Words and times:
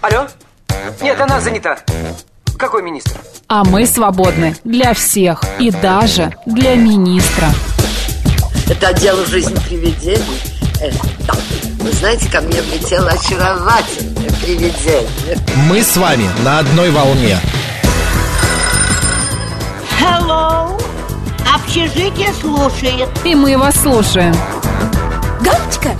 Алло? 0.00 0.26
Нет, 1.00 1.20
она 1.20 1.40
занята. 1.40 1.78
Какой 2.58 2.82
министр? 2.82 3.20
А 3.48 3.64
мы 3.64 3.86
свободны 3.86 4.56
для 4.64 4.94
всех 4.94 5.42
и 5.58 5.70
даже 5.70 6.32
для 6.46 6.74
министра. 6.74 7.48
Это 8.68 8.88
отдел 8.88 9.24
жизни 9.26 9.56
привидений. 9.68 10.40
Э, 10.80 10.90
Вы 11.80 11.92
знаете, 11.92 12.28
ко 12.30 12.40
мне 12.40 12.60
влетело 12.62 13.10
очаровательное 13.10 14.30
привидение. 14.42 15.38
Мы 15.68 15.82
с 15.82 15.96
вами 15.96 16.28
на 16.44 16.58
одной 16.60 16.90
волне. 16.90 17.38
Hello! 20.00 20.80
Общежитие 21.54 22.32
слушает. 22.40 23.08
И 23.24 23.34
мы 23.34 23.56
вас 23.56 23.76
слушаем. 23.76 24.34
Галочка, 25.40 25.90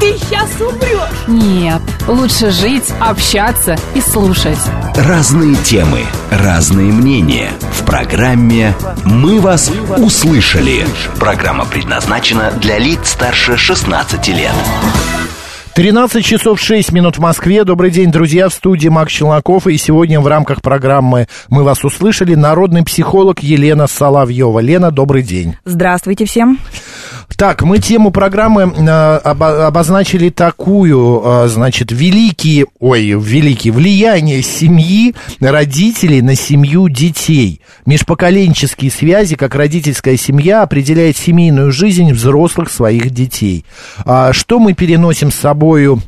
ты 0.00 0.16
сейчас 0.18 0.48
умрешь. 0.60 1.26
Нет, 1.28 1.80
лучше 2.08 2.50
жить, 2.50 2.92
общаться 3.00 3.76
и 3.94 4.00
слушать. 4.00 4.58
Разные 4.96 5.54
темы, 5.56 6.00
разные 6.30 6.92
мнения. 6.92 7.50
В 7.72 7.84
программе 7.84 8.74
«Мы 9.04 9.40
вас 9.40 9.70
услышали». 9.98 10.86
Программа 11.20 11.66
предназначена 11.66 12.50
для 12.60 12.78
лиц 12.78 13.10
старше 13.10 13.56
16 13.56 14.28
лет. 14.28 14.54
13 15.74 16.24
часов 16.24 16.58
6 16.60 16.90
минут 16.90 17.18
в 17.18 17.20
Москве. 17.20 17.62
Добрый 17.62 17.92
день, 17.92 18.10
друзья, 18.10 18.48
в 18.48 18.52
студии 18.52 18.88
Макс 18.88 19.12
Челноков. 19.12 19.68
И 19.68 19.76
сегодня 19.76 20.20
в 20.20 20.26
рамках 20.26 20.60
программы 20.60 21.28
«Мы 21.48 21.62
вас 21.62 21.84
услышали» 21.84 22.34
народный 22.34 22.82
психолог 22.82 23.44
Елена 23.44 23.86
Соловьева. 23.86 24.58
Лена, 24.58 24.90
добрый 24.90 25.22
день. 25.22 25.56
Здравствуйте 25.64 26.24
всем. 26.24 26.58
Так, 27.36 27.62
мы 27.62 27.78
тему 27.78 28.10
программы 28.10 28.62
э, 28.62 29.20
обо- 29.24 29.66
обозначили 29.66 30.28
такую, 30.30 31.22
э, 31.24 31.48
значит, 31.48 31.92
великие, 31.92 32.66
ой, 32.80 33.10
великие, 33.10 33.72
влияние 33.72 34.42
семьи, 34.42 35.14
родителей 35.40 36.20
на 36.22 36.34
семью 36.34 36.88
детей. 36.88 37.60
Межпоколенческие 37.86 38.90
связи, 38.90 39.36
как 39.36 39.54
родительская 39.54 40.16
семья, 40.16 40.62
определяет 40.62 41.16
семейную 41.16 41.72
жизнь 41.72 42.12
взрослых 42.12 42.70
своих 42.70 43.10
детей. 43.10 43.64
А 44.04 44.32
что 44.32 44.58
мы 44.58 44.72
переносим 44.72 45.30
с 45.30 45.36
собою 45.36 46.02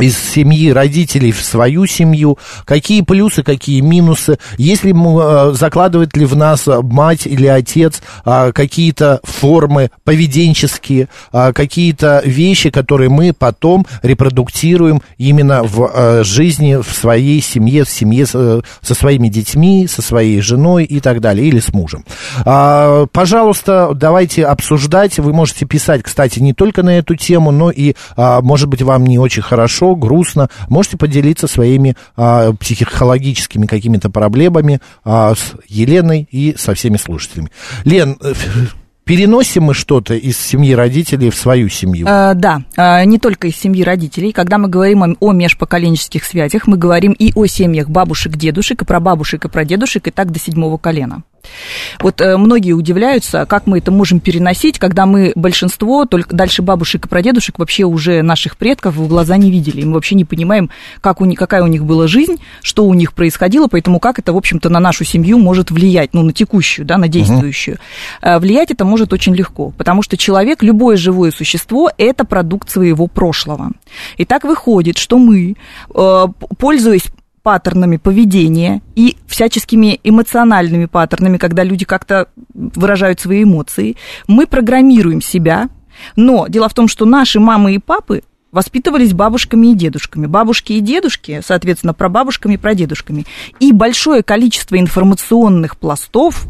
из 0.00 0.16
семьи 0.18 0.70
родителей 0.70 1.32
в 1.32 1.42
свою 1.42 1.86
семью, 1.86 2.38
какие 2.64 3.02
плюсы, 3.02 3.42
какие 3.42 3.80
минусы, 3.80 4.38
если 4.56 4.92
э, 4.92 5.54
закладывает 5.54 6.16
ли 6.16 6.24
в 6.24 6.36
нас 6.36 6.66
мать 6.66 7.26
или 7.26 7.46
отец 7.46 8.02
а, 8.24 8.52
какие-то 8.52 9.20
формы 9.22 9.90
поведенческие, 10.04 11.08
а, 11.32 11.52
какие-то 11.52 12.22
вещи, 12.24 12.70
которые 12.70 13.10
мы 13.10 13.32
потом 13.32 13.86
репродуктируем 14.02 15.02
именно 15.18 15.62
в 15.62 15.90
э, 15.92 16.24
жизни, 16.24 16.76
в 16.76 16.92
своей 16.92 17.40
семье, 17.42 17.84
в 17.84 17.90
семье 17.90 18.26
э, 18.32 18.60
со 18.80 18.94
своими 18.94 19.28
детьми, 19.28 19.86
со 19.86 20.02
своей 20.02 20.40
женой 20.40 20.84
и 20.84 21.00
так 21.00 21.20
далее, 21.20 21.46
или 21.46 21.60
с 21.60 21.72
мужем. 21.72 22.04
А, 22.44 23.06
Пожалуйста, 23.12 23.90
давайте 23.94 24.46
обсуждать. 24.46 25.18
Вы 25.18 25.32
можете 25.32 25.66
писать, 25.66 26.02
кстати, 26.02 26.38
не 26.38 26.54
только 26.54 26.82
на 26.82 26.98
эту 26.98 27.14
тему, 27.16 27.50
но 27.50 27.70
и, 27.70 27.94
может 28.16 28.68
быть, 28.68 28.82
вам 28.82 29.04
не 29.06 29.18
очень 29.18 29.42
хорошо, 29.42 29.81
грустно. 29.94 30.48
Можете 30.68 30.96
поделиться 30.96 31.46
своими 31.46 31.96
а, 32.16 32.52
психологическими 32.52 33.66
какими-то 33.66 34.10
проблемами 34.10 34.80
а, 35.04 35.34
с 35.34 35.52
Еленой 35.68 36.28
и 36.30 36.54
со 36.56 36.74
всеми 36.74 36.96
слушателями. 36.96 37.50
Лен, 37.84 38.16
э, 38.22 38.32
переносим 39.04 39.64
мы 39.64 39.74
что-то 39.74 40.14
из 40.14 40.38
семьи 40.38 40.72
родителей 40.74 41.30
в 41.30 41.34
свою 41.34 41.68
семью? 41.68 42.06
Э, 42.06 42.34
да, 42.34 42.62
э, 42.76 43.04
не 43.04 43.18
только 43.18 43.48
из 43.48 43.56
семьи 43.56 43.82
родителей. 43.82 44.32
Когда 44.32 44.58
мы 44.58 44.68
говорим 44.68 45.02
о, 45.02 45.16
о 45.20 45.32
межпоколенческих 45.32 46.24
связях, 46.24 46.66
мы 46.66 46.76
говорим 46.76 47.12
и 47.12 47.32
о 47.34 47.46
семьях 47.46 47.88
бабушек, 47.88 48.36
дедушек, 48.36 48.82
и 48.82 48.84
про 48.84 49.00
бабушек, 49.00 49.44
и 49.44 49.48
про 49.48 49.64
дедушек, 49.64 50.08
и 50.08 50.10
так 50.10 50.30
до 50.30 50.38
седьмого 50.38 50.78
колена. 50.78 51.22
Вот 52.00 52.20
э, 52.20 52.36
многие 52.36 52.72
удивляются, 52.72 53.46
как 53.46 53.66
мы 53.66 53.78
это 53.78 53.90
можем 53.90 54.20
переносить, 54.20 54.78
когда 54.78 55.06
мы 55.06 55.32
большинство, 55.34 56.04
только 56.04 56.34
дальше 56.34 56.62
бабушек 56.62 57.06
и 57.06 57.08
прадедушек, 57.08 57.58
вообще 57.58 57.84
уже 57.84 58.22
наших 58.22 58.56
предков 58.56 58.96
в 58.96 59.08
глаза 59.08 59.36
не 59.36 59.50
видели. 59.50 59.80
И 59.80 59.84
мы 59.84 59.94
вообще 59.94 60.14
не 60.14 60.24
понимаем, 60.24 60.70
как 61.00 61.20
у 61.20 61.32
какая 61.34 61.62
у 61.62 61.66
них 61.66 61.84
была 61.84 62.06
жизнь, 62.06 62.36
что 62.62 62.84
у 62.84 62.94
них 62.94 63.14
происходило, 63.14 63.68
поэтому 63.68 64.00
как 64.00 64.18
это, 64.18 64.32
в 64.32 64.36
общем-то, 64.36 64.68
на 64.68 64.80
нашу 64.80 65.04
семью 65.04 65.38
может 65.38 65.70
влиять, 65.70 66.10
ну, 66.12 66.22
на 66.22 66.32
текущую, 66.32 66.86
да, 66.86 66.98
на 66.98 67.08
действующую. 67.08 67.78
Э, 68.20 68.38
Влиять 68.38 68.70
это 68.70 68.84
может 68.84 69.12
очень 69.12 69.34
легко, 69.34 69.70
потому 69.70 70.02
что 70.02 70.16
человек, 70.16 70.62
любое 70.62 70.96
живое 70.96 71.30
существо, 71.30 71.90
это 71.96 72.24
продукт 72.24 72.70
своего 72.70 73.06
прошлого. 73.06 73.72
И 74.16 74.24
так 74.24 74.44
выходит, 74.44 74.98
что 74.98 75.18
мы, 75.18 75.56
э, 75.94 76.26
пользуясь 76.58 77.04
паттернами 77.42 77.96
поведения 77.96 78.82
и 78.94 79.16
всяческими 79.26 80.00
эмоциональными 80.04 80.86
паттернами, 80.86 81.38
когда 81.38 81.64
люди 81.64 81.84
как-то 81.84 82.28
выражают 82.54 83.20
свои 83.20 83.42
эмоции, 83.44 83.96
мы 84.28 84.46
программируем 84.46 85.20
себя. 85.20 85.68
Но 86.16 86.46
дело 86.48 86.68
в 86.68 86.74
том, 86.74 86.88
что 86.88 87.04
наши 87.04 87.40
мамы 87.40 87.74
и 87.74 87.78
папы 87.78 88.22
воспитывались 88.52 89.14
бабушками 89.14 89.68
и 89.68 89.74
дедушками. 89.74 90.26
Бабушки 90.26 90.74
и 90.74 90.80
дедушки, 90.80 91.40
соответственно, 91.44 91.94
прабабушками 91.94 92.54
и 92.54 92.58
прадедушками. 92.58 93.26
И 93.60 93.72
большое 93.72 94.22
количество 94.22 94.78
информационных 94.78 95.78
пластов, 95.78 96.46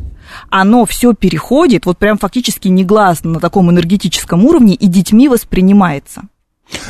оно 0.50 0.84
все 0.84 1.14
переходит, 1.14 1.86
вот 1.86 1.98
прям 1.98 2.18
фактически 2.18 2.68
негласно 2.68 3.30
на 3.30 3.40
таком 3.40 3.70
энергетическом 3.70 4.44
уровне 4.44 4.74
и 4.74 4.86
детьми 4.88 5.28
воспринимается. 5.28 6.22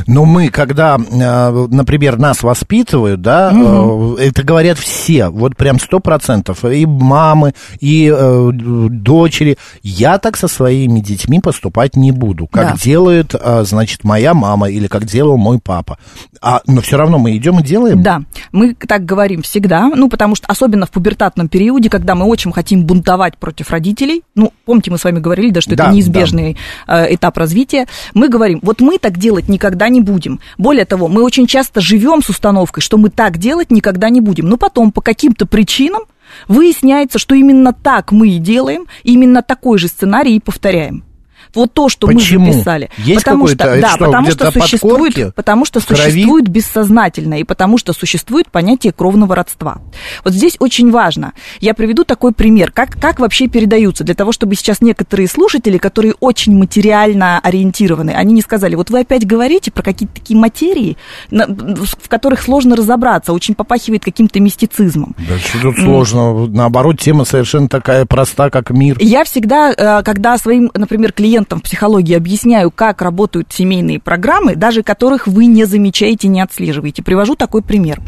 Но 0.07 0.25
мы, 0.25 0.49
когда, 0.49 0.97
э, 0.99 1.67
например, 1.71 2.19
нас 2.19 2.43
воспитывают, 2.43 3.21
да, 3.21 3.53
э, 3.53 4.17
это 4.21 4.43
говорят 4.43 4.79
все, 4.79 5.29
вот 5.29 5.57
прям 5.57 5.79
сто 5.79 6.01
процентов, 6.01 6.65
и 6.65 6.87
мамы, 6.87 7.55
и 7.81 8.13
э, 8.15 8.51
дочери. 8.53 9.59
Я 9.83 10.19
так 10.19 10.37
со 10.37 10.49
своими 10.49 11.01
детьми 11.01 11.41
поступать 11.41 11.97
не 11.97 12.13
буду, 12.13 12.47
как 12.47 12.73
Да. 12.73 12.77
делает, 12.83 13.35
э, 13.39 13.65
значит, 13.65 14.05
моя 14.05 14.35
мама 14.35 14.69
или 14.71 14.87
как 14.87 15.05
делал 15.05 15.37
мой 15.37 15.59
папа. 15.59 15.99
А, 16.41 16.61
но 16.67 16.81
все 16.81 16.97
равно 16.97 17.19
мы 17.19 17.37
идем 17.37 17.61
и 17.61 17.63
делаем. 17.63 18.03
Да, 18.03 18.23
мы 18.51 18.75
так 18.75 19.05
говорим 19.05 19.43
всегда, 19.43 19.89
ну, 19.89 20.09
потому 20.09 20.35
что 20.35 20.47
особенно 20.49 20.87
в 20.87 20.91
пубертатном 20.91 21.49
периоде, 21.49 21.89
когда 21.89 22.15
мы 22.15 22.27
очень 22.27 22.53
хотим 22.53 22.85
бунтовать 22.85 23.37
против 23.39 23.71
родителей, 23.71 24.23
ну, 24.35 24.53
помните, 24.65 24.91
мы 24.91 24.99
с 24.99 25.05
вами 25.05 25.21
говорили, 25.21 25.51
да, 25.51 25.61
что 25.61 25.77
Да, 25.77 25.85
это 25.85 25.95
неизбежный 25.95 26.57
э, 26.87 27.15
этап 27.15 27.37
развития, 27.37 27.87
мы 28.15 28.29
говорим, 28.29 28.61
вот 28.63 28.81
мы 28.81 28.99
так 28.99 29.19
делать 29.19 29.49
никогда 29.49 29.72
не 29.89 30.01
будем. 30.01 30.41
Более 30.59 30.85
того, 30.85 31.09
мы 31.09 31.23
очень 31.23 31.47
часто 31.47 31.81
живем 31.81 32.23
с 32.23 32.29
установкой, 32.29 32.83
что 32.83 32.99
мы 32.99 33.11
так 33.11 33.39
делать 33.39 33.71
никогда 33.71 34.09
не 34.09 34.21
будем, 34.21 34.49
но 34.49 34.57
потом 34.57 34.93
по 34.93 35.01
каким-то 35.01 35.47
причинам 35.47 36.03
выясняется, 36.49 37.19
что 37.19 37.35
именно 37.35 37.73
так 37.73 38.13
мы 38.13 38.29
и 38.31 38.39
делаем, 38.39 38.87
именно 39.03 39.43
такой 39.43 39.79
же 39.79 39.89
сценарий 39.89 40.37
и 40.37 40.41
повторяем. 40.41 41.05
Вот 41.55 41.73
то, 41.73 41.89
что 41.89 42.07
Почему? 42.07 42.47
мы 42.47 42.53
записали. 42.53 42.91
Есть 42.99 43.25
потому 43.25 43.47
что, 43.47 43.55
это 43.55 43.81
да, 43.81 43.89
что, 43.91 44.07
потому 44.07 44.31
что 44.31 44.51
существует, 44.51 45.35
потому 45.35 45.65
что 45.65 45.81
существует 45.81 46.49
бессознательно, 46.49 47.41
и 47.41 47.45
потому 47.45 47.79
что 47.79 47.93
существует 47.93 48.51
понятие 48.51 48.93
кровного 48.93 49.35
родства. 49.35 49.79
Вот 50.25 50.33
здесь 50.33 50.57
очень 50.59 50.91
важно. 50.91 51.33
Я 51.61 51.75
приведу 51.75 52.05
такой 52.05 52.33
пример, 52.33 52.71
как, 52.71 52.99
как 53.01 53.21
вообще 53.21 53.49
передаются, 53.49 54.05
для 54.05 54.15
того, 54.15 54.33
чтобы 54.33 54.55
сейчас 54.55 54.81
некоторые 54.81 55.29
слушатели, 55.29 55.79
которые 55.79 56.15
очень 56.21 56.57
материально 56.57 57.39
ориентированы, 57.41 58.11
они 58.11 58.33
не 58.35 58.43
сказали, 58.43 58.75
вот 58.75 58.91
вы 58.91 59.01
опять 59.01 59.27
говорите 59.27 59.71
про 59.71 59.83
какие-то 59.83 60.15
такие 60.15 60.39
материи, 60.39 60.97
в 61.31 62.09
которых 62.09 62.43
сложно 62.43 62.77
разобраться, 62.77 63.33
очень 63.33 63.55
попахивает 63.55 64.05
каким-то 64.05 64.41
мистицизмом. 64.41 65.15
Да 65.19 65.39
что 65.39 65.61
тут 65.61 65.77
сложно? 65.77 66.47
Наоборот, 66.47 66.99
тема 66.99 67.25
совершенно 67.25 67.69
такая 67.69 68.07
проста, 68.07 68.51
как 68.51 68.71
мир. 68.71 68.97
Я 69.01 69.25
всегда, 69.25 69.73
э, 69.73 70.03
когда 70.03 70.39
своим, 70.39 70.71
например, 70.75 71.13
клиентам 71.13 71.42
в 71.51 71.63
психологии 71.63 72.15
объясняю, 72.15 72.71
как 72.71 73.03
работают 73.03 73.53
семейные 73.53 74.01
программы, 74.01 74.57
даже 74.57 74.83
которых 74.83 75.27
вы 75.27 75.47
не 75.47 75.65
замечаете, 75.65 76.29
не 76.29 76.41
отслеживаете, 76.41 77.03
привожу 77.03 77.37
такой 77.37 77.63
пример. 77.63 78.01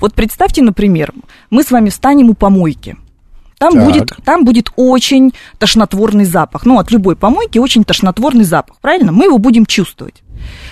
Вот 0.00 0.14
представьте, 0.14 0.62
например, 0.62 1.12
мы 1.50 1.62
с 1.62 1.70
вами 1.70 1.90
встанем 1.90 2.30
у 2.30 2.34
помойки. 2.34 2.96
Там 3.58 3.74
Так. 3.74 3.84
будет, 3.84 4.12
там 4.24 4.44
будет 4.44 4.70
очень 4.76 5.32
тошнотворный 5.58 6.24
запах. 6.24 6.66
Ну, 6.66 6.78
от 6.78 6.90
любой 6.90 7.16
помойки 7.16 7.58
очень 7.58 7.84
тошнотворный 7.84 8.44
запах, 8.44 8.76
правильно? 8.80 9.12
Мы 9.12 9.24
его 9.24 9.38
будем 9.38 9.64
чувствовать. 9.64 10.22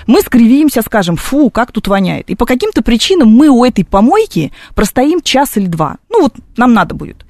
Мы 0.06 0.20
скривимся, 0.20 0.82
скажем, 0.82 1.16
фу, 1.16 1.50
как 1.50 1.72
тут 1.72 1.88
воняет. 1.88 2.30
И 2.30 2.34
по 2.34 2.46
каким-то 2.46 2.82
причинам 2.82 3.28
мы 3.28 3.48
у 3.48 3.64
этой 3.64 3.84
помойки 3.84 4.52
простоим 4.74 5.20
час 5.22 5.56
или 5.56 5.66
два. 5.66 5.98
Ну, 6.10 6.22
вот 6.22 6.34
нам 6.56 6.72
надо 6.72 6.94
будет. 6.94 7.24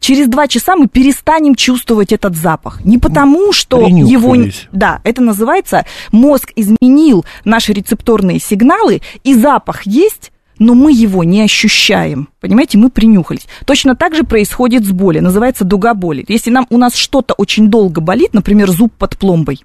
Через 0.00 0.28
два 0.28 0.48
часа 0.48 0.76
мы 0.76 0.88
перестанем 0.88 1.54
чувствовать 1.54 2.12
этот 2.12 2.36
запах. 2.36 2.84
Не 2.84 2.98
потому, 2.98 3.52
что 3.52 3.86
его... 3.86 4.36
Да, 4.72 5.00
это 5.04 5.22
называется, 5.22 5.86
мозг 6.12 6.52
изменил 6.56 7.24
наши 7.44 7.72
рецепторные 7.72 8.38
сигналы, 8.38 9.02
и 9.24 9.34
запах 9.34 9.86
есть, 9.86 10.32
но 10.58 10.74
мы 10.74 10.92
его 10.92 11.24
не 11.24 11.42
ощущаем. 11.42 12.28
Понимаете, 12.40 12.78
мы 12.78 12.90
принюхались. 12.90 13.46
Точно 13.64 13.94
так 13.94 14.14
же 14.14 14.24
происходит 14.24 14.84
с 14.84 14.90
болью. 14.90 15.22
Называется 15.22 15.64
дуга 15.64 15.94
боли. 15.94 16.24
Если 16.28 16.50
нам, 16.50 16.66
у 16.70 16.78
нас 16.78 16.94
что-то 16.94 17.34
очень 17.34 17.68
долго 17.68 18.00
болит, 18.00 18.32
например, 18.34 18.70
зуб 18.70 18.92
под 18.96 19.16
пломбой, 19.18 19.64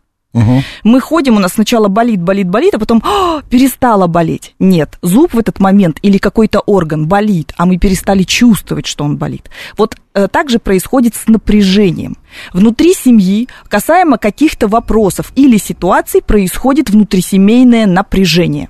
Мы 0.83 1.01
ходим, 1.01 1.35
у 1.35 1.39
нас 1.39 1.53
сначала 1.53 1.87
болит, 1.89 2.21
болит, 2.21 2.47
болит, 2.47 2.73
а 2.75 2.79
потом 2.79 3.03
«А, 3.05 3.41
перестало 3.49 4.07
болеть. 4.07 4.55
Нет, 4.59 4.97
зуб 5.01 5.33
в 5.33 5.39
этот 5.39 5.59
момент 5.59 5.99
или 6.01 6.17
какой-то 6.17 6.59
орган 6.61 7.07
болит, 7.07 7.53
а 7.57 7.65
мы 7.65 7.77
перестали 7.77 8.23
чувствовать, 8.23 8.85
что 8.85 9.03
он 9.03 9.17
болит. 9.17 9.49
Вот 9.77 9.97
э, 10.13 10.27
так 10.29 10.49
же 10.49 10.59
происходит 10.59 11.15
с 11.15 11.27
напряжением. 11.27 12.17
Внутри 12.53 12.93
семьи, 12.93 13.49
касаемо 13.67 14.17
каких-то 14.17 14.67
вопросов 14.67 15.33
или 15.35 15.57
ситуаций, 15.57 16.21
происходит 16.21 16.89
внутрисемейное 16.89 17.85
напряжение. 17.85 18.69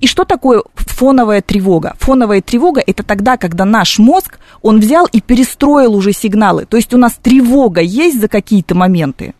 И 0.00 0.06
что 0.06 0.24
такое 0.24 0.62
фоновая 0.74 1.42
тревога? 1.42 1.94
Фоновая 2.00 2.40
тревога– 2.40 2.82
это 2.86 3.02
тогда, 3.02 3.36
когда 3.36 3.64
наш 3.64 3.98
мозг, 3.98 4.38
он 4.62 4.80
взял 4.80 5.06
и 5.06 5.20
перестроил 5.20 5.94
уже 5.94 6.12
сигналы. 6.12 6.64
То 6.64 6.76
есть 6.76 6.94
у 6.94 6.96
нас 6.96 7.14
тревога 7.22 7.80
есть 7.80 8.20
за 8.20 8.28
какие-то 8.28 8.74
моменты, 8.74 9.34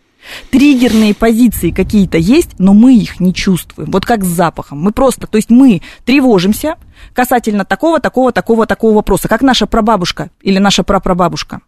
Триггерные 0.50 1.14
позиции 1.14 1.70
какие-то 1.70 2.18
есть, 2.18 2.58
но 2.58 2.74
мы 2.74 2.96
их 2.96 3.20
не 3.20 3.34
чувствуем. 3.34 3.90
Вот 3.90 4.04
как 4.04 4.24
с 4.24 4.28
запахом. 4.28 4.80
Мы 4.80 4.92
просто, 4.92 5.26
то 5.26 5.36
есть 5.36 5.50
мы 5.50 5.82
тревожимся 6.04 6.76
касательно 7.14 7.64
такого, 7.64 8.00
такого, 8.00 8.32
такого, 8.32 8.66
такого 8.66 8.94
вопроса, 8.94 9.28
как 9.28 9.42
наша 9.42 9.66
прабабушка 9.66 10.30
или 10.42 10.58
наша 10.58 10.82
прапрабабушка. 10.82 11.60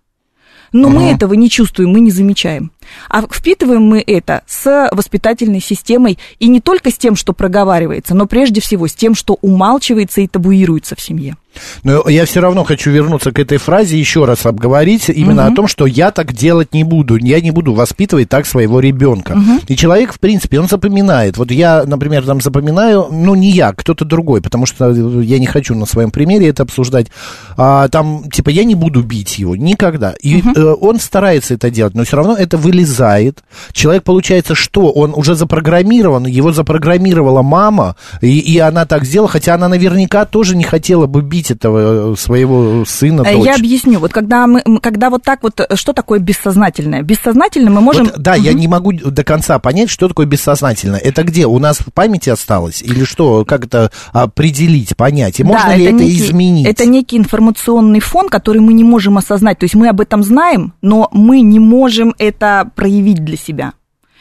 Но 0.73 0.89
угу. 0.89 0.99
мы 0.99 1.11
этого 1.11 1.35
не 1.35 1.51
чувствуем, 1.51 1.91
мы 1.91 2.01
не 2.01 2.11
замечаем. 2.11 2.73
А 3.09 3.23
впитываем 3.23 3.83
мы 3.83 4.03
это 4.07 4.43
с 4.47 4.89
воспитательной 4.93 5.61
системой 5.61 6.19
и 6.39 6.49
не 6.49 6.61
только 6.61 6.91
с 6.91 6.99
тем, 6.99 7.17
что 7.17 7.33
проговаривается, 7.33 8.15
но 8.15 8.27
прежде 8.27 8.61
всего 8.61 8.87
с 8.87 8.95
тем, 8.95 9.15
что 9.15 9.39
умалчивается 9.41 10.21
и 10.21 10.27
табуируется 10.27 10.97
в 10.97 11.01
семье. 11.01 11.37
Но 11.83 12.09
я 12.09 12.27
все 12.27 12.41
равно 12.41 12.65
хочу 12.65 12.91
вернуться 12.91 13.33
к 13.33 13.39
этой 13.39 13.59
фразе, 13.59 13.99
еще 13.99 14.25
раз 14.25 14.47
обговорить 14.47 15.09
именно 15.09 15.47
угу. 15.47 15.53
о 15.53 15.57
том, 15.57 15.67
что 15.67 15.87
я 15.87 16.11
так 16.11 16.33
делать 16.33 16.73
не 16.73 16.85
буду, 16.85 17.17
я 17.17 17.41
не 17.41 17.51
буду 17.51 17.75
воспитывать 17.75 18.29
так 18.29 18.47
своего 18.47 18.81
ребенка. 18.81 19.33
Угу. 19.33 19.61
И 19.69 19.77
человек, 19.77 20.13
в 20.13 20.21
принципе, 20.21 20.61
он 20.61 20.69
запоминает. 20.69 21.37
Вот 21.37 21.51
я, 21.51 21.85
например, 21.85 22.25
там 22.25 22.41
запоминаю, 22.41 23.09
ну 23.11 23.35
не 23.35 23.51
я, 23.51 23.73
кто-то 23.73 24.05
другой, 24.05 24.43
потому 24.43 24.67
что 24.67 24.91
я 24.91 25.39
не 25.39 25.47
хочу 25.47 25.75
на 25.75 25.87
своем 25.87 26.11
примере 26.11 26.49
это 26.49 26.63
обсуждать. 26.63 27.09
А, 27.57 27.89
там, 27.89 28.31
типа, 28.31 28.51
я 28.51 28.65
не 28.65 28.75
буду 28.75 29.03
бить 29.03 29.39
его 29.39 29.57
никогда. 29.57 30.15
И 30.21 30.41
угу. 30.41 30.53
э, 30.55 30.75
он 30.81 31.01
старается 31.01 31.55
это 31.55 31.71
делать, 31.71 31.95
но 31.95 32.05
все 32.05 32.17
равно 32.17 32.37
это 32.37 32.59
вылезает. 32.81 33.43
Человек, 33.73 34.05
получается, 34.05 34.55
что? 34.55 34.91
Он 34.91 35.13
уже 35.15 35.35
запрограммирован, 35.35 36.27
его 36.27 36.53
запрограммировала 36.53 37.43
мама, 37.43 37.97
и, 38.21 38.39
и 38.39 38.59
она 38.59 38.87
так 38.87 39.05
сделала, 39.05 39.29
хотя 39.29 39.55
она 39.55 39.69
наверняка 39.69 40.25
тоже 40.25 40.57
не 40.57 40.65
хотела 40.65 41.07
бы 41.07 41.23
бить 41.23 41.51
этого 41.51 42.13
э, 42.13 42.17
своего 42.17 42.85
сына, 42.85 43.25
дочь. 43.25 43.45
Я 43.45 43.57
объясню. 43.57 43.99
Вот 43.99 44.13
когда, 44.13 44.47
мы, 44.47 44.63
когда 44.81 45.11
вот 45.11 45.23
так 45.23 45.43
вот, 45.43 45.61
э, 45.61 45.77
что 45.77 45.93
такое 45.93 46.19
бессознательное? 46.19 47.03
Бессознательное 47.03 47.73
мы 47.73 47.81
можем... 47.81 48.07
Вот, 48.07 48.19
да, 48.19 48.33
угу. 48.33 48.43
я 48.43 48.53
не 48.53 48.69
могу 48.69 48.93
до 48.93 49.25
конца 49.25 49.59
понять, 49.59 49.91
что 49.91 50.09
такое 50.09 50.27
бессознательное. 50.27 51.01
Это 51.01 51.23
где? 51.23 51.47
У 51.47 51.59
нас 51.59 51.79
в 51.79 51.93
памяти 51.93 52.31
осталось? 52.31 52.83
Или 52.83 53.05
что? 53.05 53.45
Как 53.45 53.67
это 53.67 53.91
определить, 54.13 54.97
понять? 54.97 55.41
И 55.41 55.45
можно 55.45 55.69
да, 55.69 55.77
ли 55.77 55.85
это, 55.85 55.97
это 55.97 56.05
некий, 56.05 56.19
изменить? 56.19 56.67
Это 56.67 56.87
некий 56.87 57.17
информационный 57.17 58.01
фон, 58.01 58.29
который 58.29 58.61
мы 58.61 58.73
не 58.73 58.85
можем 58.85 59.19
осознать. 59.19 59.59
То 59.59 59.65
есть 59.65 59.75
мы 59.75 59.89
об 59.89 60.01
этом 60.01 60.23
знаем, 60.23 60.73
но 60.83 61.09
мы 61.13 61.41
не 61.41 61.59
можем 61.59 62.15
это 62.19 62.60
проявить 62.65 63.25
для 63.25 63.37
себя. 63.37 63.73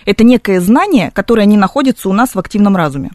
Это 0.06 0.24
некое 0.24 0.62
знание, 0.62 1.12
которое 1.12 1.46
не 1.46 1.58
находится 1.58 2.10
у 2.10 2.14
нас 2.14 2.36
в 2.36 2.40
активном 2.40 2.76
разуме. 2.76 3.12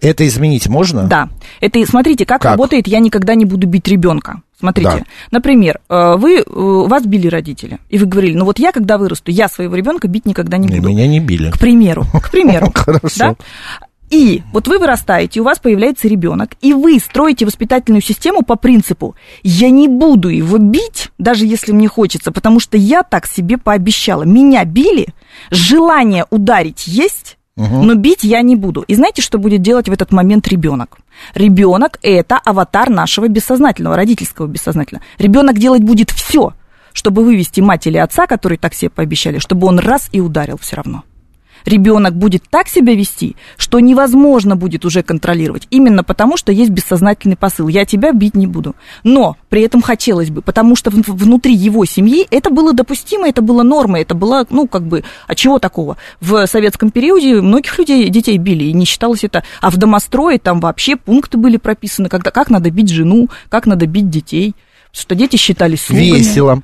Это 0.00 0.26
изменить 0.26 0.68
можно? 0.68 1.04
Да. 1.04 1.28
Это, 1.60 1.84
смотрите, 1.86 2.26
как, 2.26 2.42
как? 2.42 2.52
работает 2.52 2.86
«я 2.86 2.98
никогда 2.98 3.34
не 3.34 3.44
буду 3.44 3.66
бить 3.66 3.88
ребенка». 3.88 4.42
Смотрите, 4.58 4.98
да. 4.98 5.04
например, 5.32 5.80
э, 5.88 6.14
вы, 6.16 6.36
э, 6.36 6.44
вас 6.46 7.04
били 7.04 7.26
родители, 7.26 7.78
и 7.88 7.98
вы 7.98 8.06
говорили, 8.06 8.36
ну 8.36 8.44
вот 8.44 8.60
я, 8.60 8.70
когда 8.70 8.96
вырасту, 8.96 9.32
я 9.32 9.48
своего 9.48 9.74
ребенка 9.74 10.06
бить 10.06 10.24
никогда 10.24 10.56
не 10.56 10.68
буду. 10.68 10.88
Меня 10.88 11.08
не 11.08 11.18
били. 11.18 11.50
К 11.50 11.58
примеру, 11.58 12.06
к 12.12 12.30
примеру. 12.30 12.70
Хорошо. 12.74 13.36
И 14.12 14.42
вот 14.52 14.68
вы 14.68 14.78
вырастаете, 14.78 15.40
у 15.40 15.44
вас 15.44 15.58
появляется 15.58 16.06
ребенок, 16.06 16.50
и 16.60 16.74
вы 16.74 16.98
строите 16.98 17.46
воспитательную 17.46 18.02
систему 18.02 18.42
по 18.42 18.56
принципу 18.56 19.16
«я 19.42 19.70
не 19.70 19.88
буду 19.88 20.28
его 20.28 20.58
бить, 20.58 21.08
даже 21.16 21.46
если 21.46 21.72
мне 21.72 21.88
хочется, 21.88 22.30
потому 22.30 22.60
что 22.60 22.76
я 22.76 23.04
так 23.04 23.26
себе 23.26 23.56
пообещала. 23.56 24.24
Меня 24.24 24.66
били, 24.66 25.08
желание 25.50 26.26
ударить 26.30 26.86
есть, 26.86 27.38
Угу. 27.54 27.82
Но 27.82 27.94
бить 27.96 28.24
я 28.24 28.40
не 28.40 28.56
буду. 28.56 28.80
И 28.80 28.94
знаете, 28.94 29.20
что 29.20 29.36
будет 29.36 29.60
делать 29.60 29.86
в 29.86 29.92
этот 29.92 30.10
момент 30.10 30.48
ребенок? 30.48 30.96
Ребенок 31.34 31.98
это 32.00 32.38
аватар 32.38 32.88
нашего 32.88 33.28
бессознательного, 33.28 33.94
родительского 33.94 34.46
бессознательного. 34.46 35.04
Ребенок 35.18 35.58
делать 35.58 35.82
будет 35.82 36.10
все, 36.10 36.54
чтобы 36.94 37.22
вывести 37.22 37.60
мать 37.60 37.86
или 37.86 37.98
отца, 37.98 38.26
которые 38.26 38.58
так 38.58 38.72
себе 38.72 38.88
пообещали, 38.88 39.36
чтобы 39.36 39.66
он 39.66 39.78
раз 39.78 40.08
и 40.12 40.20
ударил 40.22 40.56
все 40.56 40.76
равно 40.76 41.02
ребенок 41.64 42.14
будет 42.14 42.44
так 42.48 42.68
себя 42.68 42.94
вести, 42.94 43.36
что 43.56 43.80
невозможно 43.80 44.56
будет 44.56 44.84
уже 44.84 45.02
контролировать. 45.02 45.66
Именно 45.70 46.04
потому, 46.04 46.36
что 46.36 46.52
есть 46.52 46.70
бессознательный 46.70 47.36
посыл. 47.36 47.68
Я 47.68 47.84
тебя 47.84 48.12
бить 48.12 48.34
не 48.34 48.46
буду. 48.46 48.74
Но 49.04 49.36
при 49.48 49.62
этом 49.62 49.82
хотелось 49.82 50.30
бы, 50.30 50.42
потому 50.42 50.76
что 50.76 50.90
внутри 50.90 51.54
его 51.54 51.84
семьи 51.84 52.26
это 52.30 52.50
было 52.50 52.72
допустимо, 52.72 53.28
это 53.28 53.42
было 53.42 53.62
нормой, 53.62 54.02
это 54.02 54.14
было, 54.14 54.46
ну, 54.50 54.66
как 54.66 54.82
бы, 54.82 55.04
а 55.26 55.34
чего 55.34 55.58
такого? 55.58 55.96
В 56.20 56.46
советском 56.46 56.90
периоде 56.90 57.40
многих 57.40 57.78
людей, 57.78 58.08
детей 58.08 58.38
били, 58.38 58.64
и 58.64 58.72
не 58.72 58.84
считалось 58.84 59.24
это. 59.24 59.44
А 59.60 59.70
в 59.70 59.76
домострое 59.76 60.38
там 60.38 60.60
вообще 60.60 60.96
пункты 60.96 61.38
были 61.38 61.56
прописаны, 61.56 62.08
когда, 62.08 62.30
как 62.30 62.50
надо 62.50 62.70
бить 62.70 62.88
жену, 62.88 63.28
как 63.48 63.66
надо 63.66 63.86
бить 63.86 64.10
детей 64.10 64.54
что 64.92 65.14
дети 65.14 65.36
считались 65.36 65.86
слугами. 65.86 66.18
Весело. 66.18 66.62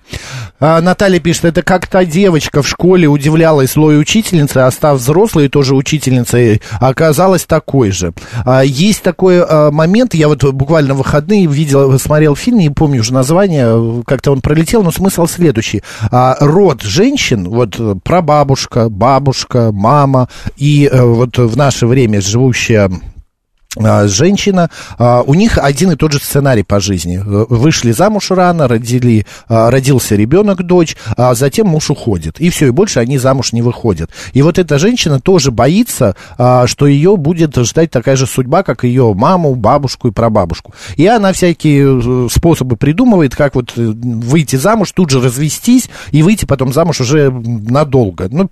А, 0.60 0.80
Наталья 0.82 1.18
пишет, 1.18 1.46
это 1.46 1.62
как 1.62 1.86
та 1.86 2.04
девочка 2.04 2.62
в 2.62 2.68
школе 2.68 3.08
удивлялась 3.08 3.72
злой 3.72 3.98
учительнице, 3.98 4.58
а 4.58 4.70
став 4.70 4.98
взрослой 4.98 5.48
тоже 5.48 5.74
учительницей, 5.74 6.60
оказалась 6.78 7.46
такой 7.46 7.90
же. 7.90 8.12
А, 8.44 8.62
есть 8.62 9.02
такой 9.02 9.42
а, 9.42 9.70
момент, 9.70 10.14
я 10.14 10.28
вот 10.28 10.44
буквально 10.52 10.94
в 10.94 10.98
выходные 10.98 11.46
видел, 11.46 11.98
смотрел 11.98 12.36
фильм, 12.36 12.58
не 12.58 12.70
помню 12.70 13.00
уже 13.00 13.14
название, 13.14 14.02
как-то 14.06 14.32
он 14.32 14.42
пролетел, 14.42 14.82
но 14.82 14.90
смысл 14.90 15.26
следующий. 15.26 15.82
А, 16.10 16.36
род 16.40 16.82
женщин, 16.82 17.48
вот 17.48 17.80
прабабушка, 18.02 18.90
бабушка, 18.90 19.70
мама 19.72 20.28
и 20.56 20.86
э, 20.90 21.02
вот 21.02 21.38
в 21.38 21.56
наше 21.56 21.86
время 21.86 22.20
живущая 22.20 22.90
женщина, 24.06 24.70
а, 24.98 25.22
у 25.22 25.34
них 25.34 25.58
один 25.58 25.92
и 25.92 25.96
тот 25.96 26.12
же 26.12 26.18
сценарий 26.18 26.62
по 26.62 26.80
жизни. 26.80 27.18
Э, 27.18 27.46
вышли 27.48 27.92
замуж 27.92 28.30
рано, 28.30 28.68
родили, 28.68 29.26
а, 29.48 29.70
родился 29.70 30.16
ребенок, 30.16 30.62
дочь, 30.62 30.96
а 31.16 31.34
затем 31.34 31.68
муж 31.68 31.90
уходит. 31.90 32.40
И 32.40 32.50
все, 32.50 32.66
и 32.66 32.70
больше 32.70 33.00
они 33.00 33.18
замуж 33.18 33.52
не 33.52 33.62
выходят. 33.62 34.10
И 34.32 34.42
вот 34.42 34.58
эта 34.58 34.78
женщина 34.78 35.20
тоже 35.20 35.50
боится, 35.50 36.16
что 36.36 36.86
ее 36.86 37.16
будет 37.16 37.56
ждать 37.56 37.90
такая 37.90 38.16
же 38.16 38.26
судьба, 38.26 38.62
как 38.62 38.84
ее 38.84 39.14
маму, 39.14 39.54
бабушку 39.54 40.08
и 40.08 40.10
прабабушку. 40.10 40.74
И 40.96 41.06
она 41.06 41.32
всякие 41.32 42.26
э, 42.26 42.28
способы 42.30 42.76
придумывает, 42.76 43.34
как 43.34 43.54
вот 43.54 43.72
э, 43.76 43.80
выйти 43.82 44.56
замуж, 44.56 44.92
тут 44.92 45.10
же 45.10 45.20
развестись 45.20 45.88
и 46.10 46.22
выйти 46.22 46.44
потом 46.44 46.72
замуж 46.72 47.00
уже 47.00 47.30
надолго. 47.30 48.28
Ну, 48.30 48.48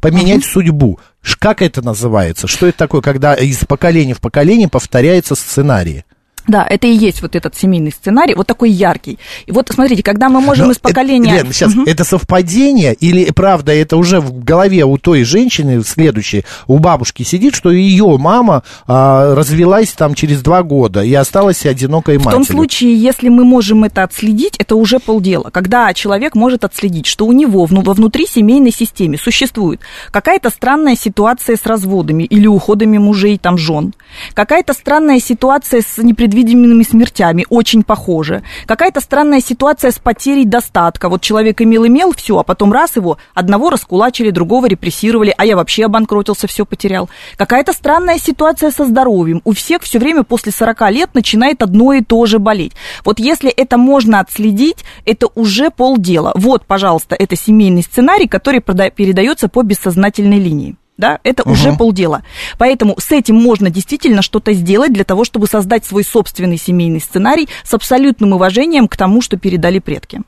поменять 0.00 0.42
uh-huh. 0.42 0.52
судьбу. 0.52 0.98
Как 1.40 1.62
это 1.62 1.80
называется? 1.80 2.46
Что 2.46 2.66
это 2.66 2.76
такое, 2.76 3.00
когда 3.00 3.34
из 3.34 3.64
поколения 3.64 4.12
в 4.12 4.20
поколение 4.20 4.68
повторяется 4.68 5.34
сценарий? 5.34 6.04
Да, 6.46 6.66
это 6.68 6.86
и 6.86 6.92
есть 6.92 7.22
вот 7.22 7.36
этот 7.36 7.56
семейный 7.56 7.92
сценарий, 7.92 8.34
вот 8.34 8.46
такой 8.46 8.70
яркий. 8.70 9.18
И 9.46 9.52
вот 9.52 9.70
смотрите, 9.72 10.02
когда 10.02 10.28
мы 10.28 10.40
можем 10.40 10.66
Но 10.66 10.72
из 10.72 10.78
поколения... 10.78 11.34
Это, 11.34 11.44
Лен, 11.44 11.52
сейчас, 11.52 11.74
угу. 11.74 11.84
это 11.84 12.04
совпадение 12.04 12.94
или, 12.94 13.30
правда, 13.30 13.72
это 13.72 13.96
уже 13.96 14.20
в 14.20 14.42
голове 14.42 14.84
у 14.84 14.98
той 14.98 15.24
женщины, 15.24 15.82
следующей, 15.84 16.44
у 16.66 16.78
бабушки 16.78 17.22
сидит, 17.22 17.54
что 17.54 17.70
ее 17.70 18.16
мама 18.18 18.62
а, 18.86 19.34
развелась 19.34 19.92
там 19.92 20.14
через 20.14 20.42
два 20.42 20.62
года 20.62 21.02
и 21.02 21.14
осталась 21.14 21.64
одинокой 21.66 22.18
матерью? 22.18 22.44
В 22.44 22.46
том 22.46 22.56
случае, 22.56 22.96
если 22.96 23.28
мы 23.28 23.44
можем 23.44 23.84
это 23.84 24.02
отследить, 24.02 24.56
это 24.58 24.76
уже 24.76 24.98
полдела. 24.98 25.50
Когда 25.50 25.92
человек 25.94 26.34
может 26.34 26.64
отследить, 26.64 27.06
что 27.06 27.26
у 27.26 27.32
него 27.32 27.66
во 27.66 27.94
внутри 27.94 28.26
семейной 28.26 28.72
системе 28.72 29.18
существует 29.18 29.80
какая-то 30.10 30.50
странная 30.50 30.96
ситуация 30.96 31.56
с 31.56 31.66
разводами 31.66 32.24
или 32.24 32.46
уходами 32.46 32.98
мужей, 32.98 33.38
там, 33.38 33.58
жен, 33.58 33.94
какая-то 34.34 34.72
странная 34.72 35.20
ситуация 35.20 35.82
с 35.82 35.98
непредвиденными 35.98 36.29
непредвиденными 36.30 36.82
смертями, 36.82 37.46
очень 37.48 37.82
похоже. 37.82 38.42
Какая-то 38.66 39.00
странная 39.00 39.40
ситуация 39.40 39.90
с 39.90 39.98
потерей 39.98 40.44
достатка. 40.44 41.08
Вот 41.08 41.20
человек 41.20 41.60
имел-имел, 41.60 42.12
все, 42.14 42.38
а 42.38 42.42
потом 42.42 42.72
раз 42.72 42.96
его, 42.96 43.18
одного 43.34 43.70
раскулачили, 43.70 44.30
другого 44.30 44.66
репрессировали, 44.66 45.34
а 45.36 45.44
я 45.44 45.56
вообще 45.56 45.86
обанкротился, 45.86 46.46
все 46.46 46.64
потерял. 46.64 47.08
Какая-то 47.36 47.72
странная 47.72 48.18
ситуация 48.18 48.70
со 48.70 48.84
здоровьем. 48.84 49.40
У 49.44 49.52
всех 49.52 49.82
все 49.82 49.98
время 49.98 50.22
после 50.22 50.52
40 50.52 50.90
лет 50.90 51.14
начинает 51.14 51.62
одно 51.62 51.92
и 51.92 52.02
то 52.02 52.24
же 52.26 52.38
болеть. 52.38 52.72
Вот 53.04 53.18
если 53.18 53.50
это 53.50 53.76
можно 53.76 54.20
отследить, 54.20 54.84
это 55.04 55.28
уже 55.34 55.70
полдела. 55.70 56.32
Вот, 56.34 56.66
пожалуйста, 56.66 57.16
это 57.16 57.36
семейный 57.36 57.82
сценарий, 57.82 58.28
который 58.28 58.60
передается 58.60 59.48
по 59.48 59.62
бессознательной 59.62 60.38
линии 60.38 60.76
да, 61.00 61.18
это 61.24 61.42
угу. 61.42 61.52
уже 61.52 61.72
полдела. 61.72 62.22
Поэтому 62.58 62.94
с 62.98 63.10
этим 63.10 63.34
можно 63.36 63.70
действительно 63.70 64.22
что-то 64.22 64.52
сделать 64.52 64.92
для 64.92 65.04
того, 65.04 65.24
чтобы 65.24 65.46
создать 65.48 65.84
свой 65.84 66.04
собственный 66.04 66.58
семейный 66.58 67.00
сценарий 67.00 67.48
с 67.64 67.74
абсолютным 67.74 68.34
уважением 68.34 68.86
к 68.86 68.96
тому, 68.96 69.22
что 69.22 69.36
передали 69.36 69.80
предки. 69.80 70.20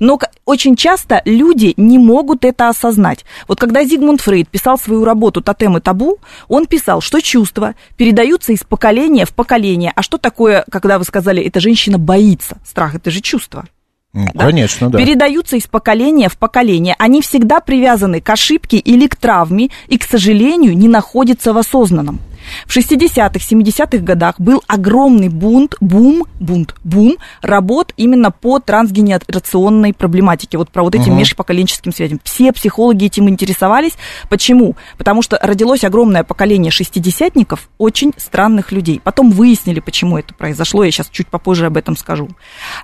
Но 0.00 0.18
очень 0.44 0.76
часто 0.76 1.22
люди 1.24 1.74
не 1.76 1.98
могут 1.98 2.44
это 2.44 2.68
осознать. 2.68 3.24
Вот 3.46 3.60
когда 3.60 3.84
Зигмунд 3.84 4.20
Фрейд 4.20 4.48
писал 4.48 4.78
свою 4.78 5.04
работу 5.04 5.40
«Тотем 5.40 5.76
и 5.76 5.80
табу», 5.80 6.18
он 6.48 6.66
писал, 6.66 7.00
что 7.00 7.20
чувства 7.20 7.74
передаются 7.96 8.52
из 8.52 8.64
поколения 8.64 9.24
в 9.24 9.34
поколение. 9.34 9.92
А 9.94 10.02
что 10.02 10.18
такое, 10.18 10.64
когда 10.70 10.98
вы 10.98 11.04
сказали, 11.04 11.42
эта 11.42 11.60
женщина 11.60 11.98
боится? 11.98 12.58
Страх– 12.66 12.94
это 12.96 13.10
же 13.10 13.20
чувство. 13.20 13.66
Ну, 14.12 14.26
Да? 14.34 14.46
Конечно, 14.46 14.90
да. 14.90 14.98
передаются 14.98 15.56
из 15.56 15.66
поколения 15.66 16.28
в 16.28 16.38
поколение. 16.38 16.94
Они 16.98 17.20
всегда 17.20 17.60
привязаны 17.60 18.20
к 18.20 18.30
ошибке 18.30 18.78
или 18.78 19.06
к 19.06 19.16
травме 19.16 19.70
и, 19.88 19.98
к 19.98 20.04
сожалению, 20.04 20.76
не 20.76 20.88
находятся 20.88 21.52
в 21.52 21.58
осознанном. 21.58 22.20
В 22.66 22.76
60-х, 22.76 23.38
70-х 23.38 23.98
годах 23.98 24.34
был 24.38 24.62
огромный 24.66 25.28
бунт, 25.28 25.76
бум, 25.80 26.24
бунт, 26.40 26.74
бум 26.84 27.16
работ 27.42 27.92
именно 27.96 28.30
по 28.30 28.58
трансгенерационной 28.58 29.92
проблематике, 29.92 30.58
вот 30.58 30.70
про 30.70 30.82
вот 30.82 30.94
этим 30.94 31.12
Мгм. 31.12 31.20
межпоколенческим 31.20 31.92
связям. 31.92 32.20
Все 32.24 32.52
психологи 32.52 33.06
этим 33.06 33.28
интересовались. 33.28 33.92
Почему? 34.28 34.76
Потому 34.96 35.22
что 35.22 35.38
родилось 35.40 35.84
огромное 35.84 36.24
поколение 36.24 36.70
шестидесятников, 36.70 37.68
очень 37.78 38.12
странных 38.16 38.72
людей. 38.72 39.00
Потом 39.02 39.30
выяснили, 39.30 39.80
почему 39.80 40.18
это 40.18 40.34
произошло, 40.34 40.84
я 40.84 40.90
сейчас 40.90 41.08
чуть 41.10 41.28
попозже 41.28 41.66
об 41.66 41.76
этом 41.76 41.96
скажу. 41.96 42.28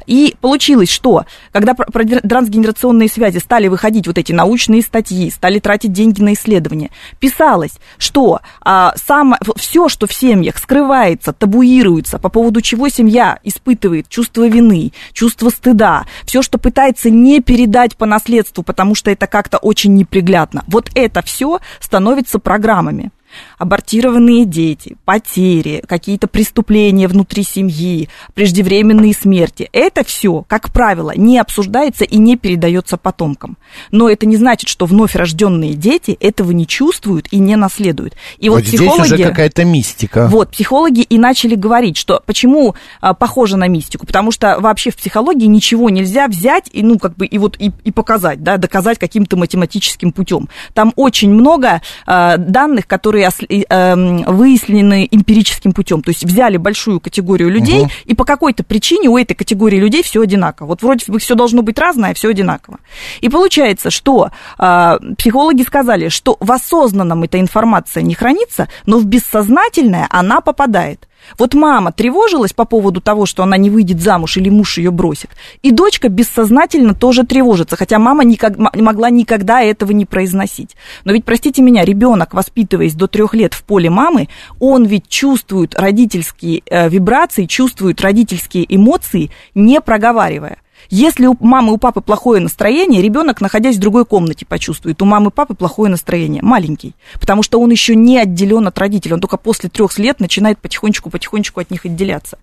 И 0.07 0.35
получилось, 0.41 0.91
что 0.91 1.25
когда 1.53 1.75
про 1.75 2.05
трансгенерационные 2.05 3.09
связи 3.09 3.39
стали 3.39 3.69
выходить 3.69 4.07
вот 4.07 4.19
эти 4.19 4.33
научные 4.33 4.83
статьи, 4.83 5.31
стали 5.31 5.59
тратить 5.59 5.93
деньги 5.93 6.23
на 6.23 6.35
исследования, 6.35 6.91
писалось, 7.21 7.73
что 7.99 8.41
а, 8.61 8.95
сам, 8.97 9.35
все, 9.57 9.89
что 9.89 10.07
в 10.07 10.13
семьях 10.13 10.59
скрывается, 10.59 11.33
табуируется, 11.33 12.19
по 12.19 12.29
поводу 12.29 12.61
чего 12.61 12.89
семья 12.89 13.39
испытывает 13.43 14.09
чувство 14.09 14.47
вины, 14.47 14.93
чувство 15.13 15.51
стыда, 15.51 16.07
все, 16.25 16.43
что 16.43 16.59
пытается 16.59 17.11
не 17.11 17.41
передать 17.41 17.97
по 17.97 18.07
наследству, 18.07 18.63
потому 18.63 18.95
что 18.95 19.11
это 19.11 19.27
как-то 19.27 19.59
очень 19.59 19.95
неприглядно, 19.95 20.65
вот 20.67 20.91
это 20.95 21.23
все 21.23 21.61
становится 21.81 22.39
программами 22.39 23.11
абортированные 23.59 24.45
дети, 24.45 24.97
потери, 25.05 25.83
какие-то 25.87 26.27
преступления 26.27 27.09
внутри 27.09 27.43
семьи, 27.43 28.09
преждевременные 28.35 29.15
смерти. 29.15 29.69
Это 29.73 30.05
все, 30.05 30.45
как 30.47 30.73
правило, 30.73 31.13
не 31.17 31.39
обсуждается 31.39 32.05
и 32.05 32.19
не 32.19 32.37
передается 32.37 32.97
потомкам. 32.97 33.57
Но 33.91 34.09
это 34.09 34.27
не 34.27 34.37
значит, 34.37 34.69
что 34.69 34.87
вновь 34.87 35.15
рожденные 35.15 35.75
дети 35.75 36.17
этого 36.21 36.51
не 36.53 36.67
чувствуют 36.67 37.29
и 37.31 37.39
не 37.39 37.57
наследуют. 37.57 38.15
И 38.39 38.49
вот, 38.49 38.57
вот 38.57 38.67
здесь 38.67 38.81
психологи... 38.81 39.15
уже 39.15 39.19
какая-то 39.25 39.65
мистика. 39.65 40.29
Вот, 40.29 40.51
психологи 40.51 41.01
и 41.01 41.19
начали 41.19 41.55
говорить, 41.55 41.97
что 41.97 42.23
почему 42.27 42.75
а, 43.01 43.15
похоже 43.15 43.57
на 43.57 43.69
мистику, 43.69 44.07
потому 44.07 44.31
что 44.31 44.59
вообще 44.61 44.91
в 44.91 44.97
психологии 44.97 45.47
ничего 45.47 45.91
нельзя 45.91 46.29
взять 46.29 46.69
и, 46.73 46.83
ну, 46.83 46.99
как 46.99 47.17
бы, 47.17 47.27
и 47.27 47.39
вот, 47.39 47.57
и, 47.59 47.73
и 47.85 47.93
показать, 47.93 48.43
да, 48.43 48.57
доказать 48.57 48.99
каким-то 48.99 49.37
математическим 49.37 50.13
путем. 50.13 50.49
Там 50.73 50.93
очень 50.97 51.31
много 51.31 51.83
а, 52.07 52.37
данных, 52.37 52.87
которые 52.87 53.27
выяснены 53.69 55.07
эмпирическим 55.11 55.73
путем. 55.73 56.03
То 56.03 56.11
есть 56.11 56.25
взяли 56.25 56.57
большую 56.57 57.01
категорию 57.01 57.51
людей, 57.51 57.83
Мгм. 57.83 57.91
и 58.05 58.15
по 58.15 58.25
какой-то 58.25 58.65
причине 58.65 59.09
у 59.09 59.19
этой 59.19 59.35
категории 59.35 59.79
людей 59.79 60.03
все 60.03 60.23
одинаково. 60.23 60.69
Вот 60.69 60.83
вроде 60.83 61.05
бы 61.11 61.19
все 61.19 61.35
должно 61.35 61.63
быть 61.63 61.79
разное, 61.79 62.15
все 62.15 62.31
одинаково. 62.31 62.79
И 63.21 63.29
получается, 63.29 63.91
что 63.91 64.31
а, 64.59 64.99
психологи 65.19 65.63
сказали, 65.63 66.09
что 66.09 66.37
в 66.41 66.51
осознанном 66.51 67.23
эта 67.23 67.39
информация 67.41 68.03
не 68.03 68.15
хранится, 68.15 68.69
но 68.87 68.99
в 68.99 69.05
бессознательное 69.05 70.07
она 70.11 70.41
попадает. 70.41 71.09
Вот 71.39 71.55
мама 71.55 71.93
тревожилась 71.93 72.53
по 72.53 72.65
поводу 72.65 73.01
того, 73.01 73.27
что 73.27 73.43
она 73.43 73.57
не 73.57 73.71
выйдет 73.71 74.01
замуж 74.01 74.37
или 74.37 74.49
муж 74.49 74.79
ее 74.79 74.91
бросит. 74.91 75.31
И 75.63 75.71
дочка 75.71 76.09
бессознательно 76.09 76.95
тоже 76.95 77.25
тревожится, 77.25 77.77
хотя 77.77 77.99
мама 77.99 78.25
никак, 78.25 78.57
могла 78.57 79.11
никогда 79.11 79.63
этого 79.63 79.93
не 79.93 80.07
произносить. 80.07 80.77
Но 81.05 81.13
ведь, 81.13 81.25
простите 81.25 81.63
меня, 81.63 81.85
ребенок, 81.85 82.35
воспитываясь 82.35 82.95
до 82.95 83.07
трех 83.07 83.35
лет 83.35 83.55
в 83.55 83.65
поле 83.65 83.91
мамы, 83.91 84.29
он 84.61 84.85
ведь 84.85 85.09
чувствует 85.09 85.79
родительские 85.79 86.63
э, 86.67 86.89
вибрации, 86.89 87.47
чувствует 87.47 88.01
родительские 88.01 88.65
эмоции, 88.75 89.31
не 89.55 89.81
проговаривая. 89.81 90.59
Если 90.91 91.27
у 91.27 91.37
мамы 91.41 91.71
и 91.71 91.75
у 91.75 91.79
папы 91.79 92.01
плохое 92.01 92.41
настроение, 92.41 93.03
ребенок, 93.03 93.41
находясь 93.41 93.77
в 93.77 93.81
другой 93.81 94.05
комнате, 94.05 94.47
почувствует, 94.47 95.01
у 95.03 95.05
мамы 95.05 95.29
и 95.29 95.33
папы 95.33 95.55
плохое 95.55 95.91
настроение, 95.91 96.43
маленький, 96.43 96.95
потому 97.21 97.43
что 97.43 97.61
он 97.61 97.71
еще 97.71 97.95
не 97.97 98.19
отделен 98.19 98.67
от 98.67 98.79
родителей, 98.79 99.15
он 99.15 99.21
только 99.21 99.37
после 99.37 99.69
трех 99.69 99.99
лет 99.99 100.21
начинает 100.21 100.59
потихонечку-потихонечку 100.59 101.61
от 101.61 101.71
них 101.71 101.85
отделяться. 101.85 102.39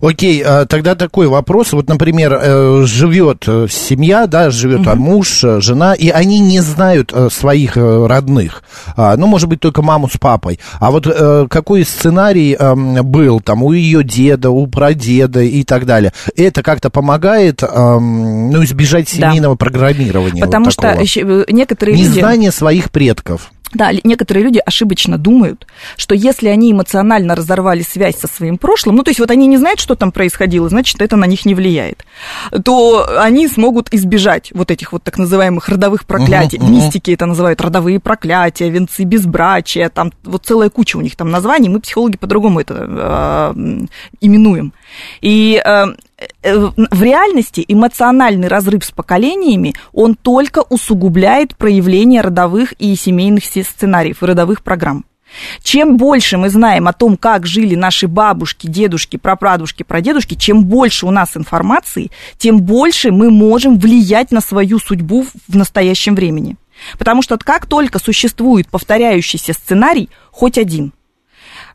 Окей, 0.00 0.42
а, 0.42 0.66
тогда 0.66 0.94
такой 0.94 1.28
вопрос. 1.28 1.72
Вот, 1.72 1.88
например, 1.88 2.38
э, 2.42 2.82
живет 2.84 3.44
э, 3.46 3.66
семья, 3.70 4.26
да, 4.26 4.50
живет 4.50 4.86
а, 4.86 4.94
муж, 4.94 5.44
э, 5.44 5.60
жена, 5.60 5.94
и 5.94 6.08
они 6.08 6.40
не 6.40 6.60
знают 6.60 7.12
своих 7.30 7.76
родных. 7.76 8.64
А, 8.96 9.16
Ну, 9.16 9.26
может 9.26 9.48
быть, 9.48 9.60
только 9.60 9.82
маму 9.82 10.08
с 10.08 10.18
папой. 10.18 10.58
А 10.80 10.90
вот 10.90 11.06
какой 11.48 11.84
сценарий 11.84 12.56
эм, 12.58 13.04
был 13.04 13.40
там 13.40 13.62
у 13.62 13.72
ее 13.72 14.02
деда, 14.02 14.50
у 14.50 14.66
прадеда 14.66 15.40
и 15.42 15.62
так 15.64 15.86
далее? 15.86 16.12
Это 16.36 16.62
как-то 16.62 16.90
помогает, 16.90 17.61
эм, 17.62 18.50
ну, 18.50 18.64
избежать 18.64 19.06
Да. 19.18 19.30
семейного 19.30 19.54
программирования? 19.56 20.42
Потому 20.44 20.66
вот 20.66 20.72
что 20.74 20.82
такого? 20.82 21.02
еще, 21.02 21.20
э, 21.20 21.44
некоторые 21.48 21.96
люди... 21.96 22.08
Незнание 22.08 22.50
своих 22.50 22.90
предков. 22.90 23.50
Да, 23.74 23.90
некоторые 24.04 24.44
люди 24.44 24.60
ошибочно 24.64 25.16
думают, 25.16 25.66
что 25.96 26.14
если 26.14 26.48
они 26.48 26.72
эмоционально 26.72 27.34
разорвали 27.34 27.82
связь 27.82 28.18
со 28.18 28.26
своим 28.26 28.58
прошлым, 28.58 28.96
ну, 28.96 29.02
то 29.02 29.10
есть 29.10 29.18
вот 29.18 29.30
они 29.30 29.46
не 29.46 29.56
знают, 29.56 29.80
что 29.80 29.94
там 29.94 30.12
происходило, 30.12 30.68
значит, 30.68 31.00
это 31.00 31.16
на 31.16 31.24
них 31.24 31.46
не 31.46 31.54
влияет, 31.54 32.04
то 32.64 33.06
они 33.18 33.48
смогут 33.48 33.88
избежать 33.92 34.50
вот 34.52 34.70
этих 34.70 34.92
вот 34.92 35.02
так 35.02 35.16
называемых 35.16 35.68
родовых 35.68 36.04
проклятий. 36.04 36.58
Мгм. 36.58 36.72
Мистики 36.72 37.12
это 37.12 37.24
называют 37.24 37.60
родовые 37.62 37.98
проклятия, 37.98 38.68
венцы 38.68 39.04
безбрачия, 39.04 39.88
там 39.88 40.12
вот 40.24 40.44
целая 40.44 40.68
куча 40.68 40.98
у 40.98 41.00
них 41.00 41.16
там 41.16 41.30
названий, 41.30 41.70
мы, 41.70 41.80
психологи, 41.80 42.18
по-другому 42.18 42.60
это 42.60 43.54
э, 43.56 43.86
именуем. 44.20 44.74
И 45.22 45.62
э, 45.64 45.86
в 46.42 47.02
реальности 47.02 47.64
эмоциональный 47.66 48.48
разрыв 48.48 48.84
с 48.84 48.90
поколениями, 48.90 49.74
он 49.92 50.14
только 50.14 50.64
усугубляет 50.68 51.56
проявление 51.56 52.20
родовых 52.20 52.72
и 52.78 52.94
семейных 52.96 53.44
се- 53.44 53.62
сценариев 53.62 54.22
родовых 54.22 54.62
программ. 54.62 55.04
Чем 55.62 55.96
больше 55.96 56.36
мы 56.36 56.50
знаем 56.50 56.88
о 56.88 56.92
том, 56.92 57.16
как 57.16 57.46
жили 57.46 57.74
наши 57.74 58.06
бабушки, 58.06 58.66
дедушки, 58.66 59.16
прапрадушки, 59.16 59.82
прадедушки, 59.82 60.34
чем 60.34 60.64
больше 60.64 61.06
у 61.06 61.10
нас 61.10 61.36
информации, 61.36 62.10
тем 62.36 62.60
больше 62.60 63.10
мы 63.10 63.30
можем 63.30 63.78
влиять 63.78 64.30
на 64.30 64.40
свою 64.40 64.78
судьбу 64.78 65.24
в 65.48 65.56
настоящем 65.56 66.14
времени. 66.14 66.56
Потому 66.98 67.22
что 67.22 67.38
как 67.38 67.66
только 67.66 67.98
существует 67.98 68.68
повторяющийся 68.68 69.52
сценарий, 69.52 70.10
хоть 70.30 70.58
один, 70.58 70.92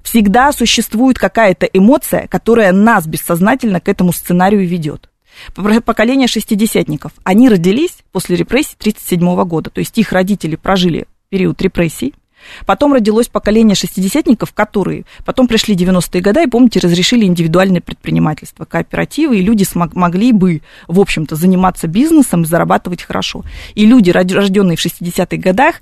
всегда 0.07 0.53
существует 0.53 1.19
какая-то 1.19 1.65
эмоция, 1.65 2.27
которая 2.27 2.71
нас 2.71 3.05
бессознательно 3.05 3.81
к 3.81 3.89
этому 3.89 4.13
сценарию 4.13 4.65
ведет. 4.65 5.09
Поколение 5.53 6.27
шестидесятников, 6.27 7.11
они 7.23 7.49
родились 7.49 7.97
после 8.13 8.37
репрессий 8.37 8.75
1937 8.79 9.43
года, 9.43 9.69
то 9.69 9.79
есть 9.79 9.97
их 9.97 10.13
родители 10.13 10.55
прожили 10.55 11.07
период 11.29 11.61
репрессий, 11.61 12.13
Потом 12.65 12.93
родилось 12.93 13.27
поколение 13.27 13.75
шестидесятников, 13.75 14.53
которые 14.53 15.05
потом 15.25 15.47
пришли 15.47 15.75
90-е 15.75 16.21
годы, 16.21 16.43
и, 16.43 16.47
помните, 16.47 16.79
разрешили 16.79 17.25
индивидуальное 17.25 17.81
предпринимательство, 17.81 18.63
кооперативы, 18.63 19.39
и 19.39 19.41
люди 19.41 19.63
смог- 19.63 19.95
могли 19.95 20.31
бы, 20.31 20.61
в 20.87 20.99
общем-то, 20.99 21.35
заниматься 21.35 21.87
бизнесом 21.87 22.43
и 22.43 22.45
зарабатывать 22.45 23.03
хорошо. 23.03 23.43
И 23.75 23.85
люди, 23.85 24.11
рожденные 24.11 24.77
в 24.77 24.85
60-х 24.85 25.37
годах, 25.37 25.81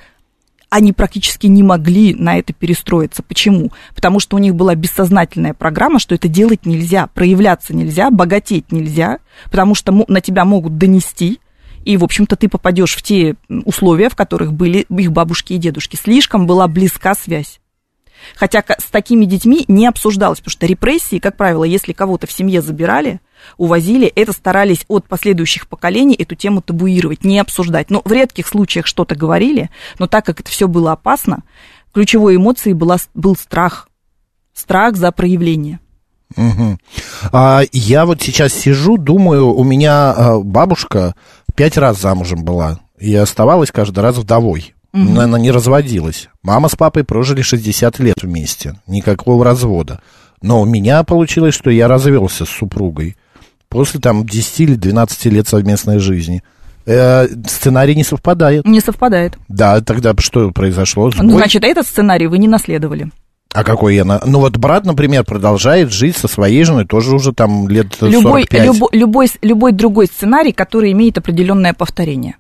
они 0.70 0.94
практически 0.94 1.48
не 1.48 1.64
могли 1.64 2.14
на 2.14 2.38
это 2.38 2.54
перестроиться. 2.54 3.24
Почему? 3.24 3.72
Потому 3.94 4.20
что 4.20 4.36
у 4.36 4.40
них 4.40 4.56
была 4.56 4.76
бессознательная 4.76 5.54
программа, 5.54 6.00
что 6.00 6.16
это 6.16 6.28
делать 6.28 6.66
нельзя, 6.66 7.08
проявляться 7.08 7.76
нельзя, 7.76 8.12
богатеть 8.12 8.72
нельзя, 8.72 9.20
потому 9.46 9.76
что 9.76 10.06
на 10.08 10.22
тебя 10.22 10.46
могут 10.46 10.78
донести, 10.78 11.40
и, 11.86 11.98
в 11.98 12.04
общем-то, 12.04 12.36
ты 12.36 12.50
попадешь 12.50 12.96
в 12.96 13.04
те 13.04 13.36
условия, 13.48 14.10
в 14.10 14.16
которых 14.16 14.54
были 14.54 14.86
их 14.90 15.12
бабушки 15.12 15.54
и 15.54 15.58
дедушки. 15.58 15.96
Слишком 15.96 16.48
была 16.48 16.68
близка 16.68 17.14
связь. 17.14 17.60
Хотя 18.36 18.64
с 18.68 18.86
такими 18.86 19.26
детьми 19.26 19.66
не 19.68 19.86
обсуждалось, 19.86 20.40
потому 20.40 20.52
что 20.52 20.66
репрессии, 20.66 21.20
как 21.20 21.38
правило, 21.38 21.64
если 21.64 21.94
кого-то 21.94 22.26
в 22.26 22.32
семье 22.32 22.62
забирали, 22.62 23.20
увозили, 23.58 24.08
это 24.08 24.32
старались 24.34 24.86
от 24.88 25.08
последующих 25.08 25.68
поколений 25.68 26.16
эту 26.16 26.36
тему 26.36 26.62
табуировать, 26.62 27.24
не 27.24 27.40
обсуждать. 27.40 27.90
Но 27.90 28.02
в 28.04 28.12
редких 28.12 28.48
случаях 28.48 28.86
что-то 28.86 29.16
говорили, 29.16 29.70
но 30.00 30.08
так 30.08 30.26
как 30.26 30.40
это 30.40 30.50
все 30.50 30.68
было 30.68 30.92
опасно, 30.92 31.44
ключевой 31.94 32.36
эмоцией 32.36 32.74
была, 32.74 32.98
был 33.14 33.36
страх. 33.36 33.90
Страх 34.54 34.96
за 34.96 35.12
проявление. 35.12 35.80
Мгм. 36.36 36.80
А, 37.32 37.62
я 37.72 38.06
вот 38.06 38.22
сейчас 38.22 38.54
сижу, 38.54 38.98
думаю, 38.98 39.54
у 39.54 39.64
меня 39.64 40.12
а, 40.12 40.40
бабушка 40.40 41.16
пять 41.56 41.78
раз 41.78 42.02
замужем 42.02 42.44
была 42.44 42.80
и 43.00 43.14
оставалась 43.16 43.72
каждый 43.72 44.00
раз 44.00 44.18
вдовой. 44.18 44.74
Мгм. 44.94 45.20
Она 45.20 45.40
не 45.40 45.52
разводилась. 45.52 46.30
Мама 46.42 46.70
с 46.70 46.76
папой 46.76 47.04
прожили 47.04 47.42
60 47.42 48.00
лет 48.00 48.16
вместе, 48.22 48.80
никакого 48.88 49.44
развода. 49.44 50.02
Но 50.42 50.62
у 50.62 50.66
меня 50.66 51.04
получилось, 51.04 51.54
что 51.54 51.70
я 51.70 51.88
развелся 51.88 52.46
с 52.46 52.50
супругой 52.50 53.18
после 53.76 54.00
там 54.00 54.26
10 54.26 54.60
или 54.62 54.76
12 54.76 55.26
лет 55.26 55.48
совместной 55.48 56.00
жизни. 56.00 56.42
Э, 56.86 57.28
сценарий 57.48 57.96
не 57.96 58.04
совпадает. 58.04 58.66
Не 58.66 58.80
совпадает. 58.80 59.38
Да, 59.50 59.82
тогда 59.82 60.14
что 60.20 60.52
произошло? 60.52 61.06
Ну, 61.08 61.12
Сбой? 61.12 61.32
значит, 61.38 61.64
этот 61.64 61.86
сценарий 61.88 62.28
вы 62.28 62.38
не 62.38 62.48
наследовали. 62.48 63.10
А 63.54 63.64
какой 63.64 63.96
я? 63.96 64.06
на- 64.06 64.22
Ну 64.26 64.40
вот 64.40 64.58
брат, 64.58 64.86
например, 64.86 65.24
продолжает 65.24 65.92
жить 65.92 66.16
со 66.18 66.28
своей 66.28 66.64
женой, 66.64 66.86
тоже 66.86 67.16
уже 67.16 67.32
там 67.34 67.68
лет 67.70 67.88
45. 68.00 68.12
Любой, 68.12 68.46
любо- 68.52 68.90
любой, 68.92 69.28
любой 69.42 69.72
другой 69.72 70.08
сценарий, 70.08 70.52
который 70.52 70.92
имеет 70.92 71.18
определенное 71.18 71.74
повторение. 71.74 72.36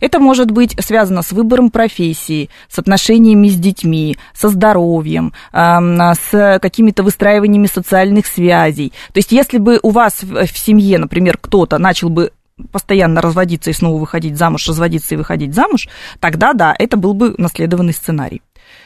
Это 0.00 0.18
может 0.18 0.50
быть 0.50 0.74
связано 0.82 1.22
с 1.22 1.32
выбором 1.32 1.70
профессии, 1.70 2.50
с 2.68 2.78
отношениями 2.78 3.48
с 3.48 3.54
детьми, 3.56 4.16
со 4.34 4.48
здоровьем, 4.48 5.32
с 5.52 6.58
какими-то 6.60 7.02
выстраиваниями 7.02 7.66
социальных 7.66 8.26
связей. 8.26 8.92
То 9.12 9.18
есть, 9.18 9.32
если 9.32 9.58
бы 9.58 9.78
у 9.82 9.90
вас 9.90 10.22
в 10.22 10.58
семье, 10.58 10.98
например, 10.98 11.38
кто-то 11.40 11.78
начал 11.78 12.08
бы 12.08 12.32
постоянно 12.72 13.20
разводиться 13.22 13.70
и 13.70 13.72
снова 13.72 13.98
выходить 13.98 14.36
замуж, 14.36 14.68
разводиться 14.68 15.14
и 15.14 15.18
выходить 15.18 15.54
замуж, 15.54 15.88
тогда 16.18 16.52
да, 16.52 16.74
это 16.78 16.96
был 16.96 17.14
бы 17.14 17.34
наследованный 17.38 17.92
сценарий. 17.94 18.42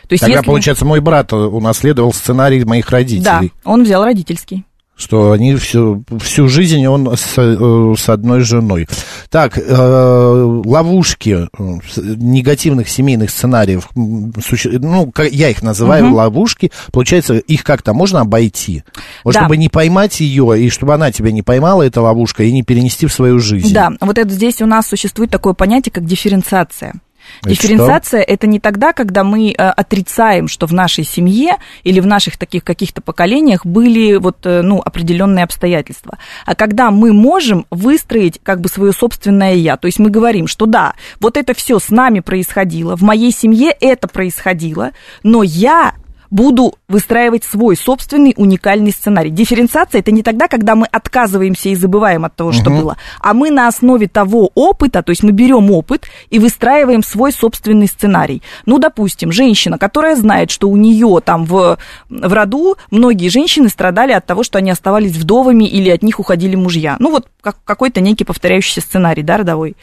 То 0.08 0.12
есть, 0.12 0.20
Тогда, 0.22 0.36
если- 0.38 0.46
получается, 0.46 0.84
мой 0.84 1.00
брат 1.00 1.32
э, 1.32 1.36
унаследовал 1.36 2.12
сценарий 2.12 2.64
моих 2.64 2.86
Да, 2.86 2.92
родителей. 2.92 3.52
он 3.64 3.82
взял 3.82 4.04
родительский. 4.04 4.64
Что 4.96 5.32
они 5.32 5.56
всю, 5.56 6.04
всю 6.20 6.48
жизнь 6.48 6.86
он 6.86 7.16
с, 7.16 7.34
э, 7.36 7.94
с 7.98 8.08
одной 8.08 8.40
женой. 8.42 8.86
Так, 9.28 9.58
э, 9.58 10.62
ловушки 10.64 11.48
э, 11.52 11.78
негативных 11.96 12.88
семейных 12.88 13.30
сценариев, 13.30 13.88
ну, 13.94 15.12
я 15.32 15.50
их 15.50 15.62
называю 15.64 16.06
Мгм. 16.06 16.14
ловушки, 16.14 16.70
получается, 16.92 17.34
их 17.34 17.64
как-то 17.64 17.92
можно 17.92 18.20
обойти? 18.20 18.84
Вот 19.24 19.34
Да. 19.34 19.40
чтобы 19.40 19.56
не 19.56 19.68
поймать 19.68 20.20
ее, 20.20 20.62
и 20.62 20.70
чтобы 20.70 20.94
она 20.94 21.10
тебя 21.10 21.32
не 21.32 21.42
поймала, 21.42 21.82
эта 21.82 22.00
ловушка, 22.00 22.44
и 22.44 22.52
не 22.52 22.62
перенести 22.62 23.06
в 23.06 23.12
свою 23.12 23.40
жизнь. 23.40 23.74
Да, 23.74 23.90
вот 24.00 24.16
это 24.16 24.30
здесь 24.30 24.62
у 24.62 24.66
нас 24.66 24.86
существует 24.86 25.30
такое 25.30 25.54
понятие, 25.54 25.92
как 25.92 26.04
дифференциация. 26.06 26.94
Дифференциация 27.42 28.22
это 28.22 28.46
не 28.46 28.60
тогда, 28.60 28.92
когда 28.92 29.24
мы 29.24 29.50
э, 29.50 29.54
отрицаем, 29.54 30.48
что 30.48 30.66
в 30.66 30.72
нашей 30.72 31.04
семье 31.04 31.56
или 31.82 32.00
в 32.00 32.06
наших 32.06 32.36
таких 32.36 32.64
каких-то 32.64 33.00
поколениях 33.00 33.66
были 33.66 34.16
вот, 34.16 34.38
э, 34.44 34.62
ну, 34.62 34.80
определенные 34.84 35.44
обстоятельства, 35.44 36.18
а 36.46 36.54
когда 36.54 36.90
мы 36.90 37.12
можем 37.12 37.66
выстроить 37.70 38.40
как 38.42 38.60
бы 38.60 38.68
свое 38.68 38.92
собственное 38.92 39.54
я. 39.54 39.76
То 39.76 39.86
есть 39.86 39.98
мы 39.98 40.10
говорим, 40.10 40.46
что 40.46 40.66
да, 40.66 40.94
вот 41.20 41.36
это 41.36 41.54
все 41.54 41.78
с 41.78 41.90
нами 41.90 42.20
происходило, 42.20 42.96
в 42.96 43.02
моей 43.02 43.32
семье 43.32 43.74
это 43.80 44.08
происходило, 44.08 44.92
но 45.22 45.42
я 45.42 45.94
буду 46.34 46.74
выстраивать 46.88 47.44
свой 47.44 47.76
собственный 47.76 48.34
уникальный 48.36 48.90
сценарий. 48.90 49.30
Дифференциация 49.30 50.00
это 50.00 50.10
не 50.10 50.24
тогда, 50.24 50.48
когда 50.48 50.74
мы 50.74 50.84
отказываемся 50.86 51.68
и 51.68 51.76
забываем 51.76 52.24
от 52.24 52.34
того, 52.34 52.50
что 52.50 52.70
Мгм. 52.70 52.80
было, 52.80 52.96
а 53.20 53.34
мы 53.34 53.52
на 53.52 53.68
основе 53.68 54.08
того 54.08 54.50
опыта, 54.56 55.04
то 55.04 55.10
есть 55.10 55.22
мы 55.22 55.30
берем 55.30 55.70
опыт 55.70 56.08
и 56.30 56.40
выстраиваем 56.40 57.04
свой 57.04 57.30
собственный 57.30 57.86
сценарий. 57.86 58.42
Ну, 58.66 58.80
допустим, 58.80 59.30
женщина, 59.30 59.78
которая 59.78 60.16
знает, 60.16 60.50
что 60.50 60.68
у 60.68 60.76
нее 60.76 61.20
там 61.24 61.44
в, 61.44 61.78
в 62.08 62.32
роду 62.32 62.78
многие 62.90 63.28
женщины 63.28 63.68
страдали 63.68 64.10
от 64.10 64.26
того, 64.26 64.42
что 64.42 64.58
они 64.58 64.72
оставались 64.72 65.12
вдовами 65.12 65.64
или 65.64 65.88
от 65.88 66.02
них 66.02 66.18
уходили 66.18 66.56
мужья. 66.56 66.96
Ну, 66.98 67.12
вот 67.12 67.28
как, 67.42 67.58
какой-то 67.64 68.00
некий 68.00 68.24
повторяющийся 68.24 68.80
сценарий, 68.80 69.22
да, 69.22 69.36
родовой 69.36 69.76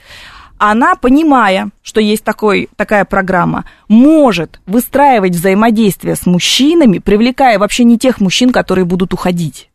она, 0.69 0.93
понимая, 0.93 1.71
что 1.81 1.99
есть 1.99 2.23
такой, 2.23 2.69
такая 2.75 3.03
программа, 3.03 3.65
может 3.87 4.61
выстраивать 4.67 5.33
взаимодействие 5.33 6.15
с 6.15 6.27
мужчинами, 6.27 6.99
привлекая 6.99 7.57
вообще 7.57 7.83
не 7.83 7.97
тех 7.97 8.21
мужчин, 8.21 8.51
которые 8.51 8.85
будут 8.85 9.11
уходить. 9.11 9.71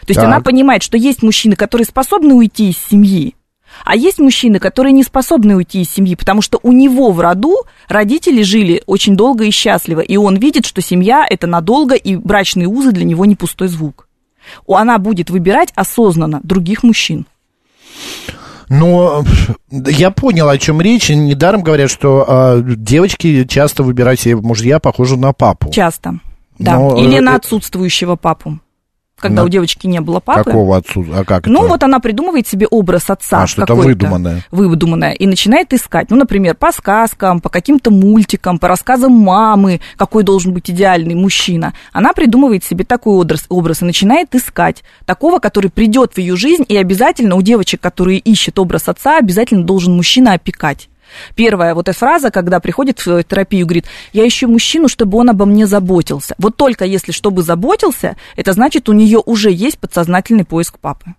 То 0.00 0.10
есть 0.10 0.20
Так. 0.20 0.26
она 0.26 0.40
понимает, 0.40 0.82
что 0.82 0.98
есть 0.98 1.22
мужчины, 1.22 1.56
которые 1.56 1.86
способны 1.86 2.34
уйти 2.34 2.68
из 2.68 2.76
семьи, 2.76 3.34
а 3.82 3.96
есть 3.96 4.18
мужчины, 4.18 4.58
которые 4.58 4.92
не 4.92 5.04
способны 5.04 5.56
уйти 5.56 5.80
из 5.80 5.90
семьи, 5.90 6.14
потому 6.16 6.42
что 6.42 6.60
у 6.62 6.72
него 6.72 7.10
в 7.10 7.20
роду 7.20 7.62
родители 7.88 8.42
жили 8.42 8.82
очень 8.84 9.16
долго 9.16 9.44
и 9.44 9.50
счастливо, 9.50 10.00
и 10.00 10.18
он 10.18 10.36
видит, 10.36 10.66
что 10.66 10.82
семья 10.82 11.24
это 11.28 11.46
надолго, 11.46 11.94
и 11.94 12.16
брачные 12.16 12.68
узы 12.68 12.92
для 12.92 13.04
него 13.04 13.24
не 13.24 13.36
пустой 13.36 13.68
звук. 13.68 14.06
Она 14.68 14.98
будет 14.98 15.30
выбирать 15.30 15.72
осознанно 15.74 16.40
других 16.42 16.82
мужчин. 16.82 17.24
Но 18.68 19.22
пф, 19.22 19.50
я 19.70 20.10
понял, 20.10 20.48
о 20.48 20.58
чем 20.58 20.80
речь. 20.80 21.08
Недаром 21.10 21.62
говорят, 21.62 21.90
что 21.90 22.24
а, 22.26 22.60
девочки 22.60 23.44
часто 23.44 23.82
выбирают 23.82 24.20
себе 24.20 24.36
мужья, 24.36 24.78
похожих 24.78 25.18
на 25.18 25.32
папу. 25.32 25.70
Часто. 25.70 26.20
Да. 26.58 26.78
Но, 26.78 26.96
Или 26.96 27.18
э, 27.18 27.20
на 27.20 27.32
э, 27.32 27.36
отсутствующего 27.36 28.16
папу. 28.16 28.60
Когда 29.24 29.40
На- 29.40 29.46
у 29.46 29.48
девочки 29.48 29.86
не 29.86 30.02
было 30.02 30.20
папы. 30.20 30.44
Какого 30.44 30.76
отцу? 30.76 31.02
А 31.14 31.24
как 31.24 31.46
Ну, 31.46 31.60
это? 31.60 31.68
вот 31.68 31.82
она 31.82 31.98
придумывает 31.98 32.46
себе 32.46 32.66
образ 32.66 33.08
отца. 33.08 33.44
А, 33.44 33.46
что-то 33.46 33.74
выдуманное. 33.74 34.42
Выдуманное. 34.50 35.12
И 35.12 35.26
начинает 35.26 35.72
искать. 35.72 36.10
Ну, 36.10 36.16
например, 36.16 36.54
по 36.56 36.72
сказкам, 36.72 37.40
по 37.40 37.48
каким-то 37.48 37.90
мультикам, 37.90 38.58
по 38.58 38.68
рассказам 38.68 39.12
мамы, 39.12 39.80
какой 39.96 40.24
должен 40.24 40.52
быть 40.52 40.70
идеальный 40.70 41.14
мужчина. 41.14 41.72
Она 41.94 42.12
придумывает 42.12 42.64
себе 42.64 42.84
такой 42.84 43.14
образ, 43.14 43.46
образ 43.48 43.80
и 43.80 43.86
начинает 43.86 44.34
искать 44.34 44.84
такого, 45.06 45.38
который 45.38 45.70
придет 45.70 46.12
в 46.12 46.18
ее 46.18 46.36
жизнь, 46.36 46.66
и 46.68 46.76
обязательно 46.76 47.36
у 47.36 47.40
девочек, 47.40 47.80
которые 47.80 48.18
ищут 48.18 48.58
образ 48.58 48.88
отца, 48.90 49.16
обязательно 49.16 49.64
должен 49.64 49.96
мужчина 49.96 50.34
опекать. 50.34 50.90
Первая 51.34 51.74
вот 51.74 51.88
эта 51.88 51.98
фраза, 51.98 52.30
когда 52.30 52.60
приходит 52.60 53.04
в 53.04 53.22
терапию, 53.24 53.66
говорит, 53.66 53.86
я 54.12 54.26
ищу 54.26 54.48
мужчину, 54.48 54.88
чтобы 54.88 55.18
он 55.18 55.30
обо 55.30 55.44
мне 55.44 55.66
заботился. 55.66 56.34
Вот 56.38 56.56
только 56.56 56.84
если 56.84 57.12
чтобы 57.12 57.42
заботился, 57.42 58.16
это 58.36 58.52
значит, 58.52 58.88
у 58.88 58.92
нее 58.92 59.22
уже 59.24 59.50
есть 59.50 59.78
подсознательный 59.78 60.44
поиск 60.44 60.78
папы. 60.78 61.14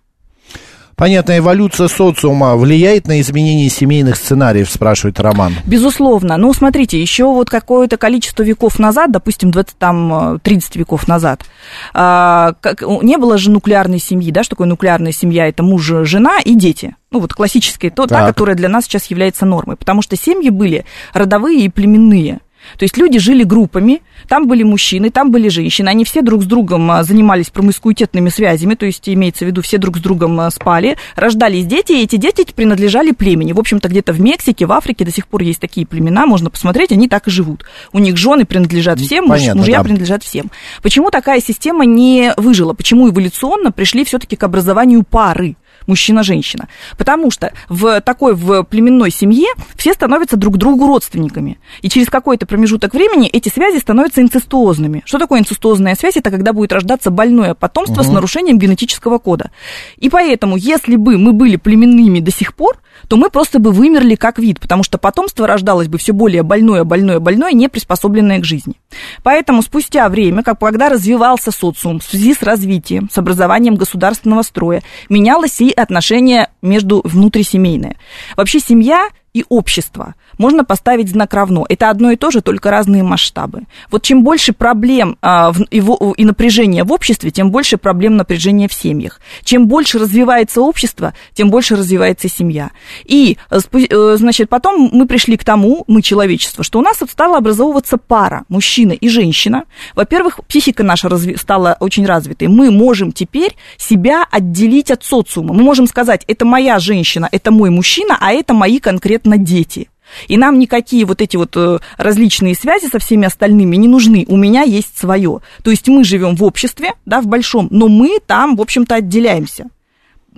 Понятно, 0.96 1.36
эволюция 1.36 1.88
социума 1.88 2.56
влияет 2.56 3.06
на 3.06 3.20
изменение 3.20 3.68
семейных 3.68 4.16
сценариев, 4.16 4.70
спрашивает 4.70 5.20
Роман. 5.20 5.52
Безусловно. 5.66 6.38
Ну, 6.38 6.54
смотрите, 6.54 6.98
еще 6.98 7.24
вот 7.24 7.50
какое-то 7.50 7.98
количество 7.98 8.42
веков 8.42 8.78
назад, 8.78 9.12
допустим, 9.12 9.50
20, 9.50 9.76
там, 9.76 10.36
э, 10.36 10.38
30 10.42 10.76
веков 10.76 11.06
назад, 11.06 11.44
а, 11.92 12.54
как, 12.62 12.80
не 13.02 13.18
было 13.18 13.36
же 13.36 13.50
нуклеарной 13.50 13.98
семьи, 13.98 14.30
да, 14.30 14.42
что 14.42 14.50
такое 14.50 14.68
нуклеарная 14.68 15.12
семья? 15.12 15.46
Это 15.48 15.62
муж, 15.62 15.84
жена 16.04 16.38
и 16.42 16.54
дети. 16.54 16.96
Ну, 17.10 17.20
вот 17.20 17.34
классическая, 17.34 17.90
то, 17.90 18.06
та, 18.06 18.20
Так. 18.20 18.28
которая 18.28 18.56
для 18.56 18.68
нас 18.70 18.84
сейчас 18.84 19.06
является 19.06 19.44
нормой. 19.44 19.76
Потому 19.76 20.00
что 20.00 20.16
семьи 20.16 20.48
были 20.48 20.86
родовые 21.12 21.66
и 21.66 21.68
племенные. 21.68 22.40
То 22.78 22.84
есть 22.84 22.96
люди 22.96 23.18
жили 23.18 23.42
группами, 23.42 24.02
там 24.28 24.46
были 24.46 24.62
мужчины, 24.62 25.10
там 25.10 25.30
были 25.30 25.48
женщины, 25.48 25.88
они 25.88 26.04
все 26.04 26.22
друг 26.22 26.42
с 26.42 26.46
другом 26.46 26.90
а, 26.90 27.02
занимались 27.02 27.50
промискуитетными 27.50 28.28
связями, 28.28 28.74
то 28.74 28.86
есть 28.86 29.08
имеется 29.08 29.44
в 29.44 29.48
виду, 29.48 29.62
все 29.62 29.78
друг 29.78 29.98
с 29.98 30.00
другом 30.00 30.38
а, 30.40 30.50
спали, 30.50 30.96
рождались 31.14 31.66
дети, 31.66 31.92
и 31.92 32.02
эти 32.02 32.16
дети 32.16 32.46
принадлежали 32.54 33.12
племени. 33.12 33.52
В 33.52 33.60
общем-то, 33.60 33.88
где-то 33.88 34.12
в 34.12 34.20
Мексике, 34.20 34.66
в 34.66 34.72
Африке 34.72 35.04
до 35.04 35.12
сих 35.12 35.26
пор 35.28 35.42
есть 35.42 35.60
такие 35.60 35.86
племена, 35.86 36.26
можно 36.26 36.50
посмотреть, 36.50 36.92
они 36.92 37.08
так 37.08 37.28
и 37.28 37.30
живут. 37.30 37.64
У 37.92 37.98
них 37.98 38.16
жены 38.16 38.44
принадлежат 38.44 39.00
всем, 39.00 39.28
Понятно, 39.28 39.56
мужья 39.56 39.78
да. 39.78 39.84
принадлежат 39.84 40.22
всем. 40.22 40.50
Почему 40.82 41.10
такая 41.10 41.40
система 41.40 41.84
не 41.84 42.32
выжила? 42.36 42.72
Почему 42.72 43.08
эволюционно 43.08 43.72
пришли 43.72 44.04
все-таки 44.04 44.36
к 44.36 44.42
образованию 44.42 45.02
пары? 45.02 45.56
Мужчина-женщина. 45.86 46.68
Потому 46.98 47.30
что 47.30 47.52
в 47.68 48.00
такой 48.00 48.34
в 48.34 48.62
племенной 48.64 49.10
семье 49.10 49.48
все 49.76 49.92
становятся 49.92 50.36
друг 50.36 50.56
другу 50.58 50.86
родственниками. 50.86 51.58
И 51.82 51.88
через 51.88 52.08
какой-то 52.08 52.46
промежуток 52.46 52.94
времени 52.94 53.28
эти 53.28 53.48
связи 53.48 53.78
становятся 53.78 54.20
инцестуозными. 54.22 55.02
Что 55.04 55.18
такое 55.18 55.40
инцестуозная 55.40 55.94
связь? 55.94 56.16
Это 56.16 56.30
когда 56.30 56.52
будет 56.52 56.72
рождаться 56.72 57.10
больное 57.10 57.54
потомство 57.54 58.02
с 58.02 58.06
Мгм. 58.06 58.14
нарушением 58.14 58.58
генетического 58.58 59.18
кода. 59.18 59.50
И 59.96 60.08
поэтому, 60.10 60.56
если 60.56 60.96
бы 60.96 61.18
мы 61.18 61.32
были 61.32 61.56
племенными 61.56 62.20
до 62.20 62.30
сих 62.30 62.54
пор, 62.54 62.78
то 63.08 63.16
мы 63.16 63.30
просто 63.30 63.58
бы 63.58 63.72
вымерли 63.72 64.14
как 64.14 64.38
вид, 64.38 64.60
потому 64.60 64.82
что 64.82 64.98
потомство 64.98 65.46
рождалось 65.46 65.88
бы 65.88 65.98
все 65.98 66.12
более 66.12 66.42
больное, 66.42 66.84
больное, 66.84 67.20
больное, 67.20 67.52
не 67.52 67.68
приспособленное 67.68 68.40
к 68.40 68.44
жизни. 68.44 68.74
Поэтому 69.22 69.62
спустя 69.62 70.08
время, 70.08 70.42
как 70.42 70.58
когда 70.58 70.88
развивался 70.88 71.52
социум 71.52 72.00
в 72.00 72.04
связи 72.04 72.34
с 72.34 72.42
развитием, 72.42 73.08
с 73.10 73.18
образованием 73.18 73.76
государственного 73.76 74.42
строя, 74.42 74.82
менялось 75.08 75.60
и 75.60 75.70
отношение 75.70 76.48
между 76.60 77.02
внутрисемейное. 77.04 77.96
Вообще 78.36 78.58
семья 78.58 79.08
и 79.36 79.44
общество 79.50 80.14
можно 80.38 80.64
поставить 80.64 81.10
знак 81.10 81.34
равно. 81.34 81.66
Это 81.68 81.90
одно 81.90 82.10
и 82.10 82.16
то 82.16 82.30
же, 82.30 82.40
только 82.40 82.70
разные 82.70 83.02
масштабы. 83.02 83.62
Вот 83.90 84.02
чем 84.02 84.22
больше 84.24 84.52
проблем 84.52 85.16
а, 85.20 85.52
в- 85.52 85.62
и, 85.70 85.80
во- 85.80 86.14
и 86.16 86.24
напряжения 86.24 86.84
в 86.84 86.92
обществе, 86.92 87.30
тем 87.30 87.50
больше 87.50 87.76
проблем 87.76 88.16
напряжения 88.16 88.66
в 88.68 88.72
семьях. 88.72 89.20
Чем 89.44 89.66
больше 89.68 89.98
развивается 89.98 90.60
общество, 90.62 91.12
тем 91.34 91.50
больше 91.50 91.76
развивается 91.76 92.28
семья. 92.28 92.70
И, 93.04 93.36
э, 93.50 93.58
э, 93.72 94.16
значит, 94.18 94.48
потом 94.48 94.88
мы 94.92 95.06
пришли 95.06 95.36
к 95.36 95.44
тому, 95.44 95.84
мы 95.86 96.00
человечество, 96.02 96.64
что 96.64 96.78
у 96.78 96.82
нас 96.82 97.00
вот 97.00 97.10
стала 97.10 97.38
образовываться 97.38 97.98
пара, 97.98 98.44
мужчина 98.48 98.92
и 98.92 99.08
женщина. 99.08 99.64
Во-первых, 99.94 100.40
психика 100.46 100.82
наша 100.82 101.08
разви- 101.08 101.38
стала 101.38 101.76
очень 101.80 102.06
развитой. 102.06 102.48
Мы 102.48 102.70
можем 102.70 103.12
теперь 103.12 103.54
себя 103.76 104.24
отделить 104.30 104.90
от 104.90 105.04
социума. 105.04 105.54
Мы 105.54 105.62
можем 105.62 105.86
сказать, 105.86 106.24
это 106.26 106.44
моя 106.44 106.78
женщина, 106.78 107.28
это 107.32 107.50
мой 107.50 107.70
мужчина, 107.70 108.16
а 108.20 108.32
это 108.32 108.54
мои 108.54 108.80
конкретно 109.26 109.38
дети. 109.38 109.88
И 110.28 110.36
нам 110.36 110.58
никакие 110.58 111.04
вот 111.04 111.20
эти 111.20 111.36
вот 111.36 111.56
э, 111.56 111.78
различные 111.98 112.54
связи 112.54 112.86
со 112.86 113.00
всеми 113.00 113.26
остальными 113.26 113.74
не 113.74 113.88
нужны. 113.88 114.24
У 114.28 114.36
меня 114.36 114.62
есть 114.62 114.96
свое. 114.96 115.40
То 115.64 115.70
есть 115.70 115.88
мы 115.88 116.04
живем 116.04 116.36
в 116.36 116.44
обществе, 116.44 116.92
да, 117.06 117.20
в 117.20 117.26
большом, 117.26 117.66
но 117.70 117.88
мы 117.88 118.20
там, 118.24 118.56
в 118.56 118.60
общем-то, 118.60 118.94
отделяемся. 118.94 119.66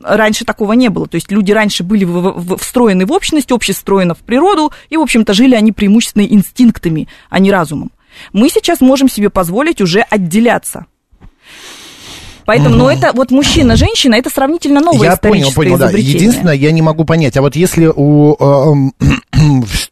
раньше 0.02 0.46
такого 0.46 0.72
не 0.72 0.88
было. 0.88 1.06
То 1.06 1.16
есть 1.16 1.30
люди 1.30 1.52
раньше 1.52 1.84
были 1.84 2.06
встроены 2.56 3.04
в 3.04 3.12
общность, 3.12 3.52
общество 3.52 3.80
встроено 3.80 4.14
в 4.14 4.20
природу, 4.20 4.72
и, 4.88 4.96
в 4.96 5.00
общем-то, 5.00 5.34
жили 5.34 5.54
они 5.54 5.72
преимущественно 5.72 6.24
инстинктами, 6.24 7.06
а 7.28 7.38
не 7.38 7.52
разумом. 7.52 7.90
Мы 8.32 8.48
сейчас 8.48 8.80
можем 8.80 9.08
себе 9.10 9.28
позволить 9.28 9.82
уже 9.82 10.00
отделяться. 10.00 10.86
Поэтому, 12.48 12.76
ну, 12.76 12.88
это 12.88 13.12
вот 13.12 13.30
мужчина, 13.30 13.76
женщина, 13.76 14.14
это 14.14 14.30
сравнительно 14.30 14.80
новое 14.80 15.10
Я 15.10 15.16
понял, 15.18 15.52
понял, 15.52 15.76
да. 15.76 15.90
Единственное, 15.90 16.54
я 16.54 16.72
не 16.72 16.80
могу 16.80 17.04
понять, 17.04 17.36
а 17.36 17.42
вот 17.42 17.54
если 17.54 17.92
у, 17.94 18.36
э, 18.40 19.42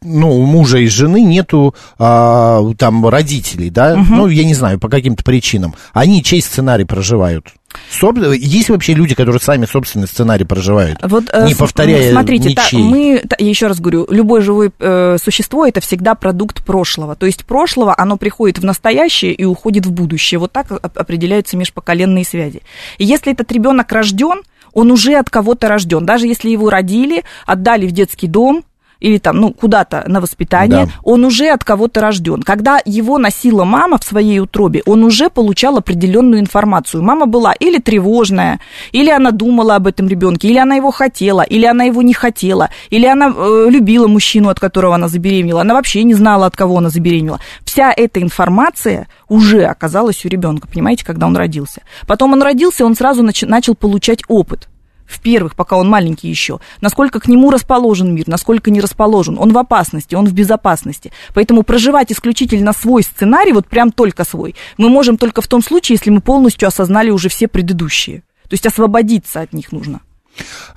ну, 0.01 0.31
у 0.31 0.43
мужа 0.47 0.79
и 0.79 0.87
жены 0.87 1.21
нету 1.21 1.75
а, 1.99 2.63
там 2.79 3.07
родителей, 3.07 3.69
да, 3.69 3.95
ну, 3.95 4.27
я 4.27 4.43
не 4.43 4.55
знаю, 4.55 4.79
по 4.79 4.89
каким-то 4.89 5.23
причинам, 5.23 5.75
они 5.93 6.23
чей 6.23 6.41
сценарий 6.41 6.85
проживают? 6.85 7.53
Соб- 7.91 8.35
Есть 8.35 8.69
вообще 8.69 8.93
люди, 8.93 9.15
которые 9.15 9.41
сами 9.41 9.65
собственный 9.65 10.07
сценарий 10.07 10.45
проживают, 10.45 10.99
Вот, 11.01 11.25
э, 11.31 11.45
не 11.47 11.55
повторяя 11.55 12.11
Смотрите, 12.11 12.53
та- 12.55 12.63
ничей? 12.65 12.83
мы, 12.83 13.21
та- 13.27 13.35
я 13.39 13.49
еще 13.49 13.67
раз 13.67 13.79
говорю, 13.79 14.07
любое 14.09 14.41
живое 14.41 14.71
э, 14.79 15.17
существо 15.23 15.65
это 15.65 15.79
всегда 15.81 16.15
продукт 16.15 16.63
прошлого. 16.65 17.15
То 17.15 17.25
есть 17.25 17.45
прошлого, 17.45 17.93
оно 17.97 18.17
приходит 18.17 18.59
в 18.59 18.65
настоящее 18.65 19.33
и 19.33 19.45
уходит 19.45 19.85
в 19.85 19.91
будущее. 19.91 20.39
Вот 20.39 20.51
так 20.51 20.71
оп- 20.71 20.97
определяются 20.97 21.57
межпоколенные 21.57 22.25
связи. 22.25 22.61
И 22.97 23.05
если 23.05 23.31
этот 23.33 23.51
ребенок 23.51 23.91
рожден, 23.91 24.41
он 24.73 24.91
уже 24.91 25.15
от 25.15 25.29
кого-то 25.29 25.67
рожден. 25.69 26.05
Даже 26.05 26.27
если 26.27 26.49
его 26.49 26.69
родили, 26.69 27.23
отдали 27.45 27.87
в 27.87 27.91
детский 27.91 28.27
дом, 28.27 28.63
или 28.99 29.17
там, 29.17 29.37
ну, 29.37 29.51
куда-то 29.53 30.03
на 30.07 30.21
воспитание, 30.21 30.85
Да. 30.85 30.91
он 31.03 31.23
уже 31.25 31.49
от 31.49 31.63
кого-то 31.63 32.01
рожден. 32.01 32.41
Когда 32.43 32.79
его 32.85 33.17
носила 33.17 33.63
мама 33.63 33.97
в 33.97 34.03
своей 34.03 34.39
утробе, 34.39 34.81
он 34.85 35.03
уже 35.03 35.29
получал 35.29 35.77
определенную 35.77 36.39
информацию. 36.41 37.03
Мама 37.03 37.25
была 37.25 37.53
или 37.53 37.77
тревожная, 37.79 38.59
или 38.91 39.09
она 39.09 39.31
думала 39.31 39.75
об 39.75 39.87
этом 39.87 40.07
ребенке, 40.07 40.47
или 40.49 40.57
она 40.57 40.75
его 40.75 40.91
хотела, 40.91 41.41
или 41.41 41.65
она 41.65 41.83
его 41.85 42.01
не 42.01 42.13
хотела, 42.13 42.69
или 42.89 43.05
она 43.05 43.33
э, 43.35 43.67
любила 43.69 44.07
мужчину, 44.07 44.49
от 44.49 44.59
которого 44.59 44.95
она 44.95 45.07
забеременела, 45.07 45.61
она 45.61 45.73
вообще 45.73 46.03
не 46.03 46.13
знала, 46.13 46.45
от 46.47 46.55
кого 46.55 46.77
она 46.77 46.89
забеременела. 46.89 47.39
Вся 47.63 47.93
эта 47.95 48.21
информация 48.21 49.07
уже 49.29 49.63
оказалась 49.65 50.25
у 50.25 50.29
ребенка, 50.29 50.67
понимаете, 50.67 51.05
когда 51.05 51.27
он 51.27 51.35
родился. 51.37 51.81
Потом 52.07 52.33
он 52.33 52.41
родился, 52.41 52.85
он 52.85 52.95
сразу 52.95 53.23
нач- 53.23 53.45
начал 53.45 53.75
получать 53.75 54.21
опыт 54.27 54.67
в 55.07 55.21
первых, 55.21 55.55
пока 55.55 55.77
он 55.77 55.89
маленький 55.89 56.27
еще, 56.27 56.59
насколько 56.81 57.19
к 57.19 57.27
нему 57.27 57.49
расположен 57.49 58.13
мир, 58.13 58.27
насколько 58.27 58.69
не 58.69 58.81
расположен. 58.81 59.37
Он 59.39 59.53
в 59.53 59.57
опасности, 59.57 60.15
он 60.15 60.27
в 60.27 60.33
безопасности. 60.33 61.11
Поэтому 61.33 61.63
проживать 61.63 62.11
исключительно 62.11 62.73
свой 62.73 63.03
сценарий, 63.03 63.53
вот 63.53 63.67
прям 63.67 63.91
только 63.91 64.25
свой, 64.25 64.55
мы 64.77 64.89
можем 64.89 65.17
только 65.17 65.41
в 65.41 65.47
том 65.47 65.63
случае, 65.63 65.95
если 65.95 66.09
мы 66.09 66.21
полностью 66.21 66.67
осознали 66.67 67.09
уже 67.09 67.29
все 67.29 67.47
предыдущие. 67.47 68.23
То 68.43 68.53
есть 68.53 68.65
освободиться 68.65 69.41
от 69.41 69.53
них 69.53 69.71
нужно. 69.71 70.01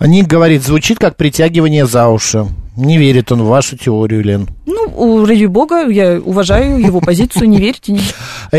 Ник 0.00 0.26
говорит, 0.26 0.62
звучит 0.62 0.98
как 0.98 1.16
притягивание 1.16 1.86
за 1.86 2.08
уши. 2.08 2.46
Не 2.76 2.98
верит 2.98 3.33
он 3.33 3.42
в 3.42 3.46
вашу 3.46 3.76
теорию, 3.76 4.22
Лен. 4.22 4.48
Ну, 4.66 5.24
ради 5.26 5.46
бога, 5.46 5.88
я 5.88 6.20
уважаю 6.20 6.78
его 6.78 7.00
позицию, 7.00 7.48
не 7.48 7.59
верьте. 7.59 7.92
Не... 7.92 8.00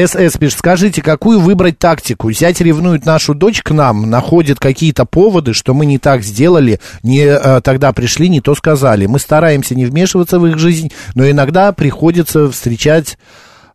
СС 0.05 0.37
пишет, 0.37 0.59
скажите, 0.59 1.01
какую 1.01 1.39
выбрать 1.39 1.79
тактику? 1.79 2.31
Зять 2.31 2.61
ревнует 2.61 3.05
нашу 3.05 3.33
дочь 3.33 3.61
к 3.61 3.71
нам, 3.71 4.09
находит 4.09 4.59
какие-то 4.59 5.05
поводы, 5.05 5.53
что 5.53 5.73
мы 5.73 5.85
не 5.85 5.97
так 5.97 6.23
сделали, 6.23 6.79
не 7.03 7.21
э, 7.21 7.61
тогда 7.61 7.93
пришли, 7.93 8.27
не 8.27 8.41
то 8.41 8.53
сказали. 8.55 9.05
Мы 9.05 9.19
стараемся 9.19 9.75
не 9.75 9.85
вмешиваться 9.85 10.39
в 10.39 10.45
их 10.45 10.57
жизнь, 10.57 10.91
но 11.15 11.29
иногда 11.29 11.71
приходится 11.71 12.49
встречать 12.51 13.17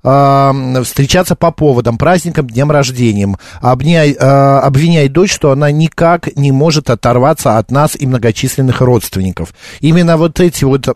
э, 0.07 0.83
встречаться 0.85 1.35
по 1.37 1.51
поводам, 1.51 1.99
праздникам, 1.99 2.47
дням 2.47 2.71
рождением. 2.71 3.37
Обняй, 3.61 4.13
э, 4.13 4.17
обвиняй 4.17 5.09
дочь, 5.09 5.33
что 5.35 5.51
она 5.51 5.71
никак 5.71 6.35
не 6.37 6.53
может 6.53 6.89
оторваться 6.91 7.59
от 7.59 7.71
нас 7.71 7.97
и 7.99 8.07
многочисленных 8.07 8.81
родственников. 8.81 9.53
Именно 9.81 10.17
вот 10.17 10.39
эти 10.41 10.65
вот... 10.65 10.89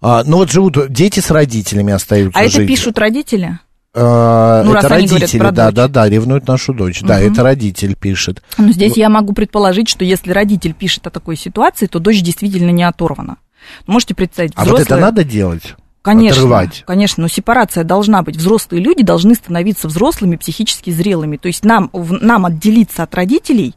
а, 0.00 0.22
ну 0.24 0.36
вот 0.38 0.50
живут 0.50 0.90
дети 0.92 1.20
с 1.20 1.30
родителями 1.30 1.92
остаются 1.92 2.38
А 2.38 2.42
это 2.44 2.52
жить. 2.52 2.68
пишут 2.68 2.98
родители? 2.98 3.58
Э, 3.94 4.62
Ну, 4.64 4.72
раз 4.74 4.84
это 4.84 4.94
родители, 4.94 5.38
да, 5.38 5.66
дочь. 5.70 5.74
да, 5.74 5.88
да, 5.88 6.08
ревнуют 6.08 6.46
нашу 6.46 6.74
дочь. 6.74 7.00
Да, 7.00 7.18
это 7.18 7.42
родитель 7.42 7.96
пишет. 7.96 8.42
Ну, 8.58 8.70
здесь 8.72 8.96
я 8.96 9.08
могу 9.08 9.32
предположить, 9.32 9.88
что 9.88 10.04
если 10.04 10.32
родитель 10.32 10.74
пишет 10.74 11.06
о 11.06 11.10
такой 11.10 11.36
ситуации, 11.36 11.86
то 11.86 11.98
дочь 11.98 12.20
действительно 12.20 12.70
не 12.70 12.84
оторвана. 12.84 13.36
Можете 13.86 14.14
представить, 14.14 14.52
А 14.54 14.64
вот 14.64 14.74
это 14.80 14.82
взрослые- 14.96 15.00
надо 15.00 15.24
делать? 15.24 15.74
Конечно, 16.06 16.38
Отрывать? 16.42 16.84
конечно, 16.86 17.22
но 17.22 17.28
сепарация 17.28 17.82
должна 17.82 18.22
быть. 18.22 18.36
Взрослые 18.36 18.80
люди 18.82 19.02
должны 19.02 19.34
становиться 19.34 19.88
взрослыми, 19.88 20.36
психически 20.36 20.90
зрелыми. 20.90 21.36
То 21.36 21.48
есть 21.48 21.64
нам, 21.64 21.90
в- 21.92 22.12
нам 22.22 22.46
отделиться 22.46 23.02
от 23.02 23.12
родителей 23.14 23.74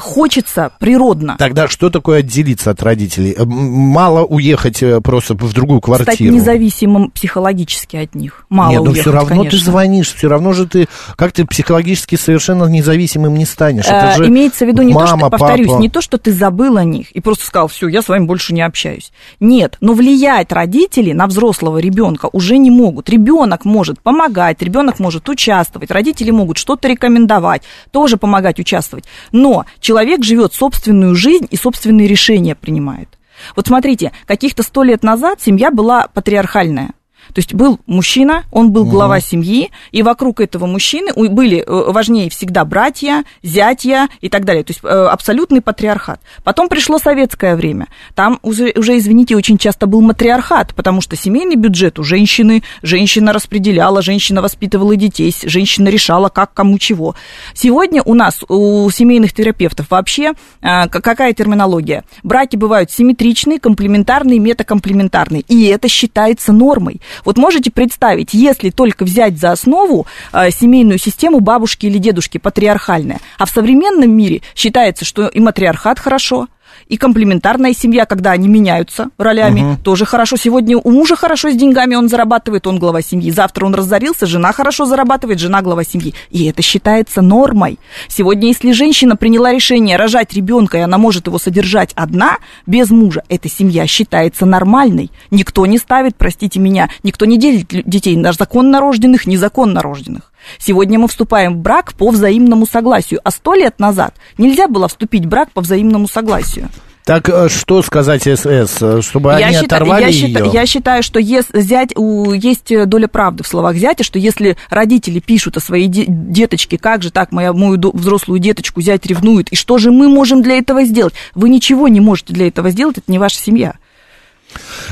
хочется 0.00 0.72
природно. 0.78 1.36
Тогда 1.38 1.68
что 1.68 1.90
такое 1.90 2.18
отделиться 2.20 2.70
от 2.70 2.82
родителей? 2.82 3.34
Э, 3.36 3.44
Мало 3.44 4.24
уехать 4.24 4.82
э, 4.82 5.00
просто 5.00 5.34
в 5.34 5.52
другую 5.52 5.80
Стать 5.80 6.04
квартиру. 6.04 6.34
независимым 6.34 7.10
психологически 7.10 7.96
от 7.96 8.14
них. 8.14 8.44
Мало 8.48 8.70
Нет, 8.70 8.78
ну 8.80 8.84
уехать, 8.90 9.02
все 9.02 9.12
равно 9.12 9.28
конечно. 9.28 9.58
ты 9.58 9.64
звонишь, 9.64 10.14
все 10.14 10.28
равно 10.28 10.52
же 10.52 10.66
ты, 10.66 10.88
как 11.16 11.32
ты 11.32 11.44
психологически 11.46 12.16
совершенно 12.16 12.64
независимым 12.64 13.34
не 13.34 13.44
станешь. 13.44 13.84
Это 13.86 14.12
Э, 14.14 14.16
же 14.16 14.26
Имеется 14.26 14.64
в 14.64 14.68
виду 14.68 14.82
не 14.82 14.92
то, 14.92 15.00
мама, 15.00 15.18
что, 15.28 15.30
повторюсь, 15.30 15.68
папа. 15.68 15.80
не 15.80 15.88
то, 15.88 16.00
что 16.00 16.18
ты 16.18 16.32
забыл 16.32 16.76
о 16.76 16.84
них 16.84 17.10
и 17.12 17.20
просто 17.20 17.44
сказал, 17.46 17.68
все, 17.68 17.88
я 17.88 18.02
с 18.02 18.08
вами 18.08 18.24
больше 18.24 18.52
не 18.54 18.62
общаюсь. 18.62 19.12
Нет, 19.40 19.76
но 19.80 19.92
влиять 19.94 20.52
родители 20.52 21.12
на 21.12 21.26
взрослого 21.26 21.78
ребенка 21.78 22.28
уже 22.32 22.56
не 22.58 22.70
могут. 22.70 23.08
Ребенок 23.10 23.64
может 23.64 24.00
помогать, 24.00 24.62
ребенок 24.62 24.98
может 24.98 25.28
участвовать, 25.28 25.90
родители 25.90 26.30
могут 26.30 26.58
что-то 26.58 26.88
рекомендовать, 26.88 27.62
тоже 27.90 28.16
помогать 28.16 28.58
участвовать. 28.58 29.04
Но 29.32 29.64
человек 29.90 30.22
живет 30.22 30.54
собственную 30.54 31.16
жизнь 31.16 31.48
и 31.50 31.56
собственные 31.56 32.06
решения 32.06 32.54
принимает. 32.54 33.08
Вот 33.56 33.66
смотрите, 33.66 34.12
каких-то 34.24 34.62
сто 34.62 34.84
лет 34.84 35.02
назад 35.02 35.42
семья 35.42 35.72
была 35.72 36.06
патриархальная. 36.06 36.92
То 37.32 37.38
есть 37.38 37.54
был 37.54 37.78
мужчина, 37.86 38.44
он 38.50 38.72
был 38.72 38.84
глава 38.84 39.20
семьи, 39.20 39.70
и 39.92 40.02
вокруг 40.02 40.40
этого 40.40 40.66
мужчины 40.66 41.12
были 41.14 41.58
э, 41.58 41.92
важнее 41.92 42.30
всегда 42.30 42.64
братья, 42.64 43.24
зятья 43.42 44.08
и 44.20 44.28
так 44.28 44.44
далее. 44.44 44.64
То 44.64 44.70
есть 44.72 44.80
э, 44.82 44.88
абсолютный 44.88 45.60
патриархат. 45.60 46.20
Потом 46.44 46.68
пришло 46.68 46.98
советское 46.98 47.56
время. 47.56 47.88
Там 48.14 48.38
уже, 48.42 48.72
уже, 48.76 48.98
извините, 48.98 49.36
очень 49.36 49.58
часто 49.58 49.86
был 49.86 50.00
матриархат, 50.00 50.74
потому 50.74 51.00
что 51.00 51.16
семейный 51.16 51.56
бюджет 51.56 51.98
у 51.98 52.04
женщины, 52.04 52.62
женщина 52.82 53.32
распределяла, 53.32 54.02
женщина 54.02 54.42
воспитывала 54.42 54.96
детей, 54.96 55.34
женщина 55.44 55.88
решала, 55.88 56.28
как, 56.28 56.52
кому, 56.54 56.78
чего. 56.78 57.14
Сегодня 57.54 58.02
у 58.02 58.14
нас, 58.14 58.44
у 58.48 58.88
семейных 58.90 59.32
терапевтов 59.32 59.90
вообще 59.90 60.32
э, 60.62 60.88
какая 60.88 61.32
терминология? 61.32 62.04
Браки 62.22 62.56
бывают 62.56 62.90
симметричные, 62.90 63.58
комплементарные, 63.58 64.38
метакомплементарные. 64.38 65.42
И 65.42 65.66
это 65.66 65.88
считается 65.88 66.52
нормой. 66.52 67.00
Вот 67.24 67.38
можете 67.38 67.70
представить, 67.70 68.34
если 68.34 68.70
только 68.70 69.04
взять 69.04 69.38
за 69.38 69.52
основу 69.52 70.06
э, 70.32 70.50
семейную 70.50 70.98
систему 70.98 71.40
бабушки 71.40 71.86
или 71.86 71.98
дедушки, 71.98 72.38
патриархальная, 72.38 73.20
а 73.38 73.46
в 73.46 73.50
современном 73.50 74.10
мире 74.10 74.42
считается, 74.54 75.04
что 75.04 75.26
и 75.28 75.40
матриархат 75.40 75.98
хорошо, 75.98 76.48
и 76.88 76.96
комплементарная 76.96 77.72
семья, 77.74 78.04
когда 78.06 78.32
они 78.32 78.48
меняются 78.48 79.10
ролями, 79.18 79.78
тоже 79.82 80.04
хорошо. 80.04 80.36
Сегодня 80.36 80.76
у 80.76 80.90
мужа 80.90 81.16
хорошо 81.16 81.50
с 81.50 81.54
деньгами, 81.54 81.94
он 81.94 82.08
зарабатывает, 82.08 82.66
он 82.66 82.78
глава 82.78 83.02
семьи. 83.02 83.30
Завтра 83.30 83.66
он 83.66 83.74
разорился, 83.74 84.26
жена 84.26 84.52
хорошо 84.52 84.84
зарабатывает, 84.84 85.38
жена 85.38 85.62
глава 85.62 85.84
семьи. 85.84 86.14
И 86.30 86.46
это 86.46 86.62
считается 86.62 87.22
нормой. 87.22 87.78
Сегодня, 88.08 88.48
если 88.48 88.72
женщина 88.72 89.16
приняла 89.16 89.52
решение 89.52 89.96
рожать 89.96 90.32
ребенка, 90.34 90.78
и 90.78 90.80
она 90.80 90.98
может 90.98 91.26
его 91.26 91.38
содержать 91.38 91.92
одна, 91.94 92.38
без 92.66 92.90
мужа, 92.90 93.22
эта 93.28 93.48
семья 93.48 93.86
считается 93.86 94.46
нормальной. 94.46 95.10
Никто 95.30 95.66
не 95.66 95.78
ставит, 95.78 96.16
простите 96.16 96.60
меня, 96.60 96.88
никто 97.02 97.24
не 97.24 97.38
делит 97.38 97.68
детей 97.68 98.16
на 98.16 98.32
законно 98.32 98.80
рожденных, 98.80 99.26
незаконно 99.26 99.82
рожденных. 99.82 100.29
Сегодня 100.58 100.98
мы 100.98 101.08
вступаем 101.08 101.54
в 101.54 101.58
брак 101.58 101.94
по 101.94 102.10
взаимному 102.10 102.66
согласию, 102.66 103.20
а 103.24 103.30
сто 103.30 103.54
лет 103.54 103.78
назад 103.78 104.14
нельзя 104.38 104.68
было 104.68 104.88
вступить 104.88 105.24
в 105.24 105.28
брак 105.28 105.50
по 105.52 105.60
взаимному 105.60 106.08
согласию. 106.08 106.68
Так 107.06 107.28
э, 107.28 107.48
что 107.48 107.82
сказать 107.82 108.22
СС, 108.22 108.46
э, 108.82 109.00
чтобы 109.00 109.32
они 109.34 109.40
я, 109.42 109.52
считаю, 109.52 109.66
оторвали 109.82 110.02
я, 110.02 110.08
ее? 110.08 110.28
считаю, 110.28 110.50
я 110.52 110.66
считаю, 110.66 111.02
что 111.02 111.18
ес- 111.18 111.46
зять, 111.52 111.96
у, 111.96 112.32
есть 112.32 112.72
доля 112.86 113.08
правды 113.08 113.42
в 113.42 113.48
словах 113.48 113.76
зятя, 113.76 114.04
что 114.04 114.18
если 114.18 114.56
родители 114.68 115.18
пишут 115.18 115.56
о 115.56 115.60
своей 115.60 115.88
де- 115.88 116.04
деточке, 116.06 116.78
как 116.78 117.02
же 117.02 117.10
так, 117.10 117.32
моя, 117.32 117.52
мою 117.54 117.78
до- 117.78 117.90
взрослую 117.90 118.38
деточку 118.38 118.80
зять 118.82 119.06
ревнует, 119.06 119.48
и 119.48 119.56
что 119.56 119.78
же 119.78 119.90
мы 119.90 120.08
можем 120.08 120.42
для 120.42 120.58
этого 120.58 120.84
сделать? 120.84 121.14
Вы 121.34 121.48
ничего 121.48 121.88
не 121.88 122.00
можете 122.00 122.34
для 122.34 122.46
этого 122.48 122.70
сделать, 122.70 122.98
это 122.98 123.10
не 123.10 123.18
ваша 123.18 123.38
семья. 123.38 123.74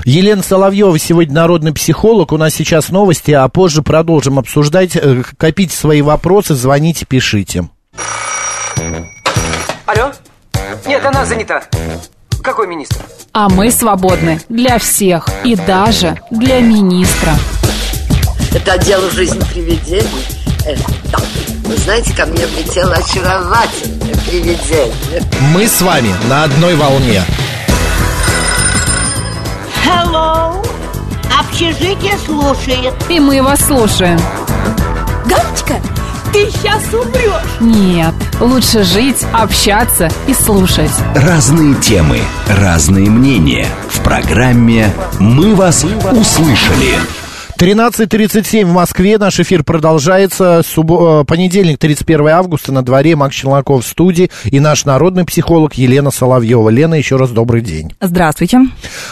Елена 0.05 0.43
Соловьева 0.43 0.99
сегодня 0.99 1.35
народный 1.35 1.73
психолог. 1.73 2.33
У 2.33 2.37
нас 2.37 2.55
сейчас 2.55 2.91
новости, 2.91 3.33
а 3.33 3.49
позже 3.49 3.83
продолжим 3.83 4.39
обсуждать. 4.39 4.97
Э, 4.97 5.23
Копите 5.37 5.77
свои 5.77 6.03
вопросы, 6.03 6.55
звоните, 6.55 7.05
пишите. 7.07 7.69
Алло? 9.87 10.13
Нет, 10.87 11.05
она 11.05 11.25
занята. 11.25 11.63
Какой 12.43 12.67
министр? 12.67 13.01
А 13.33 13.49
мы 13.49 13.71
свободны 13.71 14.41
для 14.49 14.79
всех 14.79 15.29
и 15.45 15.57
даже 15.57 16.19
для 16.31 16.61
министра. 16.61 17.33
Это 18.55 18.73
отдел 18.73 19.11
жизнь 19.11 19.41
привидений. 19.53 20.09
Э, 20.67 20.77
да. 21.13 21.19
Вы 21.65 21.77
знаете, 21.77 22.15
ко 22.15 22.25
мне 22.27 22.47
влетело 22.47 22.95
очаровательное 22.95 24.15
привидение. 24.27 25.23
Мы 25.53 25.67
с 25.67 25.83
вами 25.83 26.15
на 26.29 26.45
одной 26.45 26.75
волне. 26.77 27.23
Hello. 29.89 30.63
Общежитие 31.41 32.19
слушает. 32.27 32.93
И 33.09 33.19
мы 33.19 33.43
вас 33.43 33.61
слушаем. 33.61 34.19
Галочка, 35.25 35.77
ты 36.31 36.51
сейчас 36.51 36.83
умрешь. 36.93 37.61
Нет, 37.61 38.15
лучше 38.39 38.85
жить, 38.85 39.25
общаться 39.33 40.11
и 40.27 40.35
слушать. 40.35 40.93
Разные 41.15 41.75
темы, 41.77 42.21
разные 42.49 43.09
мнения. 43.09 43.67
В 43.89 44.03
программе 44.03 44.93
«Мы 45.19 45.55
вас 45.55 45.85
услышали». 46.13 46.99
13.37 47.59 48.67
в 48.67 48.73
Москве. 48.73 49.19
Наш 49.19 49.41
эфир 49.41 49.65
продолжается. 49.65 50.63
Субо... 50.65 51.23
э, 51.23 51.25
Понедельник, 51.25 51.79
31 51.79 52.29
августа. 52.29 52.71
На 52.71 52.85
дворе 52.85 53.17
Макс 53.17 53.35
Челноков 53.35 53.85
в 53.85 53.89
студии. 53.89 54.31
И 54.45 54.61
наш 54.61 54.85
народный 54.85 55.25
психолог 55.25 55.75
Елена 55.75 56.13
Соловьева. 56.13 56.69
Лена, 56.69 56.95
еще 56.95 57.17
раз 57.17 57.31
добрый 57.31 57.63
день. 57.63 57.97
Здравствуйте. 58.01 58.61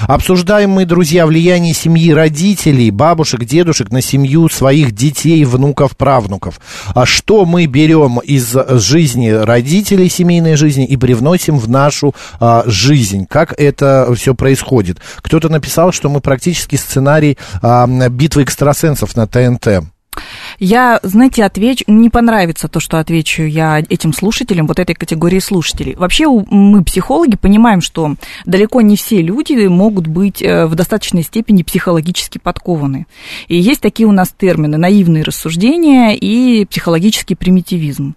Обсуждаем 0.03 0.71
мы, 0.71 0.85
друзья, 0.85 1.27
влияние 1.27 1.75
семьи 1.75 2.13
родителей, 2.13 2.93
бабушек, 2.93 3.45
дедушек 3.45 3.91
на 3.91 4.01
семью 4.01 4.49
своих 4.49 4.93
детей, 4.93 5.45
внуков, 5.45 5.97
правнуков. 5.97 6.61
А 6.95 7.05
что 7.05 7.47
мы 7.47 7.67
берем 7.67 8.21
из 8.21 8.57
жизни 8.81 9.29
родителей, 9.29 10.09
семейной 10.09 10.55
жизни, 10.55 10.87
и 10.87 10.97
привносим 10.97 11.59
в 11.59 11.69
нашу 11.69 12.15
а, 12.39 12.63
жизнь? 12.67 13.27
Как 13.29 13.59
это 13.59 14.09
все 14.15 14.37
происходит? 14.37 14.99
Кто-то 15.17 15.49
написал, 15.49 15.91
что 15.91 16.09
мы 16.09 16.21
практически 16.21 16.77
сценарий 16.77 17.39
а, 17.61 17.89
битвы 18.37 18.43
экстрасенсов 18.43 19.17
на 19.17 19.27
ТНТ. 19.27 19.87
Я, 20.59 20.99
знаете, 21.03 21.45
отвечу, 21.45 21.85
не 21.87 22.09
понравится 22.09 22.69
то, 22.69 22.81
что 22.81 22.99
отвечу 22.99 23.43
я 23.43 23.81
этим 23.81 24.15
слушателям, 24.15 24.67
вот 24.67 24.79
этой 24.79 24.95
категории 24.95 25.39
слушателей. 25.39 25.95
Вообще 25.95 26.27
мы, 26.29 26.83
психологи, 26.83 27.37
понимаем, 27.37 27.83
что 27.83 28.15
далеко 28.47 28.81
не 28.81 28.97
все 28.97 29.21
люди 29.21 29.67
могут 29.67 30.07
быть 30.07 30.43
э, 30.43 30.67
в 30.67 30.75
достаточной 30.75 31.23
степени 31.23 31.63
психологически 31.63 32.39
подкованы. 32.39 33.07
И 33.49 33.59
есть 33.59 33.83
такие 33.83 34.07
у 34.07 34.13
нас 34.13 34.35
термины 34.37 34.79
наивные 34.79 35.23
рассуждения 35.23 36.17
и 36.17 36.65
психологический 36.65 37.35
примитивизм. 37.35 38.15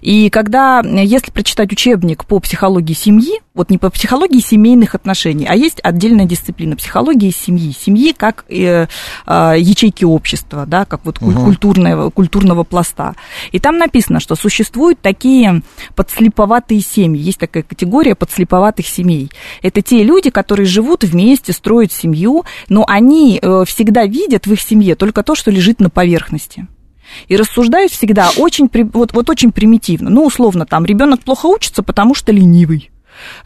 И 0.00 0.30
когда, 0.30 0.80
если 0.80 1.30
прочитать 1.30 1.72
учебник 1.72 2.24
по 2.24 2.40
психологии 2.40 2.94
семьи, 2.94 3.40
вот 3.54 3.68
не 3.68 3.76
по 3.76 3.90
психологии 3.90 4.40
семейных 4.40 4.94
отношений, 4.94 5.46
а 5.46 5.54
есть 5.54 5.78
отдельная 5.82 6.24
дисциплина 6.24 6.74
психологии 6.74 7.30
семьи. 7.30 7.72
Семьи 7.78 8.14
как 8.16 8.44
э, 8.48 8.86
э, 9.26 9.54
ячейки 9.58 10.04
общества, 10.04 10.64
да, 10.66 10.86
как 10.86 11.04
вот 11.04 11.20
угу. 11.20 11.32
культурного, 11.32 12.10
культурного 12.10 12.64
пласта. 12.64 13.14
И 13.50 13.58
там 13.58 13.76
написано, 13.76 14.20
что 14.20 14.36
существуют 14.36 15.00
такие 15.00 15.62
подслеповатые 15.94 16.80
семьи. 16.80 17.20
Есть 17.20 17.40
такая 17.40 17.62
категория 17.62 18.14
подслеповатых 18.14 18.86
семей. 18.86 19.30
Это 19.60 19.82
те 19.82 20.02
люди, 20.02 20.30
которые 20.30 20.66
живут 20.66 21.04
вместе, 21.04 21.52
строят 21.52 21.92
семью, 21.92 22.44
но 22.70 22.84
они 22.88 23.38
э, 23.40 23.64
всегда 23.66 24.06
видят 24.06 24.46
в 24.46 24.52
их 24.52 24.60
семье 24.62 24.94
только 24.94 25.22
то, 25.22 25.34
что 25.34 25.50
лежит 25.50 25.78
на 25.80 25.90
поверхности 25.90 26.66
и 27.28 27.36
рассуждают 27.36 27.92
всегда 27.92 28.30
очень, 28.38 28.70
вот, 28.92 29.12
вот 29.12 29.28
очень 29.28 29.52
примитивно. 29.52 30.08
Ну, 30.08 30.24
условно, 30.24 30.64
там, 30.64 30.86
ребенок 30.86 31.20
плохо 31.20 31.46
учится, 31.46 31.82
потому 31.82 32.14
что 32.14 32.32
ленивый. 32.32 32.91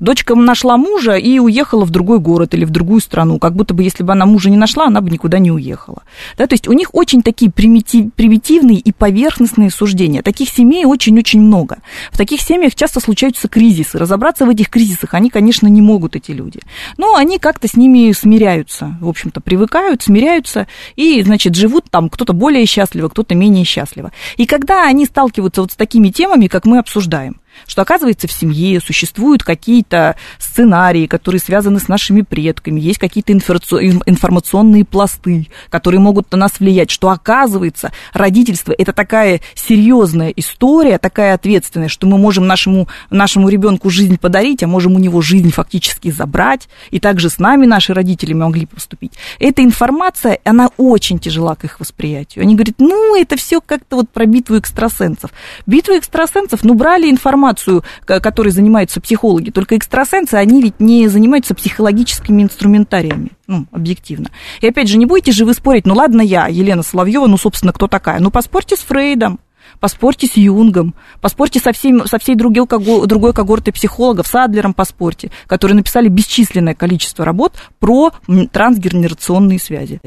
Дочка 0.01 0.35
нашла 0.35 0.77
мужа 0.77 1.17
и 1.17 1.39
уехала 1.39 1.85
в 1.85 1.91
другой 1.91 2.19
город 2.19 2.55
или 2.55 2.65
в 2.65 2.71
другую 2.71 3.01
страну, 3.01 3.39
как 3.39 3.55
будто 3.55 3.75
бы 3.75 3.83
если 3.83 4.03
бы 4.03 4.13
она 4.13 4.27
мужа 4.27 4.51
не 4.51 4.57
нашла, 4.57 4.87
она 4.87 5.01
бы 5.01 5.11
никуда 5.11 5.39
не 5.39 5.51
уехала. 5.51 6.03
Да, 6.37 6.47
то 6.47 6.55
есть 6.55 6.69
у 6.69 6.73
них 6.73 6.91
очень 6.93 7.23
такие 7.23 7.51
примитив, 7.51 8.13
примитивные 8.15 8.79
и 8.79 8.93
поверхностные 8.93 9.71
суждения. 9.71 10.23
Таких 10.23 10.49
семей 10.49 10.85
очень-очень 10.85 11.41
много. 11.41 11.79
В 12.11 12.19
таких 12.19 12.41
семьях 12.41 12.75
часто 12.75 13.01
случаются 13.01 13.49
кризисы. 13.49 13.99
Разобраться 13.99 14.47
в 14.47 14.51
этих 14.51 14.71
кризисах 14.71 15.15
они, 15.15 15.31
конечно, 15.31 15.67
не 15.67 15.83
могут, 15.83 16.17
эти 16.17 16.33
люди. 16.33 16.61
Но 16.97 17.15
они 17.15 17.39
как-то 17.39 17.69
с 17.69 17.77
ними 17.77 18.13
смиряются, 18.13 18.97
в 19.01 19.09
общем-то, 19.09 19.41
привыкают, 19.41 20.03
смиряются 20.03 20.67
и, 20.95 21.23
значит, 21.23 21.55
живут 21.55 21.91
там 21.91 22.09
кто-то 22.09 22.33
более 22.33 22.67
счастливо, 22.67 23.09
кто-то 23.09 23.35
менее 23.35 23.65
счастливо. 23.65 24.13
И 24.37 24.47
когда 24.47 24.87
они 24.87 25.07
сталкиваются 25.07 25.63
вот 25.63 25.73
с 25.73 25.77
такими 25.77 26.09
темами, 26.09 26.47
как 26.47 26.67
мы 26.67 26.79
обсуждаем, 26.79 27.37
что, 27.67 27.83
оказывается, 27.83 28.29
в 28.29 28.33
семье 28.33 28.81
существуют 28.81 29.43
какие-то 29.43 30.17
сценарии, 30.39 31.07
которые 31.07 31.41
связаны 31.41 31.81
с 31.81 31.89
нашими 31.89 32.23
предками, 32.23 32.81
есть 32.81 32.99
какие-то 32.99 33.33
информационные 33.33 34.85
пласты, 34.85 35.49
которые 35.71 36.01
могут 36.01 36.31
на 36.33 36.39
нас 36.39 36.59
влиять, 36.59 36.91
что, 36.91 37.11
оказывается, 37.11 37.93
родительство– 38.13 38.75
это 38.79 38.93
такая 38.93 39.41
серьезная 39.55 40.31
история, 40.31 40.99
такая 40.99 41.35
ответственная, 41.35 41.89
что 41.89 42.07
мы 42.07 42.19
можем 42.19 42.47
нашему, 42.47 42.89
нашему 43.11 43.49
ребенку 43.49 43.91
жизнь 43.91 44.19
подарить, 44.19 44.63
а 44.63 44.67
можем 44.67 44.95
у 44.95 44.99
него 44.99 45.21
жизнь 45.21 45.51
фактически 45.53 46.11
забрать, 46.11 46.69
и 46.91 47.01
также 47.01 47.31
с 47.31 47.39
нами 47.39 47.67
наши 47.67 47.95
родители 47.95 48.33
могли 48.33 48.67
поступить. 48.67 49.13
Эта 49.39 49.63
информация, 49.63 50.39
она 50.45 50.71
очень 50.77 51.19
тяжела 51.19 51.55
к 51.55 51.65
их 51.65 51.81
восприятию. 51.81 52.43
Они 52.43 52.55
говорят, 52.55 52.77
ну, 52.79 53.17
это 53.21 53.37
все 53.37 53.61
как-то 53.61 53.97
вот 53.97 54.11
про 54.11 54.27
битву 54.27 54.59
экстрасенсов. 54.59 55.31
Битву 55.67 55.95
экстрасенсов, 55.95 56.65
ну, 56.65 56.75
брали 56.75 57.11
информацию, 57.11 57.46
информацию, 57.47 57.85
которой 58.05 58.51
занимаются 58.51 59.01
психологи. 59.01 59.51
Только 59.51 59.77
экстрасенсы, 59.77 60.35
они 60.35 60.63
ведь 60.63 60.81
не 60.81 61.09
занимаются 61.09 61.55
психологическими 61.55 62.43
инструментариями, 62.43 63.33
ну, 63.47 63.67
объективно. 63.73 64.31
И 64.61 64.69
опять 64.69 64.89
же, 64.89 64.99
не 64.99 65.07
будете 65.07 65.33
же 65.33 65.45
вы 65.45 65.55
спорить, 65.55 65.87
ну 65.87 65.95
ладно 65.95 66.23
я, 66.23 66.49
Елена 66.49 66.83
Соловьева, 66.83 67.27
ну, 67.27 67.37
собственно, 67.37 67.73
кто 67.73 67.87
такая? 67.87 68.21
Ну, 68.21 68.31
поспорьте 68.31 68.77
с 68.77 68.81
Фрейдом, 68.81 69.39
поспорьте 69.81 70.27
с 70.27 70.37
Юнгом, 70.37 70.95
поспорьте 71.21 71.61
со, 71.61 71.73
всем, 71.73 72.07
со 72.07 72.19
всей 72.19 72.35
другой, 72.35 72.67
другой 73.07 73.33
когортой 73.33 73.73
психологов, 73.73 74.27
с 74.27 74.35
Адлером 74.35 74.75
поспорьте, 74.75 75.31
которые 75.47 75.77
написали 75.77 76.09
бесчисленное 76.09 76.75
количество 76.75 77.25
работ 77.25 77.55
про 77.79 78.13
трансгенерационные 78.53 79.59
связи. 79.59 80.01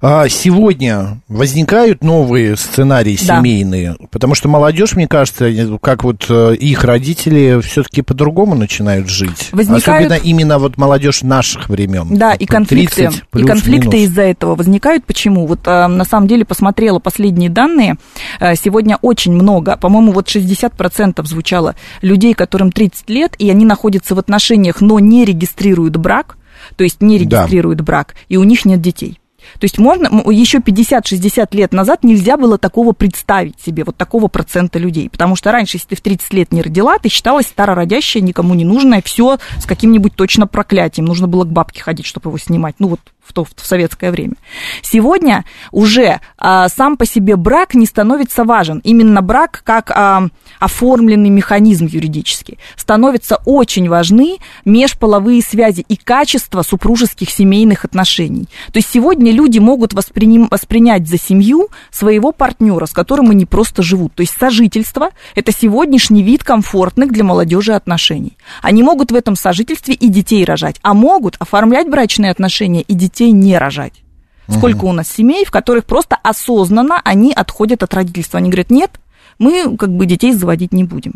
А, 0.00 0.28
сегодня 0.28 1.20
возникают 1.28 2.02
новые 2.02 2.56
сценарии 2.56 3.18
да. 3.26 3.38
семейные, 3.38 3.96
потому 4.10 4.34
что 4.34 4.48
молодежь, 4.48 4.94
мне 4.94 5.08
кажется, 5.08 5.50
как 5.80 6.04
вот 6.04 6.26
э, 6.28 6.54
их 6.56 6.84
родители 6.84 7.60
все-таки 7.62 8.02
по-другому 8.02 8.54
начинают 8.54 9.08
жить. 9.08 9.48
Возникают... 9.52 10.06
Особенно 10.06 10.14
именно 10.14 10.58
вот 10.58 10.76
молодежь 10.76 11.22
наших 11.22 11.68
времен. 11.68 12.16
Да, 12.16 12.34
и 12.34 12.46
конфликты, 12.46 13.10
и 13.34 13.42
конфликты 13.42 14.02
из-за 14.04 14.22
этого 14.22 14.54
возникают. 14.54 15.04
Почему? 15.04 15.46
Вот 15.46 15.60
э, 15.66 15.86
на 15.86 16.04
самом 16.04 16.28
деле 16.28 16.44
посмотрела 16.44 16.98
последние 16.98 17.50
данные. 17.50 17.96
Э, 18.40 18.54
сегодня 18.54 18.98
очень 19.00 19.32
много, 19.32 19.76
по-моему, 19.76 20.12
вот 20.12 20.28
60% 20.28 21.24
звучало 21.26 21.74
людей, 22.02 22.34
которым 22.34 22.70
30 22.72 23.08
лет, 23.10 23.34
и 23.38 23.50
они 23.50 23.64
находятся 23.64 24.14
в 24.14 24.18
отношениях, 24.18 24.80
но 24.80 24.98
не 24.98 25.24
регистрируют 25.24 25.96
брак, 25.96 26.36
то 26.76 26.84
есть 26.84 27.00
не 27.00 27.18
регистрируют 27.18 27.78
да. 27.78 27.84
брак, 27.84 28.14
и 28.28 28.36
у 28.36 28.44
них 28.44 28.64
нет 28.64 28.80
детей. 28.80 29.18
То 29.54 29.64
есть 29.64 29.78
можно, 29.78 30.06
еще 30.30 30.58
50-60 30.58 31.48
лет 31.52 31.72
назад 31.72 32.04
нельзя 32.04 32.36
было 32.36 32.58
такого 32.58 32.92
представить 32.92 33.60
себе, 33.60 33.84
вот 33.84 33.96
такого 33.96 34.28
процента 34.28 34.78
людей. 34.78 35.08
Потому 35.08 35.36
что 35.36 35.52
раньше, 35.52 35.76
если 35.76 35.88
ты 35.88 35.96
в 35.96 36.00
30 36.00 36.32
лет 36.32 36.52
не 36.52 36.62
родила, 36.62 36.98
ты 36.98 37.08
считалась 37.08 37.46
старородящая, 37.46 38.22
никому 38.22 38.54
не 38.54 38.64
нужная, 38.64 39.02
все 39.02 39.38
с 39.58 39.66
каким-нибудь 39.66 40.14
точно 40.14 40.46
проклятием. 40.46 41.06
Нужно 41.06 41.26
было 41.26 41.44
к 41.44 41.52
бабке 41.52 41.82
ходить, 41.82 42.06
чтобы 42.06 42.30
его 42.30 42.38
снимать. 42.38 42.76
Ну 42.78 42.88
вот 42.88 43.00
в, 43.26 43.32
то, 43.32 43.44
в 43.44 43.66
советское 43.66 44.10
время. 44.10 44.34
Сегодня 44.82 45.44
уже 45.72 46.20
а, 46.38 46.68
сам 46.68 46.96
по 46.96 47.06
себе 47.06 47.36
брак 47.36 47.74
не 47.74 47.86
становится 47.86 48.44
важен. 48.44 48.80
Именно 48.84 49.22
брак 49.22 49.62
как 49.64 49.90
а, 49.90 50.28
оформленный 50.60 51.30
механизм 51.30 51.86
юридический. 51.86 52.58
Становятся 52.76 53.40
очень 53.44 53.88
важны 53.88 54.38
межполовые 54.64 55.42
связи 55.42 55.84
и 55.88 55.96
качество 55.96 56.62
супружеских 56.62 57.30
семейных 57.30 57.84
отношений. 57.84 58.48
То 58.72 58.78
есть 58.78 58.90
сегодня 58.90 59.32
люди 59.32 59.58
могут 59.58 59.92
восприним, 59.92 60.48
воспринять 60.50 61.08
за 61.08 61.18
семью 61.18 61.68
своего 61.90 62.32
партнера, 62.32 62.86
с 62.86 62.92
которым 62.92 63.30
они 63.30 63.44
просто 63.44 63.82
живут. 63.82 64.14
То 64.14 64.20
есть 64.20 64.36
сожительство– 64.38 65.10
это 65.34 65.52
сегодняшний 65.52 66.22
вид 66.22 66.44
комфортных 66.44 67.12
для 67.12 67.24
молодежи 67.24 67.72
отношений. 67.72 68.36
Они 68.62 68.82
могут 68.82 69.12
в 69.12 69.14
этом 69.14 69.36
сожительстве 69.36 69.94
и 69.94 70.08
детей 70.08 70.44
рожать, 70.44 70.76
а 70.82 70.94
могут 70.94 71.36
оформлять 71.38 71.88
брачные 71.88 72.30
отношения 72.30 72.82
и 72.82 72.94
детей 72.94 73.15
детей 73.16 73.32
не 73.32 73.56
рожать. 73.56 74.02
Сколько 74.48 74.84
угу. 74.84 74.90
у 74.90 74.92
нас 74.92 75.08
семей, 75.08 75.44
в 75.44 75.50
которых 75.50 75.86
просто 75.86 76.16
осознанно 76.22 77.00
они 77.04 77.32
отходят 77.32 77.82
от 77.82 77.92
родительства. 77.94 78.38
Они 78.38 78.50
говорят, 78.50 78.70
нет, 78.70 79.00
мы 79.38 79.76
как 79.76 79.90
бы 79.90 80.06
детей 80.06 80.32
заводить 80.32 80.72
не 80.72 80.84
будем. 80.84 81.14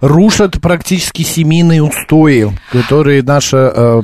Рушат 0.00 0.60
практически 0.60 1.22
семейные 1.22 1.82
устои, 1.82 2.50
которые 2.72 3.22
наше 3.22 3.56
э, 3.56 4.02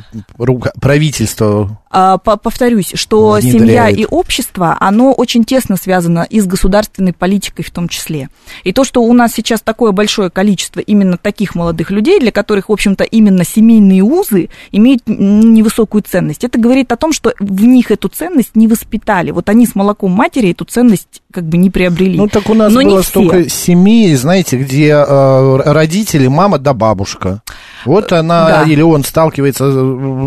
правительство 0.81 1.79
А, 1.91 2.19
по- 2.19 2.37
Повторюсь, 2.37 2.91
что 2.95 3.33
Внедряет. 3.41 3.53
семья 3.61 3.89
и 3.89 4.05
общество, 4.05 4.77
оно 4.81 5.13
очень 5.13 5.45
тесно 5.45 5.77
связано 5.77 6.27
и 6.29 6.41
с 6.41 6.47
государственной 6.47 7.13
политикой 7.13 7.63
в 7.63 7.71
том 7.71 7.89
числе. 7.89 8.29
И 8.65 8.73
то, 8.73 8.83
что 8.83 9.01
у 9.03 9.13
нас 9.13 9.33
сейчас 9.33 9.61
такое 9.63 9.93
большое 9.93 10.29
количество 10.31 10.81
именно 10.81 11.17
таких 11.17 11.55
молодых 11.55 11.91
людей, 11.93 12.19
для 12.19 12.33
которых, 12.33 12.69
в 12.69 12.73
общем-то, 12.73 13.05
именно 13.05 13.45
семейные 13.45 14.03
узы 14.03 14.49
имеют 14.73 15.03
невысокую 15.07 16.03
ценность, 16.03 16.43
это 16.43 16.59
говорит 16.59 16.91
о 16.91 16.97
том, 16.97 17.13
что 17.13 17.33
в 17.39 17.63
них 17.65 17.93
эту 17.93 18.09
ценность 18.09 18.57
не 18.57 18.67
воспитали. 18.67 19.31
Вот 19.31 19.49
они 19.49 19.65
с 19.67 19.75
молоком 19.77 20.11
матери 20.11 20.51
эту 20.51 20.65
ценность 20.65 21.23
как 21.33 21.45
бы 21.45 21.57
не 21.59 21.71
приобрели. 21.71 22.17
Ну, 22.19 22.29
так 22.29 22.51
у 22.51 22.55
нас 22.55 22.73
Но 22.73 22.83
было 22.83 23.03
все. 23.03 23.11
столько 23.11 23.49
семей, 23.49 24.15
знаете, 24.17 24.57
где 24.59 24.89
э, 24.89 25.61
родители, 25.85 26.29
мама 26.29 26.59
да 26.59 26.73
бабушка. 26.73 27.43
Вот 27.85 28.13
она 28.13 28.49
Да. 28.49 28.63
или 28.65 28.83
он 28.83 29.05
сталкивается, 29.05 29.65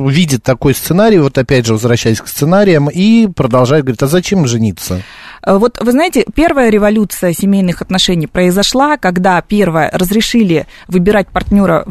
видит 0.09 0.43
такой 0.43 0.73
сценарий, 0.73 1.19
вот 1.19 1.37
опять 1.37 1.65
же, 1.65 1.73
возвращаясь 1.73 2.21
к 2.21 2.27
сценариям, 2.27 2.89
и 2.89 3.27
продолжает 3.27 3.83
говорить, 3.85 4.03
а 4.03 4.07
зачем 4.07 4.47
жениться? 4.47 5.01
Э, 5.45 5.57
Вот 5.57 5.77
вы 5.81 5.91
знаете, 5.91 6.25
первая 6.35 6.69
революция 6.69 7.33
семейных 7.33 7.81
отношений 7.81 8.27
произошла, 8.27 8.97
когда 8.97 9.41
первое 9.41 9.89
разрешили 9.93 10.65
выбирать 10.87 11.27
партнера 11.29 11.85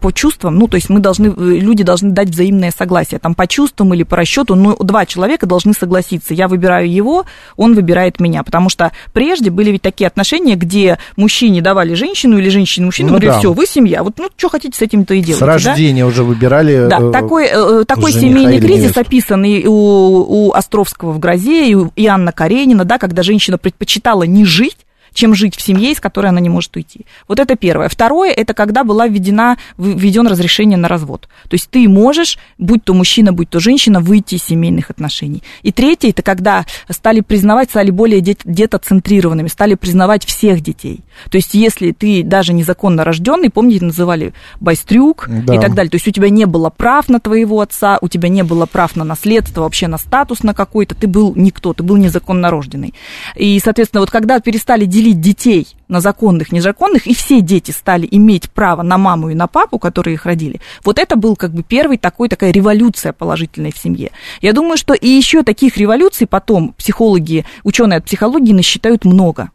по 0.00 0.12
чувствам, 0.12 0.56
ну 0.56 0.68
то 0.68 0.76
есть 0.76 0.88
мы 0.88 1.00
должны, 1.00 1.26
э, 1.26 1.32
люди 1.36 1.82
должны 1.84 2.10
дать 2.10 2.28
взаимное 2.28 2.72
согласие, 2.76 3.18
там 3.20 3.34
по 3.34 3.46
чувствам 3.46 3.92
или 3.94 4.02
по 4.02 4.16
расчету, 4.16 4.54
но 4.54 4.76
два 4.76 5.04
человека 5.06 5.46
должны 5.46 5.72
согласиться. 5.74 6.32
Я 6.34 6.48
выбираю 6.48 6.90
его, 6.90 7.24
он 7.56 7.74
выбирает 7.74 8.18
меня, 8.20 8.42
потому 8.42 8.68
что 8.68 8.92
прежде 9.12 9.50
были 9.50 9.70
ведь 9.72 9.82
такие 9.82 10.06
отношения, 10.06 10.54
где 10.56 10.98
мужчине 11.16 11.60
давали 11.60 11.94
женщину 11.94 12.38
или 12.38 12.48
женщине 12.48 12.86
мужчину, 12.86 13.08
Ну 13.08 13.14
говорили, 13.14 13.30
да. 13.30 13.38
все, 13.38 13.52
вы 13.52 13.66
семья, 13.66 14.02
вот 14.02 14.14
ну 14.18 14.28
что 14.36 14.48
хотите 14.48 14.76
с 14.78 14.82
этим-то 15.12 15.14
и 15.14 15.20
делать. 15.22 15.40
С 15.40 15.66
рождения 15.66 16.06
уже 16.06 16.24
выбирали. 16.24 16.86
Да, 16.88 16.98
э, 17.00 17.12
такой, 17.12 17.46
э, 17.46 17.84
такой 17.84 18.12
жениха 18.12 18.28
семейный 18.28 18.60
кризис 18.60 18.82
невесту. 18.82 19.00
описан 19.00 19.44
и 19.44 19.66
у, 19.66 19.72
у 19.72 20.52
Островского 20.52 21.12
в 21.12 21.18
«Грозе», 21.18 21.68
и 21.68 21.74
у 21.74 21.90
и 21.94 22.06
Анна 22.06 22.32
Каренина, 22.32 22.84
да, 22.84 22.98
когда 22.98 23.22
женщина 23.22 23.58
предпочитала 23.58 24.24
не 24.24 24.44
жить, 24.44 24.81
чем 25.14 25.34
жить 25.34 25.56
в 25.56 25.60
семье, 25.60 25.92
из 25.92 26.00
которой 26.00 26.26
она 26.28 26.40
не 26.40 26.48
может 26.48 26.74
уйти. 26.76 27.06
Вот 27.28 27.38
это 27.38 27.56
первое. 27.56 27.88
Второе, 27.88 28.32
это 28.32 28.54
когда 28.54 28.84
была 28.84 29.06
введена, 29.06 29.56
введен 29.78 30.26
разрешение 30.26 30.78
на 30.78 30.88
развод. 30.88 31.28
То 31.48 31.54
есть 31.54 31.68
ты 31.70 31.88
можешь, 31.88 32.38
будь 32.58 32.84
то 32.84 32.94
мужчина, 32.94 33.32
будь 33.32 33.50
то 33.50 33.60
женщина, 33.60 34.00
выйти 34.00 34.36
из 34.36 34.44
семейных 34.44 34.90
отношений. 34.90 35.42
И 35.62 35.72
третье, 35.72 36.10
это 36.10 36.22
когда 36.22 36.64
стали 36.88 37.20
признавать, 37.20 37.70
стали 37.70 37.90
более 37.90 38.20
дет- 38.20 38.40
детоцентрированными, 38.44 39.48
стали 39.48 39.74
признавать 39.74 40.24
всех 40.24 40.60
детей. 40.60 41.00
То 41.30 41.36
есть 41.36 41.54
если 41.54 41.92
ты 41.92 42.22
даже 42.22 42.52
незаконно 42.52 43.04
рожденный, 43.04 43.50
помните, 43.50 43.84
называли 43.84 44.32
байстрюк 44.60 45.28
Да. 45.28 45.54
и 45.54 45.60
так 45.60 45.74
далее, 45.74 45.90
то 45.90 45.96
есть 45.96 46.08
у 46.08 46.10
тебя 46.10 46.30
не 46.30 46.46
было 46.46 46.70
прав 46.70 47.08
на 47.08 47.20
твоего 47.20 47.60
отца, 47.60 47.98
у 48.00 48.08
тебя 48.08 48.28
не 48.28 48.42
было 48.42 48.66
прав 48.66 48.96
на 48.96 49.04
наследство, 49.04 49.62
вообще 49.62 49.88
на 49.88 49.98
статус 49.98 50.42
на 50.42 50.54
какой-то, 50.54 50.94
ты 50.94 51.06
был 51.06 51.34
никто, 51.36 51.72
ты 51.74 51.82
был 51.82 51.96
незаконно 51.96 52.50
рожденный. 52.50 52.94
И, 53.36 53.60
соответственно, 53.62 54.00
вот 54.00 54.10
когда 54.10 54.40
перестали 54.40 54.84
делить 54.84 55.01
детей 55.10 55.66
на 55.88 56.00
законных, 56.00 56.52
незаконных, 56.52 57.06
и 57.06 57.14
все 57.14 57.40
дети 57.40 57.72
стали 57.72 58.08
иметь 58.10 58.50
право 58.50 58.82
на 58.82 58.96
маму 58.98 59.30
и 59.30 59.34
на 59.34 59.48
папу, 59.48 59.78
которые 59.78 60.14
их 60.14 60.24
родили, 60.24 60.60
вот 60.84 60.98
это 60.98 61.16
был 61.16 61.36
как 61.36 61.52
бы 61.52 61.62
первый 61.62 61.98
такой, 61.98 62.28
такая 62.28 62.52
революция 62.52 63.12
положительная 63.12 63.72
в 63.72 63.78
семье. 63.78 64.12
Я 64.40 64.52
думаю, 64.52 64.76
что 64.76 64.94
и 64.94 65.08
еще 65.08 65.42
таких 65.42 65.76
революций 65.76 66.26
потом 66.26 66.72
психологи, 66.72 67.44
ученые 67.64 67.98
от 67.98 68.04
психологии 68.04 68.52
насчитают 68.52 69.04
много. 69.04 69.50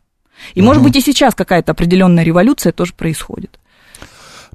И, 0.53 0.61
может 0.61 0.83
быть, 0.83 0.95
и 0.95 1.01
сейчас 1.01 1.33
какая-то 1.33 1.71
определенная 1.71 2.23
революция 2.23 2.71
тоже 2.71 2.93
происходит. 2.93 3.57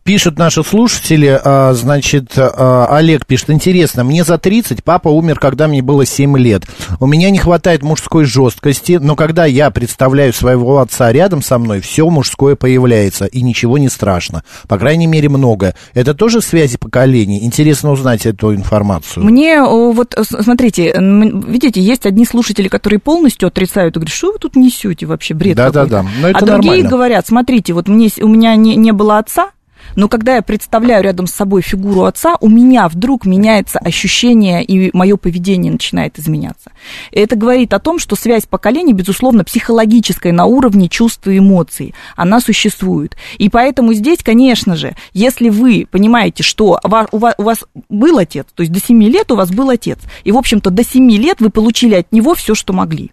Пишут 0.04 0.36
наши 0.36 0.64
слушатели, 0.64 1.40
а, 1.44 1.72
значит, 1.74 2.32
а, 2.36 2.86
Олег 2.90 3.24
пишет, 3.24 3.50
интересно, 3.50 4.02
мне 4.02 4.24
за 4.24 4.36
30, 4.36 4.82
папа 4.82 5.08
умер, 5.08 5.38
когда 5.38 5.68
мне 5.68 5.80
было 5.80 6.04
7 6.04 6.36
лет. 6.38 6.64
У 6.98 7.06
меня 7.06 7.30
не 7.30 7.38
хватает 7.38 7.82
мужской 7.84 8.24
жесткости, 8.24 8.98
но 9.00 9.14
когда 9.14 9.44
я 9.44 9.70
представляю 9.70 10.32
своего 10.32 10.80
отца 10.80 11.12
рядом 11.12 11.40
со 11.40 11.56
мной, 11.58 11.80
все 11.80 12.10
мужское 12.10 12.56
появляется, 12.56 13.26
и 13.26 13.42
ничего 13.42 13.78
не 13.78 13.88
страшно. 13.88 14.42
По 14.66 14.76
крайней 14.76 15.06
мере, 15.06 15.28
много. 15.28 15.76
Это 15.94 16.14
тоже 16.14 16.40
связи 16.40 16.78
поколений? 16.78 17.44
Интересно 17.44 17.92
узнать 17.92 18.26
эту 18.26 18.56
информацию. 18.56 19.24
Мне 19.24 19.62
вот, 19.62 20.16
смотрите, 20.20 20.94
видите, 20.98 21.80
есть 21.80 22.06
одни 22.06 22.26
слушатели, 22.26 22.66
которые 22.66 22.98
полностью 22.98 23.46
отрицают 23.46 23.94
и 23.96 24.00
говорят, 24.00 24.14
что 24.14 24.32
вы 24.32 24.38
тут 24.40 24.56
несете 24.56 25.06
вообще, 25.06 25.34
бред 25.34 25.56
Да-да-да, 25.56 26.04
но 26.20 26.28
это 26.28 26.40
а 26.40 26.46
другие 26.46 26.72
нормально. 26.72 26.90
говорят, 26.90 27.26
смотрите, 27.28 27.72
вот 27.72 27.86
мне, 27.86 28.10
у 28.20 28.26
меня 28.26 28.56
не, 28.56 28.74
не 28.74 28.90
было 28.90 29.18
отца, 29.18 29.50
но 29.96 30.08
когда 30.08 30.36
я 30.36 30.42
представляю 30.42 31.02
рядом 31.02 31.26
с 31.26 31.32
собой 31.32 31.62
фигуру 31.62 32.04
отца, 32.04 32.36
у 32.40 32.48
меня 32.48 32.88
вдруг 32.88 33.26
меняется 33.26 33.78
ощущение, 33.78 34.64
и 34.64 34.90
мое 34.96 35.16
поведение 35.16 35.72
начинает 35.72 36.18
изменяться. 36.18 36.72
И 37.10 37.18
это 37.18 37.36
говорит 37.36 37.72
о 37.72 37.78
том, 37.78 37.98
что 37.98 38.16
связь 38.16 38.46
поколений, 38.46 38.92
безусловно, 38.92 39.44
психологическая 39.44 40.32
на 40.32 40.46
уровне 40.46 40.88
чувств 40.88 41.26
и 41.26 41.38
эмоций, 41.38 41.94
она 42.16 42.40
существует. 42.40 43.16
И 43.38 43.48
поэтому 43.48 43.92
здесь, 43.94 44.18
конечно 44.22 44.76
же, 44.76 44.94
если 45.12 45.48
вы 45.48 45.86
понимаете, 45.90 46.42
что 46.42 46.80
у 46.82 47.18
вас 47.18 47.64
был 47.88 48.18
отец, 48.18 48.46
то 48.54 48.62
есть 48.62 48.72
до 48.72 48.80
7 48.80 49.02
лет 49.04 49.30
у 49.32 49.36
вас 49.36 49.50
был 49.50 49.70
отец, 49.70 49.98
и, 50.24 50.32
в 50.32 50.36
общем-то, 50.36 50.70
до 50.70 50.84
7 50.84 51.10
лет 51.12 51.40
вы 51.40 51.50
получили 51.50 51.94
от 51.94 52.12
него 52.12 52.34
все, 52.34 52.54
что 52.54 52.72
могли. 52.72 53.12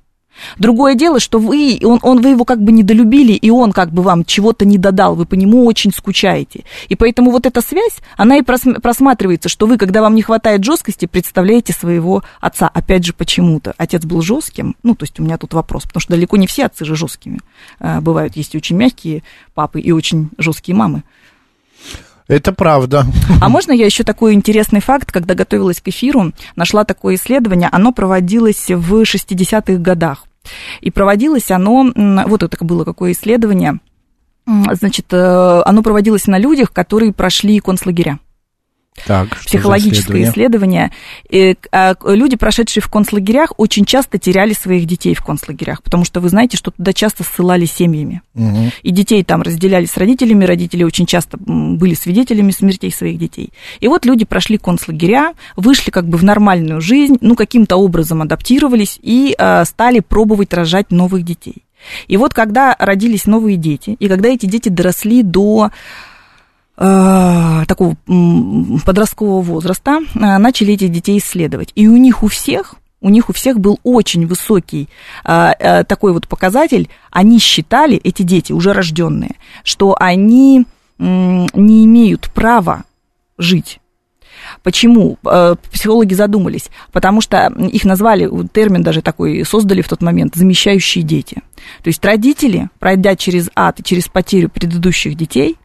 Другое 0.58 0.96
дело, 0.96 1.20
что 1.20 1.40
вы, 1.40 1.80
он, 1.84 2.00
он, 2.02 2.22
вы 2.22 2.30
его 2.30 2.46
как 2.46 2.62
бы 2.62 2.72
недолюбили, 2.72 3.34
и 3.34 3.50
он 3.50 3.72
как 3.72 3.92
бы 3.92 4.02
вам 4.02 4.26
чего-то 4.26 4.66
не 4.66 4.78
додал, 4.78 5.16
вы 5.16 5.26
по 5.26 5.36
нему 5.36 5.66
очень 5.66 5.92
скучаете. 5.92 6.64
И 6.88 6.96
поэтому 6.96 7.32
вот 7.32 7.46
эта 7.46 7.62
связь, 7.62 7.98
она 8.18 8.38
и 8.38 8.42
прос- 8.42 8.80
просматривается, 8.82 9.50
что 9.50 9.68
вы, 9.68 9.78
когда 9.78 10.02
вам 10.02 10.16
не 10.16 10.22
хватает 10.22 10.64
жесткости, 10.64 11.06
представляете 11.06 11.74
своего 11.74 12.24
отца. 12.40 12.68
Опять 12.68 13.06
же, 13.06 13.14
почему-то. 13.14 13.74
Отец 13.78 14.06
был 14.06 14.22
жестким, 14.22 14.76
ну, 14.84 14.96
то 14.96 15.04
есть 15.04 15.20
у 15.20 15.24
меня 15.24 15.38
тут 15.38 15.54
вопрос, 15.54 15.84
потому 15.84 16.02
что 16.02 16.14
далеко 16.14 16.38
не 16.38 16.48
все 16.48 16.66
отцы 16.66 16.86
же 16.86 16.96
жесткими. 16.96 17.40
А, 17.80 18.02
Бывают, 18.02 18.36
есть 18.36 18.56
очень 18.56 18.76
мягкие 18.76 19.24
папы 19.54 19.82
и 19.82 19.92
очень 19.92 20.30
жесткие 20.38 20.76
мамы. 20.76 21.04
Это 22.30 22.54
правда. 22.54 23.06
А 23.42 23.50
можно 23.50 23.72
я 23.72 23.86
еще 23.86 24.04
такой 24.04 24.34
интересный 24.34 24.82
факт, 24.82 25.12
когда 25.12 25.34
готовилась 25.34 25.82
к 25.82 25.88
эфиру, 25.88 26.32
нашла 26.56 26.84
такое 26.86 27.16
исследование, 27.16 27.70
оно 27.72 27.92
проводилось 27.92 28.70
в 28.70 29.02
60-х 29.02 29.82
годах. 29.82 30.26
И 30.82 30.92
проводилось 30.92 31.52
оно, 31.52 31.92
вот 32.28 32.44
это 32.44 32.64
было 32.64 32.84
какое 32.86 33.12
исследование, 33.12 33.80
значит, 34.46 35.06
э, 35.12 35.62
оно 35.66 35.84
проводилось 35.84 36.28
на 36.28 36.38
людях, 36.40 36.72
которые 36.72 37.14
прошли 37.14 37.60
концлагеря 37.60 38.20
Так, 39.06 39.30
психологическое 39.46 40.24
исследование. 40.24 40.92
Э, 41.30 41.56
к- 41.56 41.68
а, 41.72 41.96
Люди, 42.06 42.36
прошедшие 42.36 42.84
в 42.84 42.90
концлагерях, 42.90 43.54
очень 43.58 43.86
часто 43.86 44.18
теряли 44.18 44.54
своих 44.54 44.86
детей 44.86 45.14
в 45.14 45.24
концлагерях, 45.24 45.84
потому 45.84 46.06
что 46.06 46.20
вы 46.20 46.30
знаете, 46.30 46.58
что 46.58 46.72
туда 46.72 46.94
часто 46.94 47.24
ссылали 47.24 47.66
семьями. 47.66 48.22
Мгм. 48.34 48.72
И 48.84 48.92
детей 48.92 49.24
там 49.24 49.42
разделяли 49.42 49.86
с 49.86 49.98
родителями, 49.98 50.46
родители 50.46 50.84
очень 50.84 51.06
часто 51.06 51.38
были 51.40 51.94
свидетелями 51.94 52.52
смертей 52.52 52.92
своих 52.92 53.18
детей. 53.18 53.52
И 53.80 53.88
вот 53.88 54.06
люди 54.06 54.26
прошли 54.26 54.58
концлагеря, 54.58 55.34
вышли 55.56 55.92
как 55.92 56.08
бы 56.08 56.18
в 56.18 56.24
нормальную 56.24 56.82
жизнь, 56.82 57.18
ну, 57.22 57.36
каким-то 57.36 57.78
образом 57.78 58.22
адаптировались 58.22 59.00
и 59.02 59.36
э, 59.38 59.66
стали 59.66 60.00
пробовать 60.00 60.54
рожать 60.54 60.92
новых 60.92 61.24
детей. 61.24 61.64
И 62.08 62.18
вот 62.18 62.34
когда 62.34 62.76
родились 62.78 63.26
новые 63.26 63.58
дети, 63.58 63.96
и 64.00 64.08
когда 64.08 64.30
эти 64.30 64.46
дети 64.46 64.70
доросли 64.70 65.24
до 65.24 65.72
э, 65.72 66.09
такого 66.80 67.98
м, 68.08 68.80
подросткового 68.86 69.42
возраста, 69.42 70.00
э, 70.00 70.38
начали 70.38 70.74
этих 70.74 70.90
детей 70.92 71.18
исследовать. 71.18 71.72
И 71.76 71.88
у 71.88 71.98
них 71.98 72.24
у 72.24 72.28
всех 72.28 72.76
у 73.02 73.10
них 73.10 73.30
у 73.30 73.34
всех 73.34 73.60
был 73.62 73.80
очень 73.84 74.28
высокий 74.28 74.90
а, 75.24 75.86
такой 75.86 76.12
вот 76.12 76.28
показатель. 76.28 76.90
Они 77.12 77.40
считали, 77.40 77.96
эти 77.96 78.24
дети, 78.24 78.52
уже 78.52 78.74
рожденные, 78.74 79.36
что 79.64 79.96
они 79.98 80.66
не 80.98 81.86
имеют 81.86 82.30
права 82.34 82.84
жить. 83.38 83.80
Почему? 84.64 85.18
Э, 85.26 85.56
Психологи 85.72 86.14
задумались. 86.14 86.70
Потому 86.92 87.22
что 87.22 87.48
их 87.48 87.86
назвали, 87.86 88.30
термин 88.52 88.84
даже 88.84 89.02
такой 89.02 89.46
создали 89.46 89.82
в 89.82 89.88
тот 89.88 90.02
момент, 90.02 90.36
замещающие 90.36 91.04
дети. 91.04 91.36
То 91.84 91.88
есть 91.88 92.04
родители, 92.04 92.70
пройдя 92.80 93.16
через 93.16 93.50
ад 93.56 93.80
и 93.80 93.84
через 93.84 94.08
потерю 94.08 94.50
предыдущих 94.50 95.16
детей, 95.16 95.58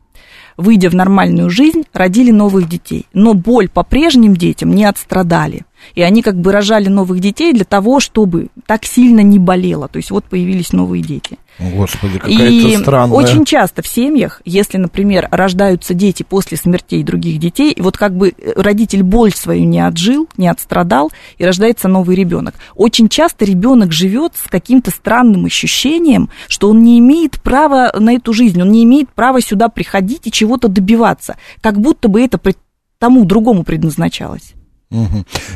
выйдя 0.57 0.91
в 0.91 0.95
нормальную 0.95 1.51
жизнь, 1.51 1.85
родили 1.93 2.31
новых 2.31 2.69
детей. 2.69 3.07
Но 3.13 3.35
боль 3.35 3.69
по 3.69 3.83
прежним 3.83 4.37
детям 4.37 4.75
не 4.75 4.85
отстрадали. 4.85 5.65
И 5.95 6.03
они 6.03 6.23
как 6.23 6.37
бы 6.37 6.53
рожали 6.53 6.89
новых 6.89 7.21
детей 7.21 7.53
для 7.53 7.65
того, 7.65 8.01
чтобы 8.01 8.49
так 8.67 8.85
сильно 8.85 9.21
не 9.21 9.39
болело. 9.39 9.89
То 9.89 9.99
есть 9.99 10.11
вот 10.11 10.25
появились 10.25 10.73
новые 10.73 11.03
дети. 11.03 11.39
Господи, 11.59 12.19
какая-то 12.19 12.45
И 12.45 12.77
странная. 12.79 13.17
очень 13.17 13.45
часто 13.45 13.83
в 13.83 13.87
семьях, 13.87 14.43
если, 14.45 14.77
например, 14.77 15.29
рождаются 15.31 15.95
дети 15.95 16.25
после 16.25 16.57
смертей 16.57 17.05
других 17.05 17.39
детей, 17.39 17.71
и 17.71 17.81
вот 17.81 17.97
как 17.97 18.17
бы 18.17 18.35
родитель 18.57 19.05
боль 19.05 19.33
свою 19.33 19.65
не 19.65 19.79
отжил, 19.79 20.29
не 20.37 20.49
отстрадал, 20.49 21.13
и 21.39 21.45
рождается 21.45 21.87
новый 21.87 22.17
ребенок. 22.17 22.55
Очень 22.75 23.09
часто 23.09 23.45
ребенок 23.45 23.93
живет 23.93 24.33
с 24.37 24.49
каким-то 24.49 24.91
странным 24.91 25.45
ощущением, 25.45 26.29
что 26.49 26.71
он 26.71 26.83
не 26.83 26.99
имеет 26.99 27.41
права 27.41 27.93
на 27.97 28.15
эту 28.15 28.33
жизнь, 28.33 28.61
он 28.61 28.73
не 28.73 28.83
имеет 28.83 29.11
права 29.11 29.41
сюда 29.41 29.69
приходить 29.69 30.27
и 30.27 30.33
чего-то 30.33 30.67
добиваться, 30.67 31.37
как 31.61 31.79
будто 31.79 32.09
бы 32.09 32.21
это 32.21 32.41
тому 32.99 33.25
другому 33.25 33.65
предназначалось. 33.65 34.54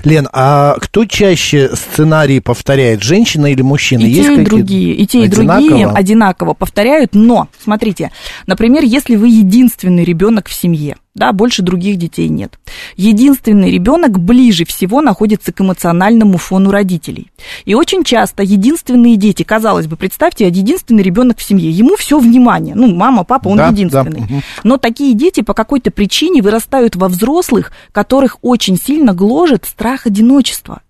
Лен, 0.04 0.28
а 0.32 0.76
кто 0.80 1.04
чаще 1.04 1.70
сценарий 1.74 2.40
повторяет, 2.40 3.02
женщина 3.02 3.46
или 3.46 3.62
мужчина? 3.62 4.02
И 4.02 4.10
Есть 4.10 4.28
те, 4.28 4.42
и 4.42 4.44
другие, 4.44 4.94
и 4.94 5.06
те, 5.06 5.20
и 5.20 5.24
одинаково? 5.24 5.60
другие 5.68 5.86
одинаково 5.88 6.54
повторяют, 6.54 7.14
но, 7.14 7.48
смотрите, 7.62 8.10
например, 8.46 8.84
если 8.84 9.16
вы 9.16 9.28
единственный 9.28 10.04
ребенок 10.04 10.48
в 10.48 10.54
семье, 10.54 10.96
да, 11.14 11.32
больше 11.32 11.62
других 11.62 11.96
детей 11.96 12.28
нет. 12.28 12.58
Единственный 12.96 13.72
ребенок 13.72 14.20
ближе 14.20 14.64
всего 14.64 15.00
находится 15.00 15.52
к 15.52 15.60
эмоциональному 15.60 16.38
фону 16.38 16.70
родителей. 16.70 17.32
И 17.64 17.74
очень 17.74 18.04
часто 18.04 18.44
единственные 18.44 19.16
дети, 19.16 19.42
казалось 19.42 19.88
бы, 19.88 19.96
представьте, 19.96 20.46
единственный 20.46 21.02
ребенок 21.02 21.38
в 21.38 21.42
семье, 21.42 21.70
ему 21.70 21.96
все 21.96 22.20
внимание, 22.20 22.76
ну, 22.76 22.94
мама, 22.94 23.24
папа, 23.24 23.48
он 23.48 23.56
Да, 23.56 23.70
да, 23.70 23.72
единственный. 23.72 24.20
мгм. 24.20 24.42
Но 24.62 24.76
такие 24.76 25.14
дети 25.14 25.40
по 25.40 25.54
какой-то 25.54 25.90
причине 25.90 26.40
вырастают 26.40 26.94
во 26.94 27.08
взрослых, 27.08 27.72
которых 27.90 28.36
очень 28.42 28.78
сильно 28.78 29.12
гложет 29.28 29.66
страх 29.66 30.06
одиночества. 30.06 30.80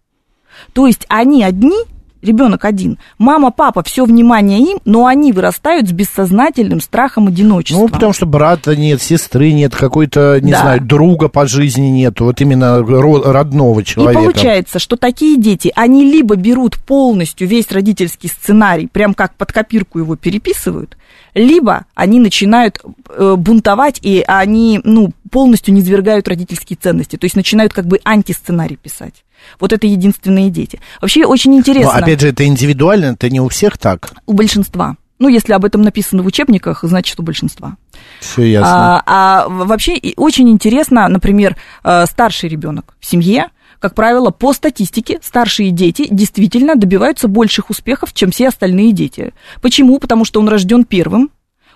То 0.72 0.86
есть 0.86 1.05
они 1.09 1.43
одни, 1.43 1.76
ребенок 2.22 2.64
один, 2.64 2.99
мама, 3.18 3.51
папа, 3.51 3.82
все 3.82 4.05
внимание 4.05 4.61
им, 4.61 4.78
но 4.84 5.07
они 5.07 5.32
вырастают 5.32 5.89
с 5.89 5.93
бессознательным 5.93 6.80
страхом 6.80 7.26
одиночества. 7.28 7.82
Ну, 7.82 7.89
потому 7.89 8.12
что 8.12 8.26
брата 8.26 8.76
нет, 8.76 9.03
сестры 9.03 9.53
нет, 9.53 9.74
какой-то, 9.74 10.39
не 10.41 10.53
Да. 10.53 10.61
знаю, 10.61 10.80
друга 10.80 11.28
по 11.28 11.47
жизни 11.47 11.86
нет, 11.89 12.20
вот 12.20 12.41
именно 12.41 12.78
ро- 12.80 13.22
родного 13.30 13.80
И 13.80 13.84
человека. 13.84 14.20
получается, 14.22 14.78
что 14.78 14.97
такие 14.97 15.36
дети, 15.36 15.72
они 15.74 16.05
либо 16.05 16.36
берут 16.36 16.76
полностью 16.78 17.49
весь 17.49 17.70
родительский 17.72 18.28
сценарий, 18.28 18.86
прям 18.86 19.14
как 19.14 19.34
под 19.34 19.53
копирку 19.53 19.99
его 19.99 20.14
переписывают, 20.16 20.97
либо 21.39 21.86
они 21.95 22.20
начинают 22.20 22.80
э, 23.09 23.34
бунтовать, 23.36 23.99
и 24.03 24.24
они, 24.26 24.80
ну, 24.84 25.12
полностью 25.30 25.72
низвергают 25.72 26.28
родительские 26.28 26.76
ценности, 26.80 27.16
то 27.16 27.24
есть 27.24 27.36
начинают 27.36 27.72
как 27.72 27.86
бы 27.86 28.01
антисценарий 28.05 28.76
писать. 28.76 29.24
Вот 29.61 29.72
это 29.72 29.86
единственные 29.86 30.51
дети. 30.51 30.80
Вообще 31.01 31.24
очень 31.24 31.53
Но, 31.53 31.59
интересно. 31.59 31.93
опять 31.93 32.20
же, 32.20 32.28
это 32.28 32.45
индивидуально, 32.45 33.12
это 33.12 33.30
не 33.30 33.41
у 33.41 33.49
всех 33.49 33.78
так. 33.78 34.12
У 34.26 34.32
большинства. 34.32 34.97
Ну, 35.20 35.28
если 35.28 35.53
об 35.53 35.64
этом 35.64 35.82
написано 35.82 36.22
в 36.22 36.26
учебниках, 36.26 36.80
значит, 36.82 37.18
у 37.18 37.22
большинства. 37.22 37.76
Все 38.20 38.43
ясно. 38.43 39.01
А, 39.01 39.03
а 39.07 39.49
вообще 39.49 40.01
очень 40.16 40.49
интересно, 40.49 41.09
например, 41.09 41.57
э, 41.82 42.07
старший 42.07 42.49
ребенок 42.49 42.95
в 43.01 43.07
семье, 43.07 43.49
как 43.80 43.94
правило, 43.94 44.30
по 44.30 44.52
статистике 44.52 45.18
старшие 45.22 45.70
дети 45.70 46.06
действительно 46.10 46.74
добиваются 46.74 47.28
больших 47.28 47.70
успехов, 47.70 48.12
чем 48.12 48.30
все 48.30 48.48
остальные 48.48 48.92
дети. 48.92 49.32
Почему? 49.62 49.98
Потому 49.98 50.24
что 50.24 50.40
он 50.40 50.48
рожден 50.48 50.84
первым, 50.84 51.30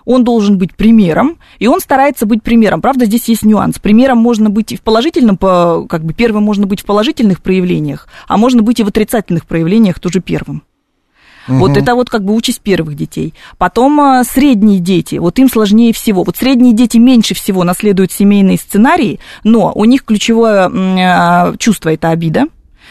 он 0.05 0.23
должен 0.23 0.57
быть 0.57 0.75
примером, 0.75 1.37
и 1.59 1.67
он 1.67 1.79
старается 1.79 2.25
быть 2.25 2.43
примером. 2.43 2.81
Правда, 2.81 3.05
здесь 3.05 3.27
есть 3.29 3.43
нюанс. 3.43 3.79
Примером 3.79 4.17
можно 4.17 4.49
быть 4.49 4.71
и 4.71 4.75
в 4.75 4.81
положительном, 4.81 5.37
по- 5.37 5.85
как 5.87 6.03
бы 6.03 6.13
первым 6.13 6.43
можно 6.43 6.67
быть 6.67 6.81
в 6.81 6.85
положительных 6.85 7.41
проявлениях, 7.41 8.07
а 8.27 8.37
можно 8.37 8.61
быть 8.61 8.79
и 8.79 8.83
в 8.83 8.87
отрицательных 8.87 9.45
проявлениях 9.45 9.99
тоже 9.99 10.19
первым. 10.19 10.63
Вот 11.47 11.77
это 11.77 11.95
вот 11.95 12.09
как 12.09 12.23
бы 12.23 12.33
участь 12.33 12.61
первых 12.61 12.95
детей. 12.95 13.33
Потом 13.57 13.99
а, 13.99 14.23
средние 14.23 14.79
дети, 14.79 15.15
вот 15.15 15.39
им 15.39 15.49
сложнее 15.49 15.93
всего. 15.93 16.23
Вот 16.23 16.37
средние 16.37 16.73
дети 16.73 16.97
меньше 16.97 17.33
всего 17.33 17.63
наследуют 17.63 18.11
семейные 18.11 18.57
сценарии, 18.57 19.19
но 19.43 19.71
у 19.73 19.85
них 19.85 20.05
ключевое 20.05 20.69
а, 20.69 21.55
чувство– 21.57 21.89
это 21.93 22.09
обида. 22.09 22.45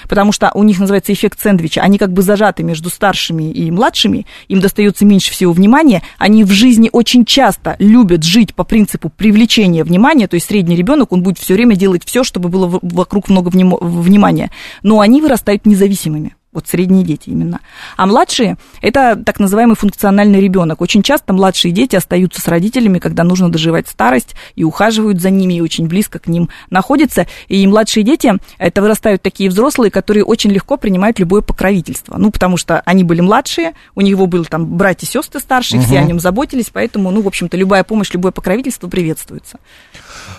Потому 0.09 0.33
что 0.33 0.51
у 0.55 0.65
них 0.65 0.81
называется 0.81 1.13
эффект 1.13 1.41
сэндвича. 1.41 1.81
Они 1.81 1.97
как 1.97 2.13
бы 2.13 2.23
зажаты 2.23 2.65
между 2.65 2.91
старшими 2.91 3.53
и 3.53 3.71
младшими, 3.71 4.27
им 4.49 4.61
достается 4.61 5.05
меньше 5.05 5.31
всего 5.31 5.53
внимания. 5.53 6.03
Они 6.19 6.43
в 6.43 6.51
жизни 6.51 6.91
очень 6.93 7.25
часто 7.25 7.77
любят 7.79 8.25
жить 8.25 8.55
по 8.55 8.65
принципу 8.65 9.11
привлечения 9.11 9.85
внимания. 9.85 10.27
То 10.27 10.35
есть 10.35 10.49
средний 10.49 10.75
ребенок, 10.77 11.13
он 11.13 11.23
будет 11.23 11.39
все 11.39 11.55
время 11.55 11.77
делать 11.77 12.03
все, 12.05 12.25
чтобы 12.25 12.49
было 12.49 12.81
вокруг 12.83 13.29
много 13.29 13.49
внимания. 13.49 14.51
Но 14.83 14.99
они 15.01 15.21
вырастают 15.21 15.67
независимыми. 15.67 16.35
Вот 16.53 16.69
средние 16.69 17.03
дети 17.03 17.31
именно. 17.31 17.61
А 17.97 18.05
младшие– 18.05 18.59
это 18.83 19.17
так 19.17 19.41
называемый 19.41 19.75
функциональный 19.75 20.39
ребенок. 20.39 20.83
Очень 20.83 21.03
часто 21.03 21.33
младшие 21.33 21.73
дети 21.73 21.97
остаются 21.97 22.43
с 22.43 22.49
родителями, 22.49 22.99
когда 22.99 23.25
нужно 23.25 23.51
доживать 23.51 23.89
старость, 23.89 24.35
и 24.55 24.63
ухаживают 24.63 25.23
за 25.23 25.31
ними, 25.31 25.55
и 25.55 25.61
очень 25.63 25.87
близко 25.87 26.19
к 26.19 26.27
ним 26.27 26.51
находятся. 26.69 27.27
И 27.49 27.67
младшие 27.67 28.05
дети– 28.05 28.35
это 28.59 28.83
вырастают 28.83 29.23
такие 29.23 29.49
взрослые, 29.49 29.91
которые 29.91 30.25
очень 30.25 30.51
легко 30.51 30.77
принимают 30.77 31.19
любое 31.19 31.41
покровительство. 31.41 32.19
Ну, 32.19 32.31
потому 32.31 32.59
что 32.59 32.83
они 32.85 33.03
были 33.03 33.23
младшие, 33.23 33.73
у 33.95 34.03
него 34.03 34.27
были 34.27 34.43
там 34.43 34.77
братья 34.77 35.07
и 35.07 35.11
сестры 35.11 35.41
старшие, 35.41 35.81
все 35.81 36.01
о 36.01 36.03
нем 36.03 36.21
заботились, 36.21 36.69
поэтому, 36.71 37.11
ну, 37.11 37.23
в 37.23 37.29
общем-то, 37.29 37.57
любая 37.57 37.83
помощь, 37.83 38.13
любое 38.13 38.31
покровительство 38.31 38.89
приветствуется. 38.89 39.59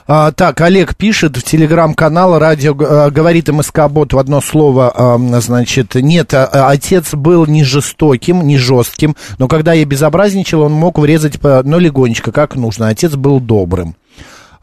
А, 0.06 0.32
так, 0.32 0.62
Олег 0.62 0.96
пишет 0.96 1.38
в 1.38 1.42
телеграм-канал 1.42 2.38
радио 2.38 2.76
э, 2.80 3.10
говорит 3.10 3.48
МСК 3.50 3.88
Бот 3.90 4.14
в 4.14 4.20
одно 4.20 4.42
слово, 4.42 5.18
значит, 5.42 5.96
нет, 6.04 6.34
а, 6.34 6.46
а, 6.46 6.70
отец 6.70 7.14
был 7.14 7.46
не 7.46 7.64
жестоким, 7.64 8.46
не 8.46 8.58
жестким, 8.58 9.16
но 9.38 9.48
когда 9.48 9.74
я 9.74 9.86
безобразничал, 9.86 10.62
он 10.62 10.74
мог 10.74 11.00
врезать, 11.00 11.42
но 11.42 11.80
легонечко, 11.80 12.32
как 12.32 12.56
нужно. 12.56 12.90
Отец 12.90 13.16
был 13.16 13.40
добрым. 13.40 13.96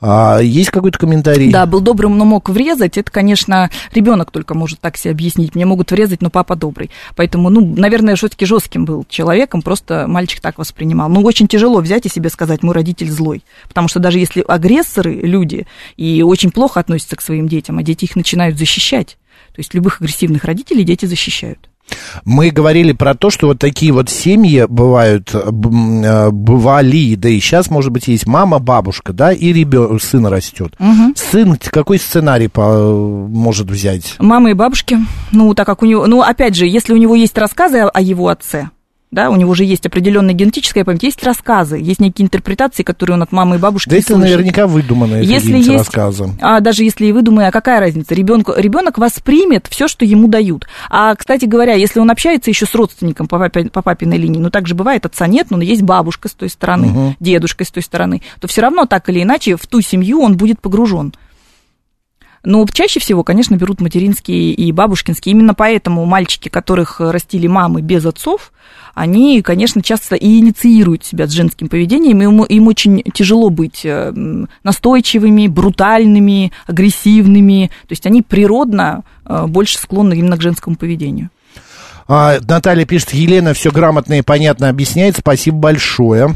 А, 0.01 0.39
есть 0.39 0.71
какой-то 0.71 0.99
комментарий? 0.99 1.53
Да, 1.53 1.67
был 1.67 1.81
добрым, 1.81 2.17
но 2.17 2.25
мог 2.25 2.49
врезать. 2.49 2.97
Это, 2.97 3.11
конечно, 3.11 3.71
ребенок 3.93 4.31
только 4.31 4.55
может 4.55 4.81
так 4.81 4.97
себе 4.97 5.13
объяснить. 5.13 5.55
Мне 5.55 5.67
могут 5.67 5.91
врезать, 5.91 6.23
но 6.23 6.31
папа 6.31 6.57
добрый. 6.57 6.91
Поэтому, 7.17 7.51
ну, 7.51 7.61
наверное, 7.77 8.17
все-таки 8.17 8.47
жестким 8.47 8.85
был 8.87 9.05
человеком, 9.09 9.61
просто 9.61 10.07
мальчик 10.09 10.41
так 10.41 10.59
воспринимал. 10.59 11.09
Ну, 11.09 11.23
очень 11.23 11.49
тяжело 11.49 11.81
взять 11.81 12.07
и 12.07 12.09
себе 12.09 12.31
сказать, 12.31 12.63
мой 12.63 12.75
родитель 12.75 13.11
злой. 13.11 13.45
Потому 13.69 13.89
что 13.89 14.01
даже 14.01 14.19
если 14.19 14.43
агрессоры 14.47 15.13
люди 15.13 15.67
и 15.97 16.23
очень 16.23 16.51
плохо 16.51 16.81
относятся 16.81 17.17
к 17.17 17.21
своим 17.21 17.47
детям, 17.47 17.79
а 17.79 17.83
дети 17.83 18.07
их 18.07 18.17
начинают 18.17 18.59
защищать. 18.59 19.19
То 19.55 19.59
есть 19.59 19.75
любых 19.75 20.01
агрессивных 20.01 20.45
родителей 20.45 20.85
дети 20.85 21.07
защищают. 21.07 21.69
Мы 22.25 22.51
говорили 22.51 22.93
про 22.93 23.15
то, 23.15 23.31
что 23.31 23.49
вот 23.49 23.59
такие 23.59 23.93
вот 23.93 24.09
семьи 24.09 24.65
бывают, 24.69 25.31
э, 25.35 25.39
э, 25.41 26.31
бывали, 26.31 27.15
да 27.17 27.29
и 27.29 27.41
сейчас, 27.41 27.69
может 27.69 27.91
быть, 27.91 28.09
есть 28.09 28.27
мама, 28.27 28.59
бабушка, 28.59 29.13
да, 29.13 29.33
и 29.33 29.53
ребенок, 29.53 30.03
сын 30.03 30.27
растет. 30.27 30.75
Сын 31.17 31.57
какой 31.71 31.99
сценарий 31.99 32.49
по- 32.49 33.27
может 33.29 33.69
взять? 33.71 34.15
Мамы 34.19 34.53
и 34.53 34.55
бабушки, 34.55 34.99
ну, 35.33 35.53
так 35.55 35.67
как 35.67 35.83
у 35.83 35.87
него, 35.87 36.07
ну, 36.07 36.23
опять 36.23 36.55
же, 36.55 36.67
если 36.67 36.93
у 36.93 36.97
него 36.97 37.15
есть 37.15 37.37
рассказы 37.37 37.79
о, 37.79 37.89
о 37.89 38.01
его 38.01 38.29
отце, 38.29 38.71
да, 39.11 39.29
у 39.31 39.37
него 39.37 39.55
же 39.55 39.65
есть 39.65 39.85
определенная 39.87 40.35
генетическая 40.35 40.85
память, 40.85 41.03
есть 41.03 41.23
рассказы, 41.25 41.79
есть 41.79 42.01
некие 42.01 42.25
интерпретации, 42.27 42.83
которые 42.85 43.15
он 43.15 43.23
от 43.23 43.33
мамы 43.33 43.57
и 43.57 43.59
бабушки 43.59 43.89
Да 43.89 43.97
это 43.97 44.15
слышит. 44.15 44.23
наверняка 44.37 44.67
выдуманные 44.67 45.25
Если 45.25 45.57
есть, 45.57 45.69
рассказы. 45.71 46.31
а 46.41 46.61
даже 46.61 46.85
если 46.85 47.07
и 47.07 47.13
выдумая, 47.13 47.49
а 47.49 47.51
какая 47.51 47.81
разница? 47.81 48.15
Ребенку, 48.15 48.53
ребенок 48.57 48.99
воспримет 48.99 49.67
все, 49.69 49.89
что 49.89 50.05
ему 50.05 50.29
дают. 50.29 50.67
А, 50.89 51.15
кстати 51.17 51.45
говоря, 51.47 51.75
если 51.75 51.99
он 51.99 52.11
общается 52.11 52.51
еще 52.51 52.67
с 52.67 52.75
родственником 52.75 53.27
по, 53.27 53.37
папе- 53.37 53.69
по 53.71 53.83
папиной 53.83 54.19
линии, 54.19 54.39
ну 54.39 54.51
так 54.51 54.69
же 54.69 54.75
бывает, 54.75 55.05
отца 55.07 55.27
нет, 55.27 55.49
но 55.51 55.61
есть 55.61 55.83
бабушка 55.83 56.29
с 56.29 56.33
той 56.33 56.49
стороны, 56.49 57.17
дедушка 57.21 57.65
с 57.65 57.71
той 57.71 57.83
стороны, 57.83 58.23
то 58.41 58.47
все 58.49 58.61
равно 58.63 58.87
так 58.87 59.09
или 59.09 59.23
иначе 59.23 59.57
в 59.57 59.67
ту 59.67 59.81
семью 59.81 60.21
он 60.23 60.37
будет 60.37 60.61
погружен. 60.61 61.13
Но 62.43 62.67
чаще 62.73 63.01
всего, 63.01 63.23
конечно, 63.23 63.57
берут 63.57 63.81
материнские 63.81 64.53
и 64.53 64.73
бабушкинские. 64.73 65.35
Именно 65.35 65.55
поэтому 65.55 66.05
мальчики, 66.07 66.49
которых 66.49 67.01
растили 67.01 67.47
мамы 67.47 67.83
без 67.83 68.07
отцов, 68.07 68.53
они, 68.95 69.43
конечно, 69.43 69.83
часто 69.83 70.17
и 70.17 70.39
инициируют 70.39 71.05
себя 71.05 71.27
с 71.27 71.31
женским 71.31 71.69
поведением, 71.69 72.23
и 72.23 72.25
им, 72.25 72.43
им 72.45 72.67
очень 72.67 73.03
тяжело 73.15 73.51
быть 73.51 73.83
э, 73.85 74.13
настойчивыми, 74.65 75.49
брутальными, 75.49 76.53
агрессивными. 76.67 77.71
То 77.83 77.93
есть 77.93 78.07
они 78.07 78.23
природно 78.23 79.05
э, 79.25 79.47
больше 79.47 79.79
склонны 79.79 80.15
именно 80.15 80.37
к 80.37 80.43
женскому 80.43 80.77
поведению. 80.77 81.31
А, 82.09 82.39
Наталья 82.41 82.85
пишет, 82.87 83.13
Елена 83.13 83.55
все 83.55 83.71
грамотно 83.71 84.19
и 84.19 84.23
понятно 84.23 84.69
объясняет, 84.69 85.17
спасибо 85.19 85.59
большое. 85.59 86.35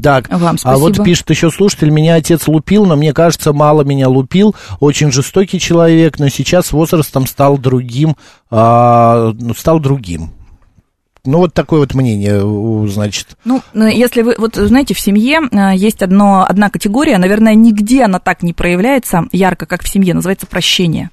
Так, 0.00 0.28
Вам 0.30 0.56
а 0.64 0.76
вот 0.78 0.94
спасибо. 0.94 1.04
пишет 1.04 1.30
еще 1.30 1.50
слушатель, 1.50 1.90
меня 1.90 2.14
отец 2.14 2.48
лупил, 2.48 2.86
но 2.86 2.96
мне 2.96 3.12
кажется, 3.12 3.52
мало 3.52 3.82
меня 3.82 4.08
лупил, 4.08 4.54
очень 4.80 5.12
жестокий 5.12 5.60
человек, 5.60 6.18
но 6.18 6.28
сейчас 6.28 6.72
возрастом 6.72 7.26
стал 7.26 7.58
другим, 7.58 8.16
а, 8.50 9.32
ну, 9.38 9.54
стал 9.54 9.80
другим. 9.80 10.32
Ну, 11.24 11.38
вот 11.38 11.54
такое 11.54 11.80
вот 11.80 11.94
мнение, 11.94 12.40
значит. 12.88 13.36
Ну, 13.44 13.62
ну, 13.74 13.86
если 13.86 14.22
вы, 14.22 14.34
вот 14.38 14.56
знаете, 14.56 14.92
в 14.94 14.98
семье 14.98 15.40
э, 15.52 15.76
есть 15.76 16.02
одно, 16.02 16.44
одна 16.48 16.68
категория, 16.68 17.16
наверное, 17.18 17.54
нигде 17.54 18.02
она 18.02 18.18
так 18.18 18.42
не 18.42 18.52
проявляется 18.52 19.26
ярко, 19.30 19.66
как 19.66 19.84
в 19.84 19.88
семье, 19.88 20.14
называется 20.14 20.46
прощение. 20.46 21.10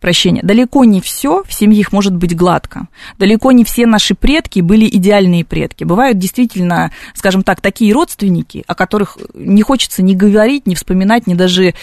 Прощения. 0.00 0.42
Далеко 0.42 0.84
не 0.84 1.00
все 1.00 1.42
в 1.46 1.52
семьях 1.52 1.92
может 1.92 2.14
быть 2.14 2.36
гладко. 2.36 2.88
Далеко 3.18 3.52
не 3.52 3.64
все 3.64 3.86
наши 3.86 4.14
предки 4.14 4.60
были 4.60 4.86
идеальные 4.86 5.44
предки. 5.44 5.84
Бывают 5.84 6.18
действительно, 6.18 6.92
скажем 7.14 7.42
так, 7.42 7.60
такие 7.60 7.92
родственники, 7.92 8.64
о 8.66 8.74
которых 8.74 9.18
не 9.34 9.62
хочется 9.62 10.02
ни 10.02 10.14
говорить, 10.14 10.66
ни 10.66 10.74
вспоминать, 10.74 11.26
ни 11.26 11.34
даже 11.34 11.74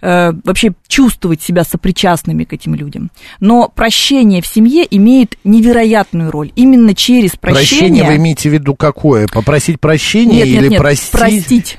э, 0.00 0.32
вообще 0.44 0.72
чувствовать 0.88 1.42
себя 1.42 1.64
сопричастными 1.64 2.44
к 2.44 2.52
этим 2.52 2.74
людям. 2.74 3.10
Но 3.40 3.68
прощение 3.68 4.42
в 4.42 4.46
семье 4.46 4.86
имеет 4.90 5.36
невероятную 5.44 6.30
роль. 6.30 6.52
Именно 6.56 6.94
через 6.94 7.32
прощение... 7.36 7.78
Прощение 7.78 8.04
вы 8.04 8.16
имеете 8.16 8.50
в 8.50 8.52
виду 8.52 8.74
какое? 8.74 9.26
Попросить 9.28 9.80
прощения 9.80 10.36
Нет, 10.36 10.48
нет, 10.48 10.62
или 10.62 10.68
нет, 10.68 10.80
простить? 10.80 11.10
простить. 11.10 11.78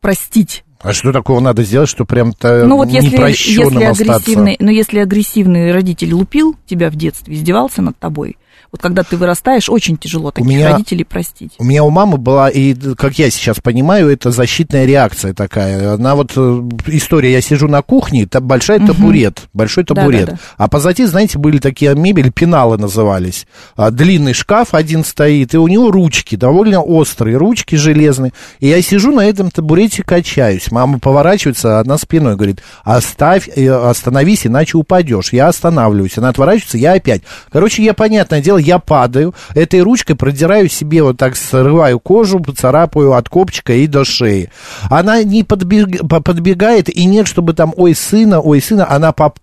Простить. 0.00 0.64
А 0.80 0.92
что 0.92 1.12
такого 1.12 1.40
надо 1.40 1.64
сделать, 1.64 1.88
что 1.88 2.04
прям-то 2.04 2.64
Ну 2.64 2.76
вот 2.76 2.88
если, 2.88 3.16
если 3.18 3.84
остаться? 3.84 4.12
агрессивный, 4.12 4.56
ну 4.60 4.70
если 4.70 5.00
агрессивный 5.00 5.72
родитель 5.72 6.14
лупил 6.14 6.56
тебя 6.66 6.90
в 6.90 6.94
детстве, 6.96 7.34
издевался 7.34 7.82
над 7.82 7.98
тобой, 7.98 8.36
вот 8.70 8.80
когда 8.80 9.02
ты 9.02 9.16
вырастаешь, 9.16 9.68
очень 9.68 9.96
тяжело 9.96 10.30
таких 10.30 10.48
меня- 10.48 10.72
родителей 10.72 11.04
простить. 11.04 11.52
У 11.58 11.64
меня 11.64 11.84
у 11.84 11.90
мамы 11.90 12.18
была, 12.18 12.48
и, 12.50 12.74
как 12.96 13.18
я 13.18 13.30
сейчас 13.30 13.58
понимаю, 13.60 14.08
это 14.10 14.30
защитная 14.30 14.84
реакция 14.84 15.32
такая. 15.34 15.94
Она 15.94 16.14
вот, 16.14 16.32
э, 16.36 16.62
история, 16.88 17.32
я 17.32 17.40
сижу 17.40 17.68
на 17.68 17.82
кухне, 17.82 18.26
там 18.26 18.44
большой 18.46 18.78
табурет, 18.80 19.42
большой 19.54 19.84
Да, 19.84 19.94
табурет. 19.94 20.26
да, 20.26 20.32
да. 20.32 20.38
А 20.56 20.68
позади, 20.68 21.04
знаете, 21.06 21.38
были 21.38 21.58
такие 21.58 21.94
мебель, 21.94 22.30
пеналы 22.30 22.76
назывались. 22.78 23.46
А, 23.76 23.90
длинный 23.90 24.32
шкаф 24.34 24.74
один 24.74 25.04
стоит, 25.04 25.54
и 25.54 25.58
у 25.58 25.66
него 25.68 25.90
ручки, 25.90 26.36
довольно 26.36 26.82
острые, 26.82 27.36
ручки 27.36 27.74
железные. 27.76 28.32
И 28.60 28.68
я 28.68 28.82
сижу 28.82 29.12
на 29.12 29.24
этом 29.24 29.50
табурете, 29.50 30.02
качаюсь. 30.02 30.70
Мама 30.70 30.98
поворачивается, 30.98 31.80
одна 31.80 31.96
спиной 31.98 32.36
говорит, 32.36 32.60
оставь, 32.84 33.48
э, 33.54 33.68
остановись, 33.70 34.46
иначе 34.46 34.76
упадешь. 34.76 35.32
Я 35.32 35.48
останавливаюсь. 35.48 36.18
Она 36.18 36.28
отворачивается, 36.30 36.78
я 36.78 36.92
опять. 36.92 37.22
Короче, 37.50 37.82
я, 37.82 37.94
понятное 37.94 38.40
дело, 38.40 38.57
я 38.58 38.78
падаю, 38.78 39.34
этой 39.54 39.80
ручкой 39.80 40.14
продираю 40.14 40.68
себе 40.68 41.02
вот 41.02 41.16
так, 41.16 41.36
срываю 41.36 42.00
кожу, 42.00 42.44
царапаю 42.56 43.12
от 43.14 43.28
копчика 43.28 43.72
и 43.72 43.86
до 43.86 44.04
шеи. 44.04 44.50
Она 44.90 45.22
не 45.22 45.42
подбег- 45.42 46.06
по- 46.06 46.20
подбегает, 46.20 46.88
и 46.88 47.04
нет, 47.04 47.26
чтобы 47.26 47.54
там, 47.54 47.72
ой, 47.76 47.94
сына, 47.94 48.40
ой, 48.40 48.60
сына, 48.60 48.90
она 48.90 49.12
по 49.12 49.34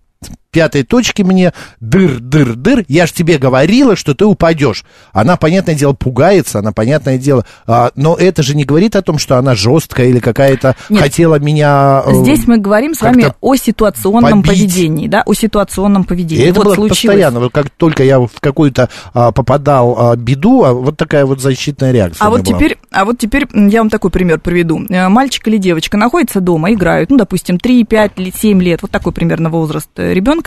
пятой 0.56 0.84
точке 0.84 1.26
мне 1.26 1.52
дыр, 1.82 2.20
дыр, 2.22 2.56
дыр, 2.56 2.86
я 2.88 3.06
ж 3.08 3.12
тебе 3.12 3.38
говорила, 3.38 3.98
что 3.98 4.16
ты 4.16 4.24
упадешь. 4.26 4.86
Она, 5.12 5.36
понятное 5.36 5.76
дело, 5.76 5.92
пугается, 5.92 6.60
она, 6.60 6.72
понятное 6.72 7.18
дело, 7.18 7.46
а, 7.68 7.92
но 7.98 8.16
это 8.16 8.42
же 8.42 8.56
не 8.56 8.64
говорит 8.64 8.96
о 8.96 9.02
том, 9.02 9.18
что 9.20 9.38
она 9.38 9.54
жесткая 9.54 10.08
или 10.08 10.20
какая-то 10.20 10.78
хотела 10.98 11.40
меня... 11.40 12.04
э, 12.06 12.14
Здесь 12.24 12.48
мы 12.48 12.58
говорим 12.58 12.94
с 12.94 13.02
вами 13.02 13.34
о 13.42 13.56
ситуационном 13.58 14.42
побить. 14.44 14.62
поведении, 14.62 15.08
да, 15.10 15.24
о 15.26 15.34
ситуационном 15.34 16.04
И 16.04 16.08
поведении. 16.08 16.46
это 16.46 16.56
вот 16.60 16.66
было 16.68 16.76
случилось. 16.76 17.00
постоянно. 17.02 17.40
Вот 17.42 17.52
как 17.52 17.70
только 17.72 18.04
я 18.06 18.22
в 18.22 18.30
какую-то 18.40 18.88
а, 19.14 19.34
попадал 19.34 19.96
а, 20.00 20.16
беду, 20.16 20.64
а, 20.64 20.72
вот 20.74 20.96
такая 20.96 21.26
вот 21.26 21.42
защитная 21.42 21.92
реакция. 21.92 22.26
А 22.26 22.30
вот 22.30 22.44
была. 22.44 22.58
теперь, 22.58 22.78
а 22.92 23.04
вот 23.04 23.18
теперь 23.18 23.46
я 23.54 23.80
вам 23.82 23.90
такой 23.90 24.10
пример 24.10 24.40
приведу. 24.40 24.86
Э, 24.90 25.10
Мальчик 25.10 25.46
или 25.50 25.58
девочка 25.58 25.98
находятся 25.98 26.40
дома, 26.40 26.72
играют, 26.72 27.10
ну, 27.10 27.18
допустим, 27.18 27.60
3, 27.60 27.84
5, 27.84 28.12
7 28.40 28.62
лет, 28.64 28.82
вот 28.82 28.92
такой 28.92 29.12
примерно 29.12 29.50
возраст 29.50 29.90
ребенка, 29.98 30.45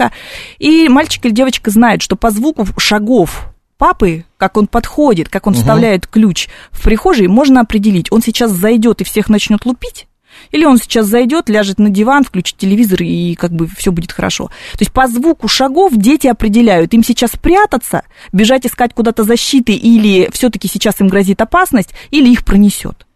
и 0.59 0.89
мальчик 0.89 1.25
или 1.27 1.33
девочка 1.33 1.71
знает, 1.71 2.03
что 2.03 2.17
по 2.17 2.31
звуку 2.31 2.67
шагов 2.79 3.49
папы, 3.77 4.25
как 4.37 4.57
он 4.57 4.67
подходит, 4.67 5.29
как 5.29 5.47
он 5.47 5.55
вставляет 5.55 6.07
ключ 6.07 6.49
в 6.71 6.83
прихожей, 6.83 7.29
можно 7.29 7.61
определить, 7.61 8.11
он 8.11 8.23
сейчас 8.23 8.51
зайдет 8.51 9.01
и 9.01 9.05
всех 9.05 9.29
начнет 9.29 9.65
лупить, 9.65 10.09
или 10.51 10.65
он 10.65 10.79
сейчас 10.79 11.07
зайдет, 11.07 11.49
ляжет 11.49 11.79
на 11.79 11.91
диван, 11.91 12.25
включит 12.25 12.57
телевизор, 12.59 13.03
и 13.03 13.35
как 13.35 13.53
бы 13.53 13.67
все 13.67 13.93
будет 13.93 14.13
хорошо. 14.13 14.49
То 14.73 14.81
есть 14.81 14.93
по 14.93 15.07
звуку 15.07 15.49
шагов 15.49 15.93
дети 15.95 16.27
определяют, 16.27 16.95
им 16.95 17.03
сейчас 17.03 17.33
прятаться, 17.33 18.03
бежать 18.33 18.67
искать 18.67 18.95
куда-то 18.95 19.25
защиты, 19.25 19.73
или 19.73 20.29
все-таки 20.33 20.69
сейчас 20.69 21.01
им 21.01 21.09
грозит 21.09 21.41
опасность, 21.41 21.91
или 22.11 22.29
их 22.31 22.45
пронесет. 22.45 23.08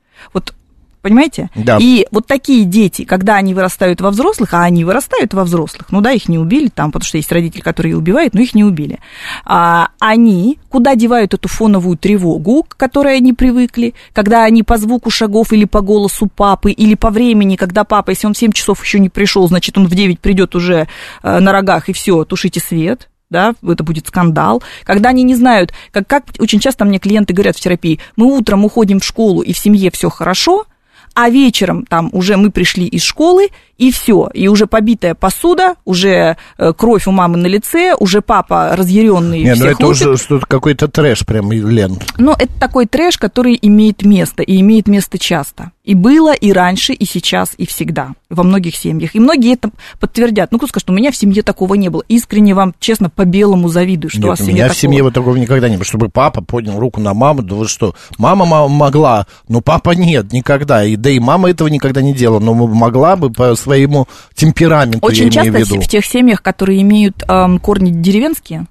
Понимаете? 1.03 1.51
Да. 1.57 1.79
И 1.81 2.07
вот 2.13 2.27
такие 2.27 2.65
дети, 2.65 3.05
когда 3.05 3.35
они 3.35 3.55
вырастают 3.55 4.01
во 4.01 4.11
взрослых, 4.11 4.55
а 4.55 4.63
они 4.63 4.85
вырастают 4.85 5.35
во 5.35 5.43
взрослых, 5.43 5.89
ну 5.91 6.01
да, 6.01 6.13
их 6.13 6.29
не 6.29 6.39
убили 6.39 6.69
там, 6.69 6.93
потому 6.93 7.07
что 7.07 7.17
есть 7.19 7.33
родители, 7.33 7.61
которые 7.61 7.97
убивают, 7.97 8.35
но 8.35 8.41
их 8.41 8.55
не 8.55 8.63
убили. 8.63 9.01
А, 9.45 9.89
они 9.99 10.61
куда 10.69 10.95
девают 10.95 11.35
эту 11.35 11.49
фоновую 11.49 11.99
тревогу, 11.99 12.63
к 12.63 12.77
которой 12.77 13.17
они 13.17 13.33
привыкли, 13.33 13.95
когда 14.13 14.45
они 14.45 14.63
по 14.63 14.79
звуку 14.79 15.11
шагов 15.11 15.53
или 15.53 15.65
по 15.65 15.81
голосу 15.81 16.29
папы, 16.29 16.71
или 16.71 16.95
по 16.95 17.11
времени, 17.11 17.57
когда 17.57 17.83
папа, 17.83 18.11
если 18.11 18.29
он 18.29 18.35
в 18.35 18.39
7 18.39 18.53
часов 18.53 18.83
еще 18.83 19.01
не 19.01 19.09
пришел, 19.09 19.47
значит, 19.49 19.77
он 19.77 19.89
в 19.89 19.95
9 19.95 20.21
придет 20.21 20.55
уже 20.55 20.87
э, 21.23 21.39
на 21.41 21.51
рогах, 21.51 21.89
и 21.89 21.93
все, 21.93 22.25
тушите 22.25 22.61
свет, 22.61 23.09
да, 23.29 23.55
это 23.67 23.83
будет 23.83 24.07
скандал. 24.07 24.63
Когда 24.85 25.09
они 25.09 25.25
не 25.25 25.35
знают, 25.35 25.73
как, 25.91 26.07
как 26.07 26.25
очень 26.39 26.61
часто 26.61 26.85
мне 26.85 26.99
клиенты 26.99 27.35
говорят 27.35 27.57
в 27.57 27.61
терапии, 27.61 27.99
мы 28.15 28.27
утром 28.27 28.65
уходим 28.65 29.01
в 29.01 29.05
школу, 29.05 29.41
и 29.43 29.53
в 29.53 29.59
семье 29.59 29.91
все 29.91 30.11
хорошо, 30.11 30.67
а 31.15 31.29
вечером 31.31 31.85
там 31.87 32.09
уже 32.13 32.37
мы 32.37 32.51
пришли 32.51 32.87
из 32.87 33.03
школы, 33.03 33.49
и 33.79 33.91
все, 33.91 34.31
и 34.33 34.47
уже 34.49 34.67
побитая 34.67 35.15
посуда, 35.15 35.75
уже 35.85 36.37
э, 36.59 36.73
кровь 36.73 37.09
у 37.09 37.11
мамы 37.11 37.37
на 37.39 37.47
лице, 37.49 37.95
уже 37.99 38.21
папа 38.23 38.77
разъяренный 38.77 39.43
Не, 39.43 39.55
ну 39.57 39.67
это 39.67 39.87
уже 39.87 40.09
лупит. 40.11 40.23
что-то 40.23 40.47
какой-то 40.47 40.87
трэш 40.89 41.27
прям, 41.27 41.51
Лен. 41.51 41.99
Но 42.17 42.33
это 42.39 42.53
такой 42.61 42.87
трэш, 42.87 43.19
который 43.19 43.59
имеет 43.61 44.05
место, 44.05 44.43
и 44.43 44.61
имеет 44.61 44.87
место 44.87 45.19
часто. 45.19 45.73
И 45.83 45.95
было, 45.95 46.33
и 46.33 46.53
раньше, 46.53 46.93
и 46.93 47.05
сейчас, 47.05 47.55
и 47.57 47.67
всегда. 47.67 48.13
Во 48.31 48.45
многих 48.45 48.77
семьях. 48.77 49.17
И 49.17 49.21
многие 49.21 49.55
это 49.55 49.71
подтвердят. 49.99 50.53
Ну, 50.53 50.59
кто 50.59 50.69
скажет, 50.69 50.89
у 50.91 50.93
меня 50.93 51.11
в 51.11 51.17
семье 51.17 51.43
такого 51.43 51.75
не 51.75 51.89
было. 51.89 52.05
Искренне 52.07 52.55
вам, 52.55 52.75
честно, 52.79 53.11
по-белому 53.11 53.69
завидую, 53.69 54.11
что 54.11 54.21
у 54.21 54.23
Нет, 54.23 54.31
вас 54.31 54.41
у 54.41 54.45
меня 54.45 54.55
семье 54.69 54.69
в 54.73 54.77
семье 54.77 54.99
такого. 54.99 55.09
вот 55.09 55.15
такого 55.15 55.37
никогда 55.37 55.69
не 55.69 55.77
было, 55.77 55.85
чтобы 55.85 56.09
папа 56.09 56.41
поднял 56.41 56.79
руку 56.79 57.01
на 57.01 57.15
маму, 57.15 57.43
да 57.43 57.57
вы 57.57 57.67
что, 57.67 57.97
мама 58.17 58.45
мо- 58.45 58.69
могла, 58.69 59.27
но 59.49 59.61
папа 59.61 59.91
нет, 59.91 60.33
никогда, 60.33 60.85
и, 60.85 60.95
да 61.03 61.11
и 61.11 61.19
мама 61.19 61.51
этого 61.51 61.69
никогда 61.69 62.01
не 62.01 62.15
делала, 62.15 62.39
но 62.39 62.55
могла 62.55 63.17
бы 63.17 63.31
по 63.31 63.55
своему 63.57 64.07
темпераменту, 64.35 65.01
Очень 65.03 65.31
часто 65.31 65.51
в 65.53 65.81
в 65.81 65.89
тех 65.89 66.07
семьях, 66.07 66.43
которые 66.43 66.81
имеют 66.83 67.25
эм, 67.29 67.59
корни 67.59 67.91
деревенские, 67.91 68.67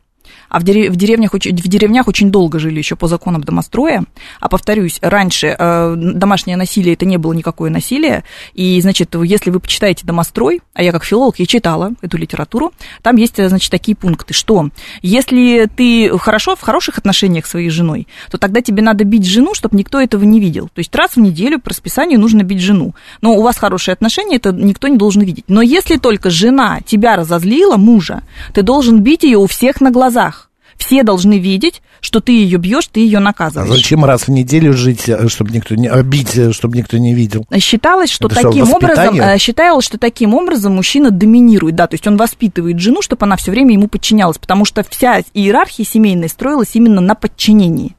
а 0.51 0.59
в, 0.59 0.63
дере- 0.63 0.89
в, 0.91 0.97
деревнях, 0.97 1.33
в 1.33 1.37
деревнях 1.39 2.09
очень 2.09 2.29
долго 2.29 2.59
жили 2.59 2.77
еще 2.77 2.97
по 2.97 3.07
законам 3.07 3.41
домостроя. 3.41 4.03
А 4.41 4.49
повторюсь, 4.49 4.99
раньше 5.01 5.55
э, 5.57 5.95
домашнее 5.95 6.57
насилие 6.57 6.93
это 6.93 7.05
не 7.05 7.15
было 7.15 7.31
никакое 7.31 7.71
насилие. 7.71 8.25
И, 8.53 8.79
значит, 8.81 9.15
если 9.23 9.49
вы 9.49 9.61
почитаете 9.61 10.05
домострой, 10.05 10.61
а 10.73 10.83
я 10.83 10.91
как 10.91 11.05
филолог, 11.05 11.39
я 11.39 11.45
читала 11.45 11.93
эту 12.01 12.17
литературу, 12.17 12.73
там 13.01 13.15
есть, 13.15 13.39
э, 13.39 13.47
значит, 13.47 13.71
такие 13.71 13.95
пункты, 13.95 14.33
что 14.33 14.69
если 15.01 15.69
ты 15.73 16.11
хорошо, 16.17 16.57
в 16.57 16.61
хороших 16.61 16.97
отношениях 16.97 17.45
своей 17.45 17.69
женой, 17.69 18.09
то 18.29 18.37
тогда 18.37 18.61
тебе 18.61 18.83
надо 18.83 19.05
бить 19.05 19.25
жену, 19.25 19.53
чтобы 19.53 19.77
никто 19.77 20.01
этого 20.01 20.25
не 20.25 20.41
видел. 20.41 20.67
То 20.67 20.79
есть 20.79 20.93
раз 20.93 21.11
в 21.15 21.21
неделю 21.21 21.59
по 21.59 21.69
расписанию 21.69 22.19
нужно 22.19 22.43
бить 22.43 22.59
жену. 22.59 22.93
Но 23.21 23.35
у 23.35 23.41
вас 23.41 23.57
хорошие 23.57 23.93
отношения, 23.93 24.35
это 24.35 24.51
никто 24.51 24.89
не 24.89 24.97
должен 24.97 25.21
видеть. 25.21 25.45
Но 25.47 25.61
если 25.61 25.95
только 25.95 26.29
жена 26.29 26.81
тебя 26.85 27.15
разозлила, 27.15 27.77
мужа, 27.77 28.23
ты 28.53 28.63
должен 28.63 28.99
бить 28.99 29.23
ее 29.23 29.37
у 29.37 29.47
всех 29.47 29.79
на 29.79 29.91
глазах. 29.91 30.40
Все 30.81 31.03
должны 31.03 31.37
видеть, 31.37 31.83
что 31.99 32.21
ты 32.21 32.31
ее 32.31 32.57
бьешь, 32.57 32.87
ты 32.91 33.01
ее 33.01 33.19
А 33.19 33.21
наказываешь. 33.21 33.69
зачем 33.69 34.03
раз 34.03 34.23
в 34.23 34.29
неделю 34.29 34.73
жить, 34.73 35.07
чтобы 35.27 35.51
никто 35.51 35.75
не, 35.75 35.87
а, 35.87 36.01
бить, 36.01 36.39
чтобы 36.55 36.75
никто 36.75 36.97
не 36.97 37.13
видел? 37.13 37.45
Считалось, 37.59 38.09
что 38.09 38.25
Это 38.27 38.39
что, 38.39 38.49
таким 38.49 38.63
образом, 38.73 39.05
воспитание? 39.05 39.35
э, 39.35 39.37
считалось, 39.37 39.85
что 39.85 39.99
таким 39.99 40.33
образом 40.33 40.73
мужчина 40.73 41.11
доминирует, 41.11 41.75
да, 41.75 41.85
то 41.85 41.93
есть 41.93 42.07
он 42.07 42.17
воспитывает 42.17 42.79
жену, 42.79 43.03
чтобы 43.03 43.27
она 43.27 43.35
все 43.37 43.51
время 43.51 43.73
ему 43.73 43.87
подчинялась, 43.87 44.39
потому 44.39 44.65
что 44.65 44.83
вся 44.89 45.21
иерархия 45.35 45.85
семейная 45.85 46.29
строилась 46.29 46.71
именно 46.73 46.99
на 46.99 47.13
подчинении. 47.13 47.95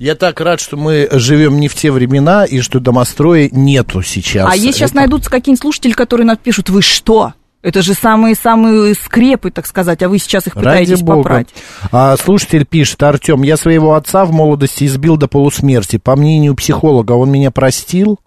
Я 0.00 0.16
так 0.16 0.40
рад, 0.40 0.58
что 0.60 0.76
мы 0.76 1.08
живем 1.12 1.60
не 1.60 1.68
в 1.68 1.76
те 1.76 1.92
времена, 1.92 2.44
и 2.44 2.60
что 2.60 2.80
домостроя 2.80 3.48
нету 3.52 4.02
сейчас. 4.02 4.48
а 4.50 4.56
есть 4.56 4.76
сейчас 4.78 4.90
Это- 4.90 4.98
найдутся 5.00 5.30
какие-нибудь 5.30 5.60
слушатели, 5.62 5.92
которые 5.92 6.26
напишут, 6.26 6.68
вы 6.68 6.82
что? 6.82 7.34
Это 7.62 7.80
же 7.80 7.94
самые-самые 7.94 8.94
скрепы, 8.94 9.50
так 9.52 9.66
сказать, 9.66 10.02
а 10.02 10.08
вы 10.08 10.18
сейчас 10.18 10.48
их 10.48 10.54
Ради 10.56 10.64
пытаетесь 10.64 11.02
бога. 11.02 11.22
попрать. 11.22 11.48
А, 11.92 12.16
слушатель 12.16 12.66
пишет, 12.66 13.02
Артем, 13.02 13.42
я 13.42 13.56
своего 13.56 13.94
отца 13.94 14.24
в 14.24 14.32
молодости 14.32 14.84
избил 14.84 15.16
до 15.16 15.28
полусмерти. 15.28 15.98
По 15.98 16.16
мнению 16.16 16.56
психолога, 16.56 17.12
он 17.12 17.30
меня 17.30 17.52
простил? 17.52 18.18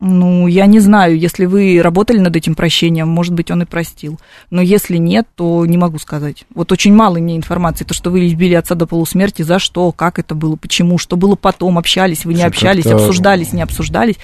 Ну, 0.00 0.46
я 0.46 0.66
не 0.66 0.78
знаю, 0.78 1.18
если 1.18 1.44
вы 1.44 1.80
работали 1.82 2.18
над 2.18 2.36
этим 2.36 2.54
прощением, 2.54 3.08
может 3.08 3.34
быть, 3.34 3.50
он 3.50 3.62
и 3.62 3.64
простил. 3.64 4.20
Но 4.48 4.62
если 4.62 4.96
нет, 4.96 5.26
то 5.34 5.66
не 5.66 5.76
могу 5.76 5.98
сказать. 5.98 6.44
Вот 6.54 6.70
очень 6.70 6.94
мало 6.94 7.18
мне 7.18 7.36
информации. 7.36 7.84
То, 7.84 7.94
что 7.94 8.10
вы 8.10 8.28
избили 8.28 8.54
отца 8.54 8.76
до 8.76 8.86
полусмерти, 8.86 9.42
за 9.42 9.58
что, 9.58 9.90
как 9.90 10.20
это 10.20 10.36
было, 10.36 10.54
почему, 10.54 10.98
что 10.98 11.16
было 11.16 11.34
потом, 11.34 11.78
общались, 11.78 12.24
вы 12.24 12.34
не 12.34 12.44
общались, 12.44 12.86
обсуждались, 12.86 13.52
не 13.52 13.62
обсуждались. 13.62 14.16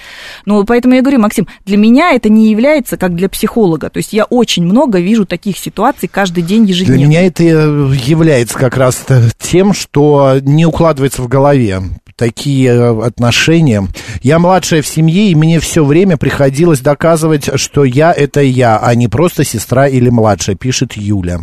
Ну, 0.45 0.63
поэтому 0.63 0.95
я 0.95 1.01
говорю, 1.01 1.19
Максим, 1.19 1.45
для 1.65 1.75
меня 1.75 2.13
это 2.13 2.29
не 2.29 2.49
является 2.49 2.95
как 2.95 3.13
для 3.13 3.27
психолога. 3.27 3.89
То 3.89 3.97
есть 3.97 4.13
я 4.13 4.23
очень 4.23 4.63
много 4.63 4.99
вижу 4.99 5.25
таких 5.25 5.57
ситуаций 5.57 6.07
каждый 6.07 6.43
день 6.43 6.63
Для 6.63 6.73
ежедневно. 6.73 7.03
меня 7.03 7.21
это 7.23 7.43
является 7.43 8.57
как 8.57 8.77
раз 8.77 9.05
тем, 9.39 9.73
что 9.73 10.37
не 10.41 10.65
укладывается 10.65 11.21
в 11.21 11.27
голове 11.27 11.81
такие 12.15 12.69
э, 12.69 13.05
отношения. 13.05 13.87
Я 14.21 14.39
младшая 14.39 14.81
в 14.81 14.87
семье, 14.87 15.29
и 15.29 15.35
мне 15.35 15.59
все 15.59 15.83
время 15.83 16.17
приходилось 16.17 16.79
доказывать, 16.79 17.49
что 17.59 17.83
я 17.83 18.13
это 18.13 18.41
я, 18.41 18.77
а 18.77 18.95
не 18.95 19.07
просто 19.07 19.43
сестра 19.43 19.87
или 19.87 20.09
младшая, 20.09 20.55
пишет 20.55 20.93
Юля. 20.93 21.41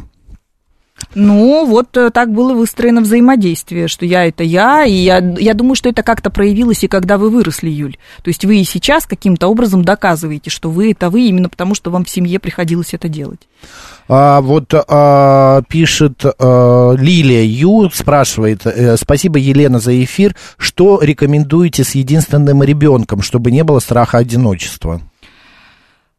Ну, 1.15 1.67
вот 1.67 1.97
э, 1.97 2.11
так 2.11 2.33
было 2.33 2.55
выстроено 2.55 3.01
взаимодействие, 3.01 3.89
что 3.89 4.07
я 4.07 4.27
это 4.27 4.43
я, 4.45 4.85
и 4.85 4.93
я, 4.93 5.19
я 5.19 5.55
думаю, 5.55 5.75
что 5.75 5.89
это 5.89 6.03
как-то 6.03 6.31
проявилось 6.31 6.85
и 6.85 6.89
когда 6.89 7.19
вы 7.19 7.31
выросли, 7.31 7.69
Юль. 7.69 7.97
То 8.23 8.29
есть 8.29 8.45
вы 8.45 8.61
и 8.61 8.65
сейчас 8.65 9.07
каким-то 9.07 9.49
образом 9.49 9.85
доказываете, 9.85 10.51
что 10.51 10.71
вы 10.71 10.93
это 10.93 11.11
вы, 11.11 11.29
именно 11.29 11.49
потому 11.49 11.75
что 11.75 11.91
вам 11.91 12.05
в 12.05 12.11
семье 12.11 12.39
приходилось 12.39 12.95
это 12.95 13.09
делать. 13.09 13.41
А, 14.09 14.41
вот 14.41 14.73
а, 14.75 15.63
пишет 15.69 16.25
а, 16.25 16.93
Лилия 16.95 17.45
Ю, 17.45 17.91
спрашивает, 17.91 18.67
э, 18.67 18.97
спасибо, 18.97 19.39
Елена, 19.39 19.79
за 19.79 20.03
эфир. 20.03 20.35
Что 20.57 21.01
рекомендуете 21.03 21.85
с 21.85 21.95
единственным 21.95 22.63
ребенком, 22.63 23.23
чтобы 23.23 23.51
не 23.51 23.65
было 23.65 23.79
страха 23.79 24.19
одиночества? 24.19 25.01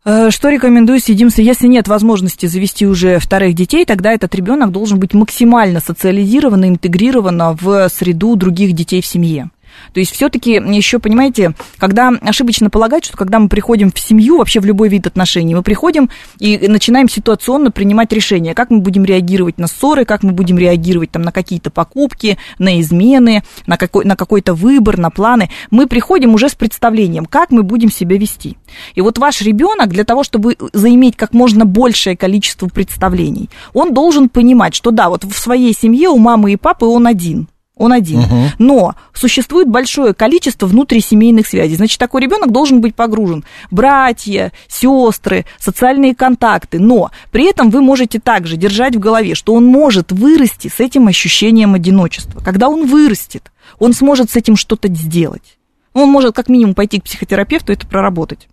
Э, 0.06 0.30
Что 0.32 0.50
рекомендую 0.50 1.00
единство? 1.06 1.42
Если 1.42 1.68
нет 1.68 1.88
возможности 1.88 2.46
завести 2.46 2.86
уже 2.86 3.20
вторых 3.20 3.54
детей, 3.56 3.86
тогда 3.86 4.12
этот 4.12 4.36
ребенок 4.36 4.72
должен 4.72 5.00
быть 5.00 5.14
максимально 5.14 5.80
социализирован 5.80 6.66
и 6.66 6.68
интегрирован 6.70 7.56
в 7.56 7.90
среду 7.90 8.36
других 8.36 8.74
детей 8.74 9.02
в 9.02 9.06
семье. 9.06 9.50
То 9.94 10.00
есть 10.00 10.12
все-таки 10.12 10.54
еще, 10.54 11.00
понимаете, 11.00 11.54
когда 11.78 12.10
ошибочно 12.22 12.70
полагать, 12.70 13.06
что 13.06 13.18
когда 13.18 13.40
мы 13.40 13.50
приходим 13.50 13.92
в 13.92 14.00
семью, 14.00 14.38
вообще 14.38 14.60
в 14.60 14.66
любой 14.66 14.90
вид 14.90 15.08
отношений, 15.08 15.56
мы 15.56 15.64
приходим 15.64 16.10
и 16.40 16.68
начинаем 16.68 17.10
ситуационно 17.10 17.72
принимать 17.72 18.12
решения, 18.12 18.54
как 18.54 18.70
мы 18.70 18.80
будем 18.80 19.06
реагировать 19.06 19.58
на 19.58 19.68
ссоры, 19.68 20.06
как 20.06 20.24
мы 20.24 20.32
будем 20.32 20.58
реагировать 20.58 21.12
там, 21.12 21.22
на 21.22 21.32
какие-то 21.32 21.70
покупки, 21.70 22.38
на 22.58 22.80
измены, 22.82 23.44
на, 23.68 23.78
какой, 23.78 24.06
на 24.06 24.16
какой-то 24.16 24.54
выбор, 24.54 24.98
на 24.98 25.10
планы. 25.10 25.50
Мы 25.72 25.88
приходим 25.88 26.34
уже 26.34 26.50
с 26.50 26.56
представлением, 26.56 27.26
как 27.26 27.52
мы 27.52 27.64
будем 27.64 27.92
себя 27.92 28.18
вести. 28.18 28.58
И 28.96 29.02
вот 29.02 29.18
ваш 29.18 29.42
ребенок 29.42 29.90
для 29.90 30.04
того, 30.04 30.24
чтобы 30.24 30.58
заиметь 30.74 31.16
как 31.16 31.34
можно 31.34 31.66
большее 31.66 32.18
количество 32.18 32.68
представлений, 32.68 33.50
он 33.74 33.94
должен 33.94 34.30
понимать, 34.30 34.76
что 34.76 34.92
да, 34.92 35.10
вот 35.10 35.24
в 35.24 35.38
своей 35.38 35.74
семье 35.74 36.10
у 36.10 36.18
мамы 36.18 36.54
и 36.54 36.56
папы 36.58 36.86
он 36.86 37.08
один– 37.08 37.48
он 37.76 37.92
один. 37.92 38.22
Мгм. 38.22 38.50
Но 38.60 38.96
существует 39.14 39.68
большое 39.68 40.14
количество 40.14 40.68
внутрисемейных 40.68 41.48
связей. 41.48 41.76
Значит, 41.76 42.00
такой 42.00 42.22
ребенок 42.22 42.52
должен 42.52 42.82
быть 42.82 42.96
погружен. 42.96 43.44
Братья, 43.72 44.52
сестры, 44.68 45.46
социальные 45.60 46.14
контакты. 46.14 46.80
Но 46.80 47.10
при 47.32 47.50
этом 47.50 47.72
вы 47.72 47.82
можете 47.82 48.20
также 48.20 48.58
держать 48.58 48.96
в 48.96 49.00
голове, 49.00 49.34
что 49.34 49.54
он 49.54 49.66
может 49.66 50.12
вырасти 50.12 50.68
с 50.68 50.80
этим 50.80 51.08
ощущением 51.08 51.74
одиночества. 51.74 52.42
Когда 52.42 52.70
он 52.70 52.86
вырастет, 52.86 53.52
он 53.80 53.94
сможет 53.94 54.30
с 54.30 54.36
этим 54.36 54.56
что-то 54.56 54.88
сделать. 54.90 55.58
Он 55.94 56.10
может 56.10 56.36
как 56.36 56.50
минимум 56.50 56.76
пойти 56.76 57.00
к 57.00 57.04
психотерапевту 57.04 57.72
и 57.72 57.76
это 57.76 57.88
проработать. 57.88 58.48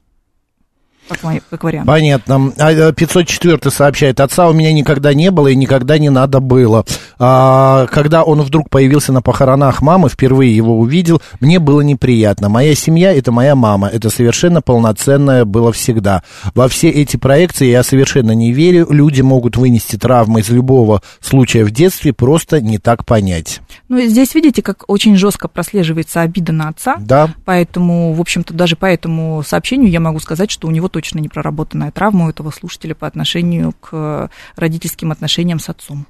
Как, 1.08 1.20
как 1.50 1.64
вариант. 1.64 1.86
Понятно. 1.86 2.52
А, 2.58 2.72
э, 2.72 2.92
504 2.92 3.70
сообщает, 3.70 4.20
отца 4.20 4.48
у 4.48 4.52
меня 4.52 4.72
никогда 4.72 5.12
не 5.12 5.30
было 5.30 5.48
и 5.48 5.56
никогда 5.56 5.98
не 5.98 6.08
надо 6.08 6.38
было. 6.38 6.84
А, 7.22 7.86
когда 7.88 8.24
он 8.24 8.40
вдруг 8.40 8.70
появился 8.70 9.12
на 9.12 9.20
похоронах 9.20 9.82
мамы, 9.82 10.08
впервые 10.08 10.56
его 10.56 10.78
увидел, 10.78 11.20
мне 11.38 11.58
было 11.58 11.82
неприятно. 11.82 12.48
Моя 12.48 12.74
семья– 12.74 13.12
это 13.14 13.30
моя 13.30 13.54
мама, 13.54 13.88
это 13.88 14.08
совершенно 14.08 14.62
полноценное 14.62 15.44
было 15.44 15.70
всегда. 15.70 16.22
Во 16.54 16.66
все 16.68 16.88
эти 16.88 17.18
проекции 17.18 17.66
я 17.66 17.82
совершенно 17.82 18.30
не 18.32 18.52
верю. 18.52 18.86
Люди 18.88 19.20
могут 19.20 19.58
вынести 19.58 19.96
травмы 19.96 20.40
из 20.40 20.48
любого 20.48 21.02
случая 21.20 21.64
в 21.64 21.70
детстве, 21.70 22.14
просто 22.14 22.62
не 22.62 22.78
так 22.78 23.04
понять. 23.04 23.60
Ну, 23.88 24.00
здесь 24.00 24.34
видите, 24.34 24.62
как 24.62 24.84
очень 24.88 25.14
жестко 25.16 25.46
прослеживается 25.48 26.22
обида 26.22 26.52
на 26.52 26.68
отца. 26.68 26.96
Да, 27.00 27.28
Поэтому, 27.44 28.14
в 28.14 28.20
общем-то, 28.22 28.54
даже 28.54 28.76
по 28.76 28.86
этому 28.86 29.42
сообщению 29.46 29.90
я 29.90 30.00
могу 30.00 30.20
сказать, 30.20 30.50
что 30.50 30.68
у 30.68 30.70
него 30.70 30.88
точно 30.88 31.18
не 31.18 31.28
проработанная 31.28 31.90
травма 31.90 32.26
у 32.26 32.30
этого 32.30 32.50
слушателя 32.50 32.94
по 32.94 33.06
отношению 33.06 33.74
к 33.78 34.30
родительским 34.56 35.12
отношениям 35.12 35.58
с 35.58 35.68
отцом. 35.68 36.06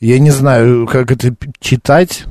Я 0.00 0.18
не 0.18 0.30
знаю, 0.30 0.86
как 0.86 1.10
это 1.10 1.34
читать. 1.60 2.24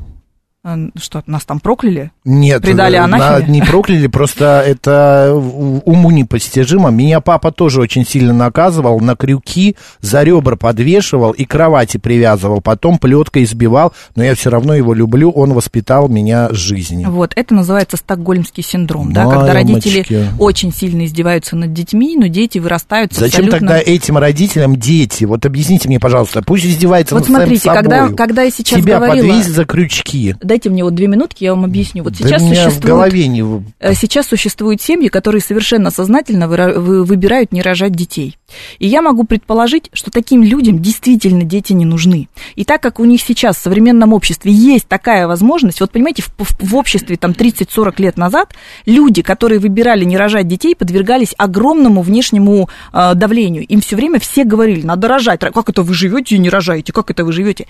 А, 0.66 0.78
Что, 0.98 1.22
нас 1.26 1.44
там 1.44 1.60
прокляли? 1.60 2.12
Нет, 2.24 2.62
Предали 2.62 2.96
э, 2.96 3.00
анафеме? 3.02 3.48
на- 3.48 3.52
не 3.52 3.62
прокляли, 3.62 4.08
просто 4.08 4.64
это 4.66 5.34
у- 5.36 5.80
уму 5.84 6.10
непостижимо. 6.10 6.90
Меня 6.90 7.20
папа 7.20 7.52
тоже 7.52 7.82
очень 7.82 8.06
сильно 8.06 8.32
наказывал, 8.32 9.02
на 9.02 9.18
крюки 9.18 9.76
за 10.00 10.24
ребра 10.24 10.56
подвешивал 10.56 11.32
и 11.32 11.44
кровати 11.44 11.98
привязывал, 11.98 12.62
потом 12.62 12.98
плеткой 12.98 13.44
избивал, 13.44 13.92
но 14.16 14.24
я 14.24 14.36
все 14.36 14.52
равно 14.52 14.74
его 14.74 14.94
люблю, 14.94 15.32
он 15.32 15.52
воспитал 15.52 16.08
меня 16.08 16.48
жизнью. 16.52 17.12
Вот, 17.12 17.34
это 17.36 17.54
называется 17.54 17.98
стокгольмский 17.98 18.64
синдром, 18.64 19.12
да, 19.12 19.24
когда 19.26 19.54
Мамочки. 19.54 19.74
родители 19.74 20.28
очень 20.40 20.72
сильно 20.74 21.04
издеваются 21.04 21.58
над 21.58 21.74
детьми, 21.74 22.16
но 22.16 22.28
дети 22.28 22.60
вырастают 22.60 23.12
Зачем 23.12 23.48
абсолютно... 23.48 23.60
тогда 23.60 23.80
этим 23.80 24.18
родителям 24.18 24.78
дети? 24.78 25.26
Вот 25.26 25.46
объясните 25.46 25.90
мне, 25.90 26.00
пожалуйста, 26.00 26.42
пусть 26.42 26.66
издевается 26.66 27.16
Вот 27.16 27.28
над 27.28 27.38
смотрите, 27.38 27.70
когда, 27.70 27.98
собою. 28.04 28.16
когда 28.16 28.44
я 28.44 28.50
сейчас 28.50 28.80
Тебя 28.80 29.00
говорила... 29.00 29.28
подвесить 29.28 29.54
за 29.54 29.66
крючки. 29.66 30.36
Дайте 30.54 30.70
мне 30.70 30.84
вот 30.84 30.94
две 30.94 31.08
минутки, 31.08 31.44
я 31.46 31.56
вам 31.56 31.66
объясню. 31.66 32.04
Вот 32.04 32.14
Да 32.20 32.38
сейчас 32.38 32.74
в 32.76 32.86
голове 32.86 33.28
не... 33.28 33.42
Э, 33.80 33.96
Сейчас 33.96 34.28
существуют 34.28 34.84
семьи, 34.84 35.08
которые 35.08 35.42
совершенно 35.42 35.90
сознательно 35.90 36.48
выбирают 36.48 37.52
не 37.52 37.64
рожать 37.64 37.94
детей. 37.94 38.38
И 38.80 38.88
я 38.88 39.02
могу 39.02 39.24
предположить, 39.24 39.90
что 39.94 40.12
таким 40.12 40.44
людям 40.44 40.80
действительно 40.80 41.44
дети 41.44 41.74
не 41.74 41.86
нужны. 41.86 42.28
И 42.56 42.64
так 42.64 42.82
как 42.82 43.00
у 43.00 43.06
них 43.06 43.22
сейчас 43.22 43.58
в 43.58 43.62
современном 43.62 44.14
обществе 44.14 44.52
есть 44.52 44.88
такая 44.88 45.28
возможность, 45.28 45.80
вот 45.80 45.92
понимаете, 45.92 46.22
в, 46.24 46.32
в- 46.38 46.70
в 46.72 46.76
обществе 46.76 47.18
там 47.18 47.32
30-40 47.32 47.94
лет 47.98 48.18
назад 48.18 48.54
люди, 48.86 49.22
которые 49.22 49.60
выбирали 49.60 50.04
не 50.06 50.18
рожать 50.18 50.48
детей, 50.48 50.76
подвергались 50.76 51.34
огромному 51.38 52.02
внешнему 52.02 52.70
э, 52.92 53.14
давлению. 53.16 53.66
Им 53.66 53.82
все 53.82 53.96
время 53.96 54.20
все 54.20 54.44
говорили, 54.44 54.86
надо 54.86 55.08
рожать. 55.08 55.40
Как 55.40 55.70
это 55.70 55.84
вы 55.84 55.94
живете 55.94 56.36
и 56.36 56.40
не 56.40 56.50
рожаете? 56.50 56.94
Как 56.94 57.12
это 57.12 57.26
вы 57.26 57.32
живете? 57.32 57.68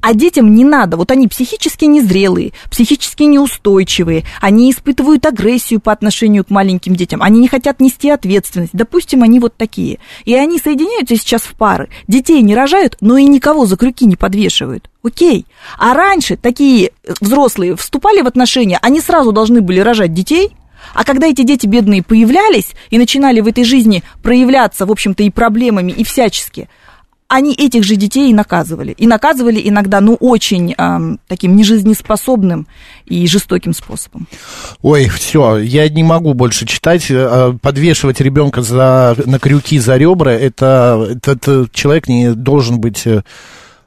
А 0.00 0.14
детям 0.14 0.54
не 0.54 0.64
надо. 0.64 0.96
Вот 0.96 1.10
они 1.10 1.28
психически 1.28 1.84
незрелые, 1.86 2.52
психически 2.70 3.22
неустойчивые, 3.24 4.24
они 4.40 4.70
испытывают 4.70 5.24
агрессию 5.26 5.80
по 5.80 5.92
отношению 5.92 6.44
к 6.44 6.50
маленьким 6.50 6.94
детям, 6.96 7.22
они 7.22 7.40
не 7.40 7.48
хотят 7.48 7.80
нести 7.80 8.10
ответственность. 8.10 8.72
Допустим, 8.72 9.22
они 9.22 9.40
вот 9.40 9.56
такие. 9.56 9.98
И 10.24 10.34
они 10.34 10.58
соединяются 10.58 11.16
сейчас 11.16 11.42
в 11.42 11.54
пары. 11.54 11.88
Детей 12.08 12.40
не 12.42 12.54
рожают, 12.54 12.96
но 13.00 13.16
и 13.16 13.24
никого 13.24 13.66
за 13.66 13.76
крюки 13.76 14.06
не 14.06 14.16
подвешивают. 14.16 14.90
Окей. 15.02 15.46
А 15.78 15.94
раньше 15.94 16.36
такие 16.36 16.92
взрослые 17.20 17.76
вступали 17.76 18.22
в 18.22 18.26
отношения, 18.26 18.78
они 18.82 19.00
сразу 19.00 19.32
должны 19.32 19.60
были 19.60 19.80
рожать 19.80 20.14
детей, 20.14 20.52
а 20.92 21.04
когда 21.04 21.26
эти 21.26 21.42
дети 21.42 21.66
бедные 21.66 22.02
появлялись 22.02 22.72
и 22.90 22.98
начинали 22.98 23.40
в 23.40 23.46
этой 23.46 23.64
жизни 23.64 24.02
проявляться, 24.22 24.86
в 24.86 24.90
общем-то, 24.90 25.22
и 25.22 25.30
проблемами, 25.30 25.92
и 25.92 26.04
всячески, 26.04 26.68
они 27.28 27.54
этих 27.54 27.84
же 27.84 27.96
детей 27.96 28.30
и 28.30 28.34
наказывали. 28.34 28.92
И 28.92 29.06
наказывали 29.06 29.60
иногда, 29.64 30.00
ну, 30.00 30.14
очень 30.14 30.74
эм, 30.76 31.18
таким 31.26 31.56
нежизнеспособным 31.56 32.66
и 33.06 33.26
жестоким 33.26 33.72
способом. 33.72 34.28
Ой, 34.82 35.08
все, 35.08 35.58
я 35.58 35.88
не 35.88 36.02
могу 36.02 36.34
больше 36.34 36.66
читать. 36.66 37.06
Э, 37.10 37.54
Подвешивать 37.60 38.20
ребенка 38.20 38.62
за, 38.62 39.16
на 39.24 39.38
крюки 39.38 39.78
за 39.78 39.96
ребра, 39.96 40.32
это, 40.32 41.08
это, 41.10 41.32
это 41.32 41.66
человек 41.72 42.08
не 42.08 42.34
должен 42.34 42.78
быть 42.78 43.04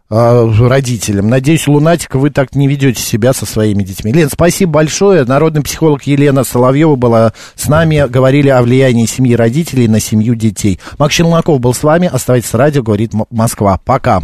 э, 0.10 0.52
родителем. 0.60 1.30
Надеюсь, 1.30 1.68
Лунатик, 1.68 2.16
вы 2.16 2.30
так 2.30 2.56
не 2.56 2.68
ведете 2.68 3.02
себя 3.02 3.34
со 3.34 3.46
своими 3.46 3.84
детьми. 3.84 4.12
Лен, 4.12 4.30
спасибо 4.30 4.74
большое. 4.74 5.26
Народный 5.26 5.62
психолог 5.62 6.04
Елена 6.04 6.44
Соловьева 6.44 6.96
была 6.96 7.34
с 7.56 7.68
нами. 7.68 8.06
Говорили 8.08 8.50
о 8.50 8.62
влиянии 8.62 9.06
семьи 9.06 9.36
родителей 9.36 9.88
на 9.88 10.00
семью 10.00 10.36
детей. 10.36 10.80
Макс 10.98 11.14
Челноков 11.14 11.60
был 11.60 11.74
с 11.74 11.84
вами. 11.84 12.10
Оставайтесь 12.12 12.50
с 12.50 12.54
радио, 12.54 12.84
говорит 12.84 13.12
Москва. 13.30 13.80
Пока. 13.84 14.22